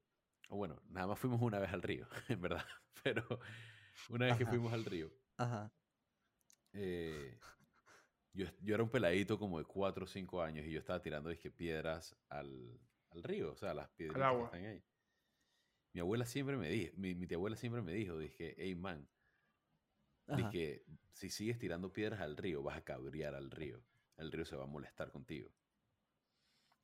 o 0.49 0.57
bueno, 0.57 0.81
nada 0.89 1.07
más 1.09 1.19
fuimos 1.19 1.41
una 1.43 1.59
vez 1.59 1.73
al 1.73 1.83
río, 1.83 2.07
en 2.29 2.41
verdad, 2.41 2.65
pero 3.03 3.23
una 4.09 4.27
vez 4.27 4.37
que 4.39 4.47
fuimos 4.47 4.73
al 4.73 4.85
río, 4.87 5.13
Ajá. 5.37 5.71
eh, 6.73 7.39
yo, 8.39 8.47
yo 8.63 8.75
era 8.75 8.85
un 8.85 8.91
peladito 8.91 9.37
como 9.37 9.59
de 9.59 9.65
4 9.65 10.05
o 10.05 10.07
5 10.07 10.43
años 10.43 10.65
y 10.65 10.71
yo 10.71 10.79
estaba 10.79 11.03
tirando 11.03 11.29
dizque, 11.29 11.51
piedras 11.51 12.17
al, 12.29 12.81
al 13.11 13.23
río, 13.25 13.53
o 13.53 13.57
sea, 13.57 13.75
las 13.75 13.89
piedras 13.91 14.33
que 14.33 14.45
están 14.45 14.65
ahí. 14.65 14.85
Mi 15.93 16.01
abuela 16.01 16.25
siempre 16.25 16.57
me 16.57 16.69
dijo, 16.69 16.95
mi, 16.97 17.17
mi 17.17 17.27
tía 17.27 17.37
abuela 17.37 17.57
siempre 17.57 17.83
me 17.83 17.93
dijo, 17.93 18.17
dije, 18.17 18.55
hey 18.57 18.77
man, 18.77 19.09
dije, 20.37 20.85
si 21.13 21.31
sigues 21.31 21.59
tirando 21.59 21.93
piedras 21.93 22.21
al 22.21 22.37
río, 22.37 22.63
vas 22.63 22.77
a 22.77 22.85
cabrear 22.85 23.35
al 23.35 23.51
río, 23.51 23.83
el 24.19 24.31
río 24.31 24.45
se 24.45 24.55
va 24.55 24.65
a 24.65 24.69
molestar 24.69 25.11
contigo. 25.11 25.51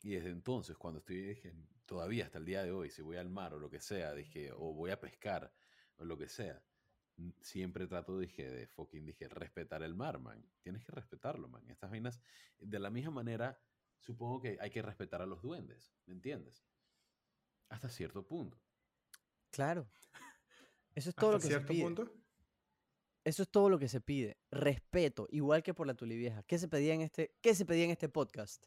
Y 0.03 0.11
desde 0.11 0.31
entonces, 0.31 0.77
cuando 0.77 0.99
estoy, 0.99 1.21
dije, 1.23 1.55
todavía 1.87 2.25
hasta 2.25 2.39
el 2.39 2.47
día 2.47 2.65
de 2.65 2.73
hoy, 2.73 2.91
si 2.91 3.01
voy 3.01 3.17
al 3.17 3.31
mar 3.31 3.55
o 3.55 3.61
lo 3.61 3.71
que 3.71 3.81
sea, 3.81 4.13
dije, 4.13 4.51
o 4.53 4.75
voy 4.75 4.91
a 4.91 4.99
pescar 4.99 5.53
o 5.99 6.05
lo 6.05 6.19
que 6.19 6.29
sea, 6.29 6.61
siempre 7.41 7.87
trato, 7.87 8.19
dije, 8.19 8.51
de 8.51 8.67
fucking, 8.67 9.07
dije, 9.07 9.29
respetar 9.29 9.83
el 9.83 9.95
mar, 9.95 10.19
man. 10.19 10.45
Tienes 10.62 10.85
que 10.85 10.93
respetarlo, 10.93 11.49
man. 11.49 11.69
Estas 11.71 11.91
vainas, 11.91 12.21
de 12.59 12.79
la 12.79 12.91
misma 12.91 13.11
manera, 13.11 13.61
supongo 13.99 14.41
que 14.41 14.59
hay 14.61 14.71
que 14.71 14.83
respetar 14.83 15.23
a 15.23 15.27
los 15.27 15.43
duendes, 15.43 15.95
¿me 16.07 16.15
entiendes? 16.15 16.67
Hasta 17.69 17.89
cierto 17.89 18.27
punto. 18.27 18.59
Claro. 19.51 19.89
Eso 20.95 21.11
es 21.11 21.17
todo 21.17 21.33
lo 21.33 21.39
que 21.39 21.43
se 21.43 21.49
cierto 21.49 21.69
pide. 21.69 21.83
punto. 21.83 22.12
Eso 23.25 23.43
es 23.43 23.49
todo 23.49 23.71
lo 23.71 23.79
que 23.79 23.89
se 23.89 24.01
pide. 24.01 24.37
Respeto, 24.51 25.27
igual 25.31 25.62
que 25.62 25.75
por 25.75 25.87
la 25.87 25.95
tulivieja. 25.95 26.43
¿Qué 26.43 26.59
se 26.59 26.69
pedía 26.69 26.95
en 26.95 27.01
este, 27.01 27.35
qué 27.41 27.55
se 27.55 27.65
pedía 27.65 27.85
en 27.85 27.91
este 27.91 28.09
podcast? 28.09 28.67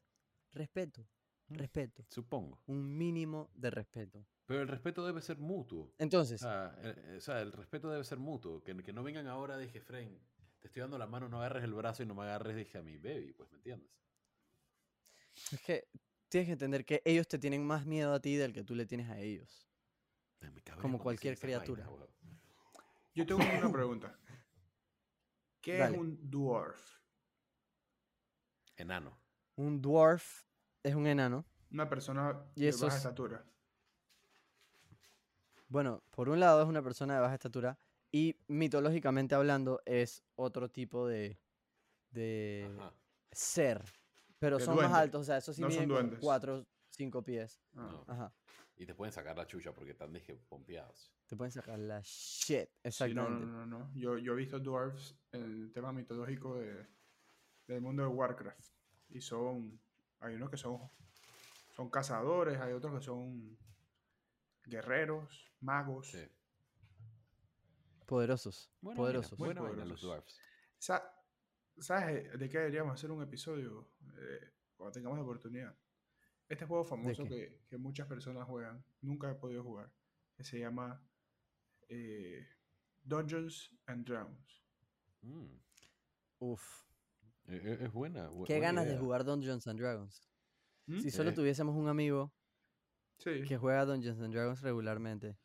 Respeto. 0.52 1.08
Mm. 1.48 1.56
Respeto. 1.56 2.06
Supongo. 2.10 2.62
Un 2.66 2.98
mínimo 2.98 3.52
de 3.54 3.70
respeto. 3.70 4.26
Pero 4.48 4.62
el 4.62 4.68
respeto 4.68 5.06
debe 5.06 5.22
ser 5.22 5.38
mutuo. 5.38 5.94
Entonces, 6.00 6.42
O 6.42 6.46
sea, 6.46 6.74
eh, 6.82 7.16
o 7.18 7.22
sea, 7.22 7.42
el 7.42 7.52
respeto 7.52 7.90
debe 7.92 8.04
ser 8.04 8.18
mutuo. 8.18 8.64
Que, 8.64 8.76
que 8.82 8.94
no 8.94 9.04
vengan 9.04 9.28
ahora, 9.28 9.58
dije, 9.58 9.82
Fren, 9.82 10.20
te 10.60 10.68
estoy 10.68 10.82
dando 10.82 10.98
la 10.98 11.06
mano, 11.06 11.28
no 11.30 11.38
agarres 11.40 11.64
el 11.66 11.74
brazo 11.74 12.02
y 12.04 12.06
no 12.06 12.16
me 12.16 12.24
agarres, 12.24 12.56
dije, 12.56 12.78
a 12.78 12.82
mi 12.82 12.98
baby, 12.98 13.34
pues, 13.34 13.52
¿me 13.52 13.58
entiendes? 13.58 13.90
es 15.52 15.62
que 15.62 15.88
tienes 16.30 16.48
que 16.48 16.54
entender 16.54 16.84
que 16.84 17.02
ellos 17.06 17.28
te 17.28 17.38
tienen 17.38 17.64
más 17.64 17.86
miedo 17.86 18.12
a 18.14 18.20
ti 18.20 18.36
del 18.36 18.54
que 18.54 18.64
tú 18.64 18.74
le 18.74 18.86
tienes 18.88 19.10
a 19.10 19.20
ellos. 19.20 19.70
Como 20.82 20.98
cualquier 21.00 21.38
criatura. 21.38 21.88
Yo 23.14 23.26
tengo 23.26 23.42
una 23.44 23.72
pregunta. 23.72 24.18
¿Qué 25.62 25.78
Dale. 25.78 25.96
es 25.96 26.02
un 26.02 26.30
dwarf? 26.30 27.00
Enano. 28.78 29.18
Un 29.56 29.82
dwarf 29.82 30.44
es 30.84 30.96
un 30.96 31.06
enano. 31.08 31.46
Una 31.72 31.90
persona 31.90 32.46
Y 32.56 32.62
de 32.66 32.72
baja 32.72 32.88
es- 32.88 32.96
estatura. 32.96 33.44
Bueno, 35.68 36.04
por 36.12 36.30
un 36.30 36.40
lado 36.40 36.62
es 36.62 36.68
una 36.68 36.82
persona 36.82 37.16
de 37.16 37.20
baja 37.22 37.34
estatura 37.36 37.78
y 38.12 38.36
mitológicamente 38.48 39.36
hablando 39.36 39.82
es 39.86 40.24
otro 40.36 40.70
tipo 40.70 41.08
de, 41.08 41.38
de 42.12 42.70
Ajá. 42.78 42.94
ser. 43.32 43.84
Pero 44.40 44.60
De 44.60 44.66
son 44.66 44.76
más 44.78 44.94
altos, 44.94 45.22
o 45.22 45.24
sea, 45.24 45.38
eso 45.38 45.54
sí 45.54 45.62
No 45.62 45.68
son 45.70 45.76
miden 45.76 45.90
como 45.90 46.00
duendes. 46.00 46.20
4 46.22 46.66
5 46.90 47.24
pies. 47.24 47.60
Ah. 47.76 47.90
No. 47.92 48.14
Ajá. 48.14 48.34
Y 48.76 48.86
te 48.86 48.94
pueden 48.94 49.12
sacar 49.12 49.36
la 49.36 49.46
chucha 49.48 49.72
porque 49.74 49.92
están, 49.92 50.14
dije, 50.14 50.36
pompeados. 50.48 51.12
Te 51.26 51.36
pueden 51.36 51.52
sacar 51.52 51.80
la 51.80 52.00
shit. 52.04 52.48
Sí, 52.48 52.54
no, 52.56 52.80
Exactamente. 52.84 53.46
no, 53.46 53.66
no, 53.66 53.80
no. 53.80 53.92
Yo, 53.96 54.18
yo 54.20 54.34
he 54.34 54.36
visto 54.36 54.60
dwarfs 54.60 55.16
en 55.32 55.44
el 55.44 55.72
tema 55.74 55.92
mitológico 55.92 56.56
de, 56.56 56.86
del 57.68 57.82
mundo 57.82 58.04
de 58.04 58.10
Warcraft. 58.10 58.72
Y 59.10 59.22
son. 59.22 59.80
Hay 60.20 60.36
unos 60.36 60.50
que 60.50 60.58
son. 60.58 60.80
Son 61.76 61.90
cazadores, 61.90 62.60
hay 62.60 62.74
otros 62.74 62.94
que 63.00 63.02
son 63.06 63.58
guerreros, 64.68 65.52
magos. 65.62 66.08
Sí. 66.12 66.20
Poderosos. 68.06 68.72
Buena 68.82 68.98
poderosos. 68.98 69.38
Buena 69.38 69.62
vaina 69.62 69.86
los 69.86 70.02
dwarfs. 70.02 70.40
Sa- 70.78 71.14
¿Sabes 71.80 72.38
de 72.40 72.50
qué 72.50 72.58
deberíamos 72.60 72.94
hacer 72.94 73.12
un 73.12 73.22
episodio 73.22 73.92
eh, 74.18 74.52
cuando 74.76 74.94
tengamos 74.94 75.18
la 75.18 75.24
oportunidad? 75.24 75.78
Este 76.48 76.66
juego 76.66 76.86
famoso 76.86 77.26
que, 77.26 77.62
que 77.70 77.78
muchas 77.78 78.08
personas 78.08 78.48
juegan, 78.48 78.84
nunca 79.02 79.30
he 79.30 79.36
podido 79.36 79.64
jugar, 79.64 79.92
que 80.36 80.44
se 80.46 80.60
llama 80.60 81.06
eh, 81.90 82.48
Dungeons 83.04 83.76
and 83.86 84.08
Dragons. 84.08 84.64
Mm. 85.22 85.60
Uf. 86.40 86.64
E- 87.48 87.56
e- 87.56 87.86
Es 87.86 87.92
buena. 87.92 88.30
bu- 88.30 88.46
Qué 88.46 88.54
buena 88.54 88.68
ganas 88.68 88.88
de 88.88 88.98
jugar 88.98 89.26
Dungeons 89.26 89.68
and 89.68 89.80
Dragons. 89.80 90.30
¿Mm? 90.86 91.00
Si 91.02 91.12
solo 91.12 91.32
Eh. 91.32 91.34
tuviésemos 91.34 91.76
un 91.76 91.90
amigo 91.90 92.34
Sí, 93.18 93.44
que 93.48 93.58
juega 93.58 93.86
Dungeons 93.86 94.20
and 94.22 94.34
Dragons 94.34 94.62
regularmente. 94.62 95.36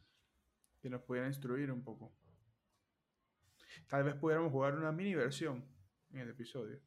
que 0.81 0.91
nos 0.91 1.03
pudiera 1.03 1.27
instruir 1.29 1.71
un 1.71 1.83
poco. 1.83 2.13
Tal 3.89 4.03
vez 4.05 4.15
pudiéramos 4.17 4.51
jugar 4.53 4.75
una 4.77 4.91
mini 4.93 5.15
versión 5.15 5.65
en 6.11 6.19
el 6.19 6.31
episodio. 6.31 6.81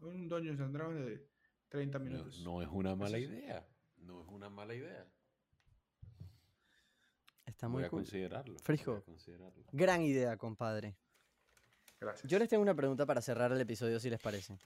Un 0.00 0.28
Dungeons 0.28 0.60
and 0.60 0.72
Dragons 0.74 1.04
de 1.04 1.28
30 1.68 1.98
No, 1.98 2.04
minutos. 2.04 2.40
no 2.44 2.62
es 2.62 2.68
una 2.70 2.94
mala 2.94 3.18
idea. 3.18 3.66
No 3.98 4.22
es 4.22 4.28
una 4.28 4.48
mala 4.48 4.74
idea. 4.74 5.04
Está 7.44 7.66
voy 7.66 7.76
muy 7.76 7.84
a 7.84 7.88
cool. 7.90 8.00
considerarlo. 8.02 8.52
voy 8.54 8.60
a 8.60 8.64
Frijo. 8.64 9.02
considerarlo. 9.04 9.64
Gran 9.72 10.02
idea, 10.02 10.36
compadre. 10.36 10.96
Gracias. 12.00 12.30
Yo 12.30 12.38
les 12.38 12.48
tengo 12.48 12.62
una 12.62 12.74
pregunta 12.74 13.04
para 13.04 13.20
cerrar 13.20 13.50
el 13.50 13.60
episodio, 13.60 13.98
si 13.98 14.08
les 14.08 14.20
parece. 14.20 14.56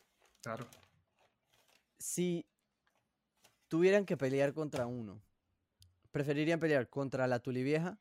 Claro. 0.43 0.67
Si 1.99 2.45
tuvieran 3.69 4.05
que 4.05 4.17
pelear 4.19 4.53
contra 4.53 4.87
uno, 4.87 5.23
¿preferirían 6.13 6.61
pelear 6.61 6.89
contra 6.89 7.27
la 7.27 7.41
tulivieja 7.41 7.99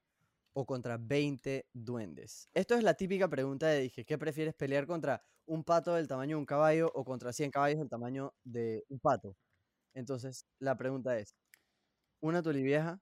o 0.54 0.66
contra 0.66 0.98
20 0.98 1.68
duendes? 1.74 2.50
Esto 2.54 2.76
es 2.76 2.84
la 2.84 2.94
típica 2.94 3.28
pregunta 3.30 3.68
de 3.68 3.82
dije, 3.82 4.06
¿qué 4.06 4.18
prefieres 4.18 4.54
pelear 4.54 4.86
contra 4.86 5.24
un 5.46 5.64
pato 5.64 5.96
del 5.96 6.08
tamaño 6.08 6.36
de 6.36 6.40
un 6.42 6.46
caballo 6.46 6.92
o 6.94 7.04
contra 7.04 7.34
100 7.34 7.52
caballos 7.52 7.80
del 7.80 7.90
tamaño 7.90 8.34
de 8.44 8.84
un 8.90 9.00
pato? 9.00 9.36
Entonces, 9.94 10.46
la 10.60 10.78
pregunta 10.78 11.18
es, 11.18 11.36
¿una 12.22 12.42
tulivieja 12.44 13.02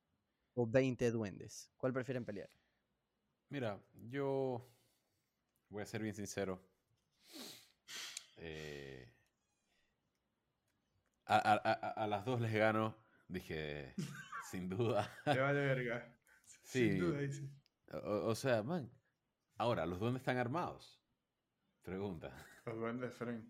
o 0.56 0.68
20 0.68 1.12
duendes? 1.12 1.72
¿Cuál 1.78 1.94
prefieren 1.94 2.26
pelear? 2.26 2.50
Mira, 3.50 3.80
yo 4.10 4.68
voy 5.70 5.82
a 5.84 5.86
ser 5.86 6.02
bien 6.02 6.16
sincero. 6.16 6.60
Eh, 8.38 9.10
a, 11.26 11.38
a- 12.04 12.08
las 12.08 12.26
dos 12.26 12.42
les 12.42 12.54
gano. 12.54 12.96
Dije, 13.28 13.94
sin 14.50 14.70
duda. 14.70 15.10
Te 15.26 15.40
vale 15.40 15.60
verga. 15.60 16.16
Sí. 16.64 16.90
Sin 16.90 17.00
duda, 17.00 17.20
dice. 17.20 17.50
O, 17.92 18.28
o 18.28 18.36
sea, 18.36 18.62
man. 18.62 18.92
Ahora, 19.58 19.88
¿los 19.88 20.00
duendes 20.00 20.22
están 20.22 20.38
armados? 20.38 21.02
Pregunta. 21.82 22.32
Los 22.66 22.78
duendes, 22.78 23.14
Frank. 23.16 23.44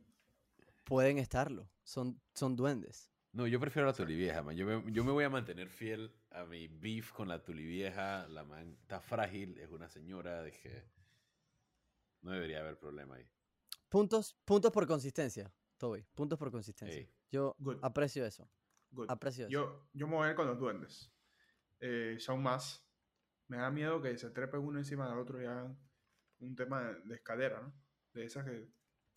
Pueden 0.85 1.17
estarlo. 1.17 1.69
Son, 1.83 2.21
son 2.33 2.55
duendes. 2.55 3.11
No, 3.31 3.45
yo 3.45 3.59
prefiero 3.59 3.87
la 3.87 3.93
tulivieja, 3.93 4.41
man. 4.41 4.55
Yo 4.55 4.65
me, 4.65 4.91
yo 4.91 5.03
me 5.03 5.11
voy 5.11 5.23
a 5.23 5.29
mantener 5.29 5.69
fiel 5.69 6.15
a 6.31 6.45
mi 6.45 6.67
beef 6.67 7.11
con 7.11 7.27
la 7.27 7.43
tulivieja. 7.43 8.27
La 8.29 8.43
man 8.43 8.77
está 8.81 8.99
frágil, 8.99 9.57
es 9.59 9.69
una 9.69 9.87
señora. 9.89 10.43
Dije, 10.43 10.89
no 12.21 12.31
debería 12.31 12.61
haber 12.61 12.77
problema 12.79 13.15
ahí. 13.15 13.25
Puntos, 13.89 14.35
puntos 14.45 14.71
por 14.71 14.87
consistencia, 14.87 15.53
Toby. 15.77 16.05
Puntos 16.15 16.39
por 16.39 16.51
consistencia. 16.51 17.07
Yo 17.31 17.55
Good. 17.59 17.79
aprecio 17.81 18.25
eso. 18.25 18.49
Good. 18.91 19.09
Yo, 19.49 19.89
yo 19.93 20.07
me 20.07 20.15
voy 20.15 20.27
a 20.27 20.31
ir 20.31 20.35
con 20.35 20.47
los 20.47 20.57
duendes. 20.59 21.13
Eh, 21.79 22.17
son 22.19 22.41
más. 22.41 22.85
Me 23.47 23.57
da 23.57 23.69
miedo 23.71 24.01
que 24.01 24.17
se 24.17 24.29
trepen 24.31 24.61
uno 24.61 24.79
encima 24.79 25.09
del 25.09 25.17
otro 25.19 25.41
y 25.41 25.45
hagan 25.45 25.77
un 26.39 26.55
tema 26.55 26.81
de, 26.83 27.01
de 27.05 27.15
escalera, 27.15 27.61
¿no? 27.61 27.73
De 28.13 28.25
esas 28.25 28.45
que 28.45 28.71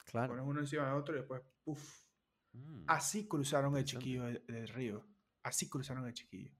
claro. 0.04 0.32
pones 0.32 0.46
uno 0.46 0.60
encima 0.60 0.86
del 0.86 0.94
otro 0.94 1.14
y 1.14 1.18
después, 1.18 1.42
¡puf! 1.64 2.04
Mm. 2.52 2.84
Así 2.86 3.26
cruzaron 3.28 3.76
el 3.76 3.84
chiquillo 3.84 4.24
del, 4.24 4.44
del 4.46 4.68
río. 4.68 5.06
Así 5.42 5.68
cruzaron 5.68 6.06
el 6.06 6.12
chiquillo. 6.14 6.54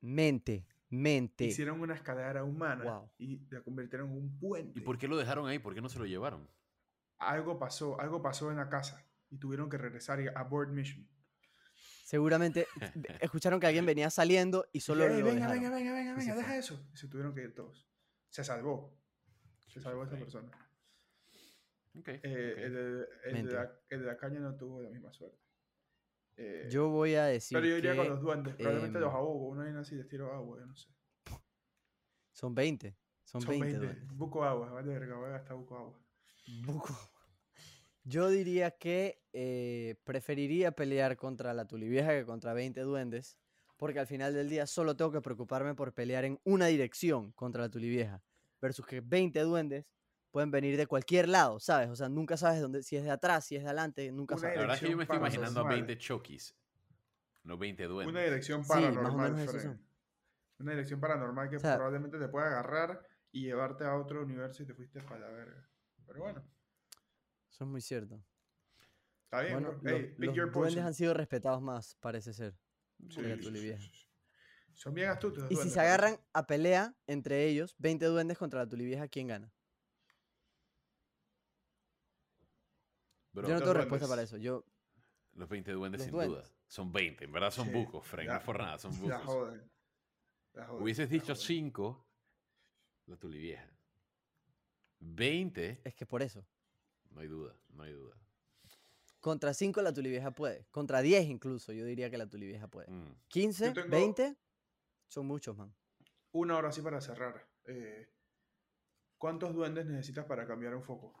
Mente, 0.00 0.66
mente. 0.88 1.44
Hicieron 1.44 1.80
una 1.80 1.94
escalera 1.94 2.44
humana 2.44 2.84
Wow. 2.84 3.10
y 3.18 3.46
la 3.50 3.62
convirtieron 3.62 4.10
en 4.10 4.16
un 4.16 4.38
puente. 4.38 4.78
¿Y 4.78 4.82
por 4.82 4.98
qué 4.98 5.08
lo 5.08 5.16
dejaron 5.16 5.46
ahí? 5.46 5.58
¿Por 5.58 5.74
qué 5.74 5.80
no 5.80 5.88
se 5.88 5.98
lo 5.98 6.06
llevaron? 6.06 6.48
Algo 7.18 7.58
pasó, 7.58 7.98
algo 8.00 8.20
pasó 8.22 8.50
en 8.50 8.58
la 8.58 8.68
casa 8.68 9.06
y 9.30 9.38
tuvieron 9.38 9.68
que 9.70 9.78
regresar 9.78 10.20
y 10.20 10.28
abort 10.28 10.70
mission. 10.70 11.08
Seguramente 12.06 12.68
escucharon 13.20 13.58
que 13.58 13.66
alguien 13.66 13.84
venía 13.84 14.08
saliendo 14.10 14.64
y 14.72 14.78
solo 14.78 15.02
Ey, 15.04 15.18
lo 15.18 15.26
venga, 15.26 15.32
dejaron. 15.48 15.54
venga, 15.56 15.70
venga, 15.74 15.92
venga, 15.92 16.14
venga, 16.14 16.34
fue. 16.34 16.40
deja 16.42 16.56
eso. 16.56 16.88
Se 16.94 17.08
tuvieron 17.08 17.34
que 17.34 17.42
ir 17.42 17.52
todos. 17.52 17.84
Se 18.28 18.44
salvó. 18.44 18.96
Se 19.66 19.80
salvó 19.80 20.04
esta 20.04 20.16
persona. 20.16 20.48
ok, 21.98 22.06
Eh, 22.08 22.20
ok. 22.22 22.58
el, 22.62 22.72
de, 22.74 23.06
el, 23.24 23.46
de 23.48 23.52
la, 23.54 23.72
el 23.90 24.00
de 24.02 24.06
la 24.06 24.16
caña 24.16 24.38
no 24.38 24.54
tuvo 24.56 24.80
la 24.82 24.88
misma 24.90 25.12
suerte. 25.12 25.36
Eh, 26.36 26.68
Yo 26.70 26.90
voy 26.90 27.14
a 27.16 27.24
decir 27.24 27.56
pero 27.56 27.66
yo 27.66 27.76
iría 27.78 27.96
con 27.96 28.04
que 28.04 28.10
los 28.10 28.20
duendes. 28.20 28.54
Probablemente 28.54 29.00
los 29.00 29.10
em, 29.10 29.16
ahogo. 29.16 29.48
Una 29.48 29.64
vaina 29.64 29.80
así 29.80 29.96
les 29.96 30.06
tiro 30.06 30.32
agua. 30.32 30.60
Yo 30.60 30.66
no 30.66 30.76
sé. 30.76 30.88
son 32.30 32.54
20. 32.54 32.96
Son, 33.24 33.40
Son 33.40 33.50
20, 33.50 33.66
20. 33.66 33.84
duendes. 33.86 34.16
Buco 34.16 34.44
agua. 34.44 34.70
Vale, 34.70 34.92
verga. 34.92 35.16
Voy 35.16 35.26
a 35.26 35.30
gastar 35.32 35.56
buco 35.56 35.76
agua. 35.76 36.00
Buco. 36.64 36.94
Yo 38.08 38.28
diría 38.28 38.70
que 38.70 39.20
eh, 39.32 39.96
preferiría 40.04 40.70
pelear 40.70 41.16
contra 41.16 41.52
la 41.54 41.66
tulivieja 41.66 42.12
que 42.12 42.24
contra 42.24 42.52
20 42.54 42.80
duendes, 42.82 43.36
porque 43.76 43.98
al 43.98 44.06
final 44.06 44.32
del 44.32 44.48
día 44.48 44.64
solo 44.66 44.96
tengo 44.96 45.10
que 45.10 45.20
preocuparme 45.20 45.74
por 45.74 45.92
pelear 45.92 46.24
en 46.24 46.38
una 46.44 46.66
dirección 46.66 47.32
contra 47.32 47.62
la 47.62 47.68
tulivieja, 47.68 48.22
versus 48.60 48.86
que 48.86 49.00
20 49.00 49.40
duendes 49.40 49.86
pueden 50.30 50.52
venir 50.52 50.76
de 50.76 50.86
cualquier 50.86 51.28
lado, 51.28 51.58
¿sabes? 51.58 51.88
O 51.90 51.96
sea, 51.96 52.08
nunca 52.08 52.36
sabes 52.36 52.60
dónde, 52.60 52.84
si 52.84 52.96
es 52.96 53.02
de 53.02 53.10
atrás, 53.10 53.44
si 53.44 53.56
es 53.56 53.62
de 53.62 53.68
adelante, 53.70 54.12
nunca 54.12 54.36
Una 54.36 54.42
La 54.42 54.48
sabes. 54.48 54.58
verdad 54.60 54.74
es 54.76 54.80
que 54.82 54.90
yo 54.90 54.96
me 54.96 55.02
estoy 55.02 55.16
imaginando 55.18 55.60
a 55.60 55.62
paranormal. 55.64 55.86
20 55.86 55.98
Chokis, 55.98 56.56
no 57.42 57.58
20 57.58 57.84
duendes. 57.86 58.12
Una 58.14 58.22
dirección 58.22 58.62
Sí, 58.64 58.68
más 58.70 58.78
o 58.78 58.94
paranormal. 58.94 59.48
son. 59.60 59.82
Una 60.60 60.70
dirección 60.72 61.00
paranormal 61.00 61.50
que 61.50 61.56
O 61.56 61.58
sea- 61.58 61.74
probablemente 61.74 62.18
te 62.20 62.28
pueda 62.28 62.46
agarrar 62.46 63.02
y 63.32 63.42
llevarte 63.42 63.84
a 63.84 63.96
otro 63.96 64.22
universo 64.22 64.62
y 64.62 64.66
te 64.66 64.74
fuiste 64.74 65.00
para 65.02 65.18
la 65.20 65.28
verga. 65.28 65.68
Pero 66.06 66.20
bueno, 66.20 66.42
Eso 67.56 67.64
es 67.64 67.70
muy 67.70 67.80
cierto. 67.80 68.22
está 69.24 69.40
bien. 69.40 69.54
Bueno, 69.54 69.72
bro. 69.80 69.90
los, 69.92 70.00
Ey, 70.02 70.14
pick 70.14 70.36
los 70.36 70.52
duendes 70.52 70.84
han 70.84 70.92
sido 70.92 71.14
respetados 71.14 71.62
más, 71.62 71.94
parece 72.00 72.34
ser. 72.34 72.54
Sí, 73.08 73.22
la 73.22 73.34
sí, 73.34 73.36
sí, 73.38 73.42
tulivieja. 73.48 73.80
sí, 73.82 73.90
sí. 73.94 74.06
Son 74.74 74.92
bien 74.92 75.08
astutos. 75.08 75.38
los 75.44 75.50
Y 75.50 75.54
si 75.54 75.54
duendes, 75.54 75.72
se 75.72 75.78
parece. 75.78 75.94
agarran 75.94 76.20
a 76.34 76.46
pelea 76.46 76.94
entre 77.06 77.46
ellos, 77.46 77.74
20 77.78 78.04
duendes 78.04 78.36
contra 78.36 78.60
la 78.60 78.68
tulivieja, 78.68 79.08
¿quién 79.08 79.28
gana? 79.28 79.50
Bro, 83.32 83.48
Yo 83.48 83.54
no 83.54 83.60
tengo 83.60 83.72
respuesta 83.72 84.06
para 84.06 84.20
duendes. 84.20 84.34
eso. 84.34 84.36
Yo, 84.36 84.66
los 85.32 85.48
20 85.48 85.72
duendes 85.72 85.98
los 86.00 86.04
sin 86.04 86.12
duendes. 86.12 86.44
duda. 86.44 86.56
Son 86.68 86.92
20, 86.92 87.24
en 87.24 87.32
verdad 87.32 87.50
son 87.52 87.68
Sí, 87.68 87.72
bucos, 87.72 88.06
Frank, 88.06 88.28
no 88.28 88.42
por 88.42 88.58
nada, 88.58 88.78
son 88.78 88.92
La 88.92 88.98
bucos. 88.98 89.22
joden. 89.24 89.70
La 90.52 90.66
joden, 90.66 90.82
Hubieses 90.82 91.08
la 91.08 91.12
dicho 91.14 91.34
joden. 91.34 91.36
5, 91.46 92.06
la 93.06 93.16
tulivieja. 93.16 93.70
20, 94.98 95.80
es 95.84 95.94
que 95.94 96.04
por 96.04 96.22
eso. 96.22 96.46
No 97.16 97.22
hay 97.22 97.28
duda, 97.28 97.56
no 97.70 97.82
hay 97.82 97.92
duda. 97.92 98.14
Contra 99.20 99.54
5 99.54 99.80
la 99.80 99.92
tulivieja 99.94 100.32
puede. 100.32 100.66
Contra 100.70 101.00
10 101.00 101.24
incluso, 101.24 101.72
yo 101.72 101.86
diría 101.86 102.10
que 102.10 102.18
la 102.18 102.28
tulivieja 102.28 102.68
puede. 102.68 102.90
Mm. 102.90 103.16
15, 103.28 103.72
tengo- 103.72 103.88
20, 103.88 104.36
son 105.08 105.26
muchos, 105.26 105.56
man. 105.56 105.74
Una 106.32 106.58
hora 106.58 106.68
así 106.68 106.82
para 106.82 107.00
cerrar. 107.00 107.48
Eh, 107.64 108.06
¿Cuántos 109.16 109.54
duendes 109.54 109.86
necesitas 109.86 110.26
para 110.26 110.46
cambiar 110.46 110.74
un 110.76 110.82
foco? 110.82 111.14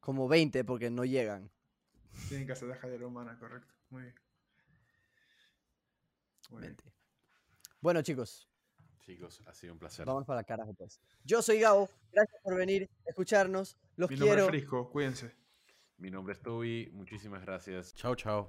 Como 0.00 0.28
20 0.28 0.64
porque 0.64 0.90
no 0.90 1.04
llegan. 1.04 1.50
Tienen 2.28 2.46
que 2.46 2.52
hacer 2.52 2.68
la 2.68 2.74
escalera 2.74 3.06
humana, 3.06 3.38
correcto. 3.38 3.72
Muy 3.90 4.02
bien. 4.02 4.14
Muy 6.50 6.60
bien. 6.62 6.76
20. 6.76 6.92
Bueno, 7.80 8.02
chicos, 8.02 8.48
Chicos, 9.02 9.42
ha 9.46 9.52
sido 9.52 9.72
un 9.72 9.78
placer. 9.78 10.06
vamos 10.06 10.24
para 10.24 10.40
la 10.40 10.44
carajo, 10.44 10.74
pues. 10.74 11.00
Yo 11.24 11.42
soy 11.42 11.60
Gabo, 11.60 11.90
gracias 12.12 12.40
por 12.42 12.56
venir, 12.56 12.88
escucharnos, 13.04 13.76
los 13.96 14.10
Mi 14.10 14.16
nombre 14.16 14.34
quiero. 14.36 14.44
es 14.44 14.50
Frisco, 14.50 14.90
cuídense. 14.90 15.32
Mi 15.98 16.10
nombre 16.10 16.34
es 16.34 16.40
Toby, 16.40 16.90
muchísimas 16.92 17.42
gracias. 17.42 17.94
Chao, 17.94 18.14
chao. 18.14 18.48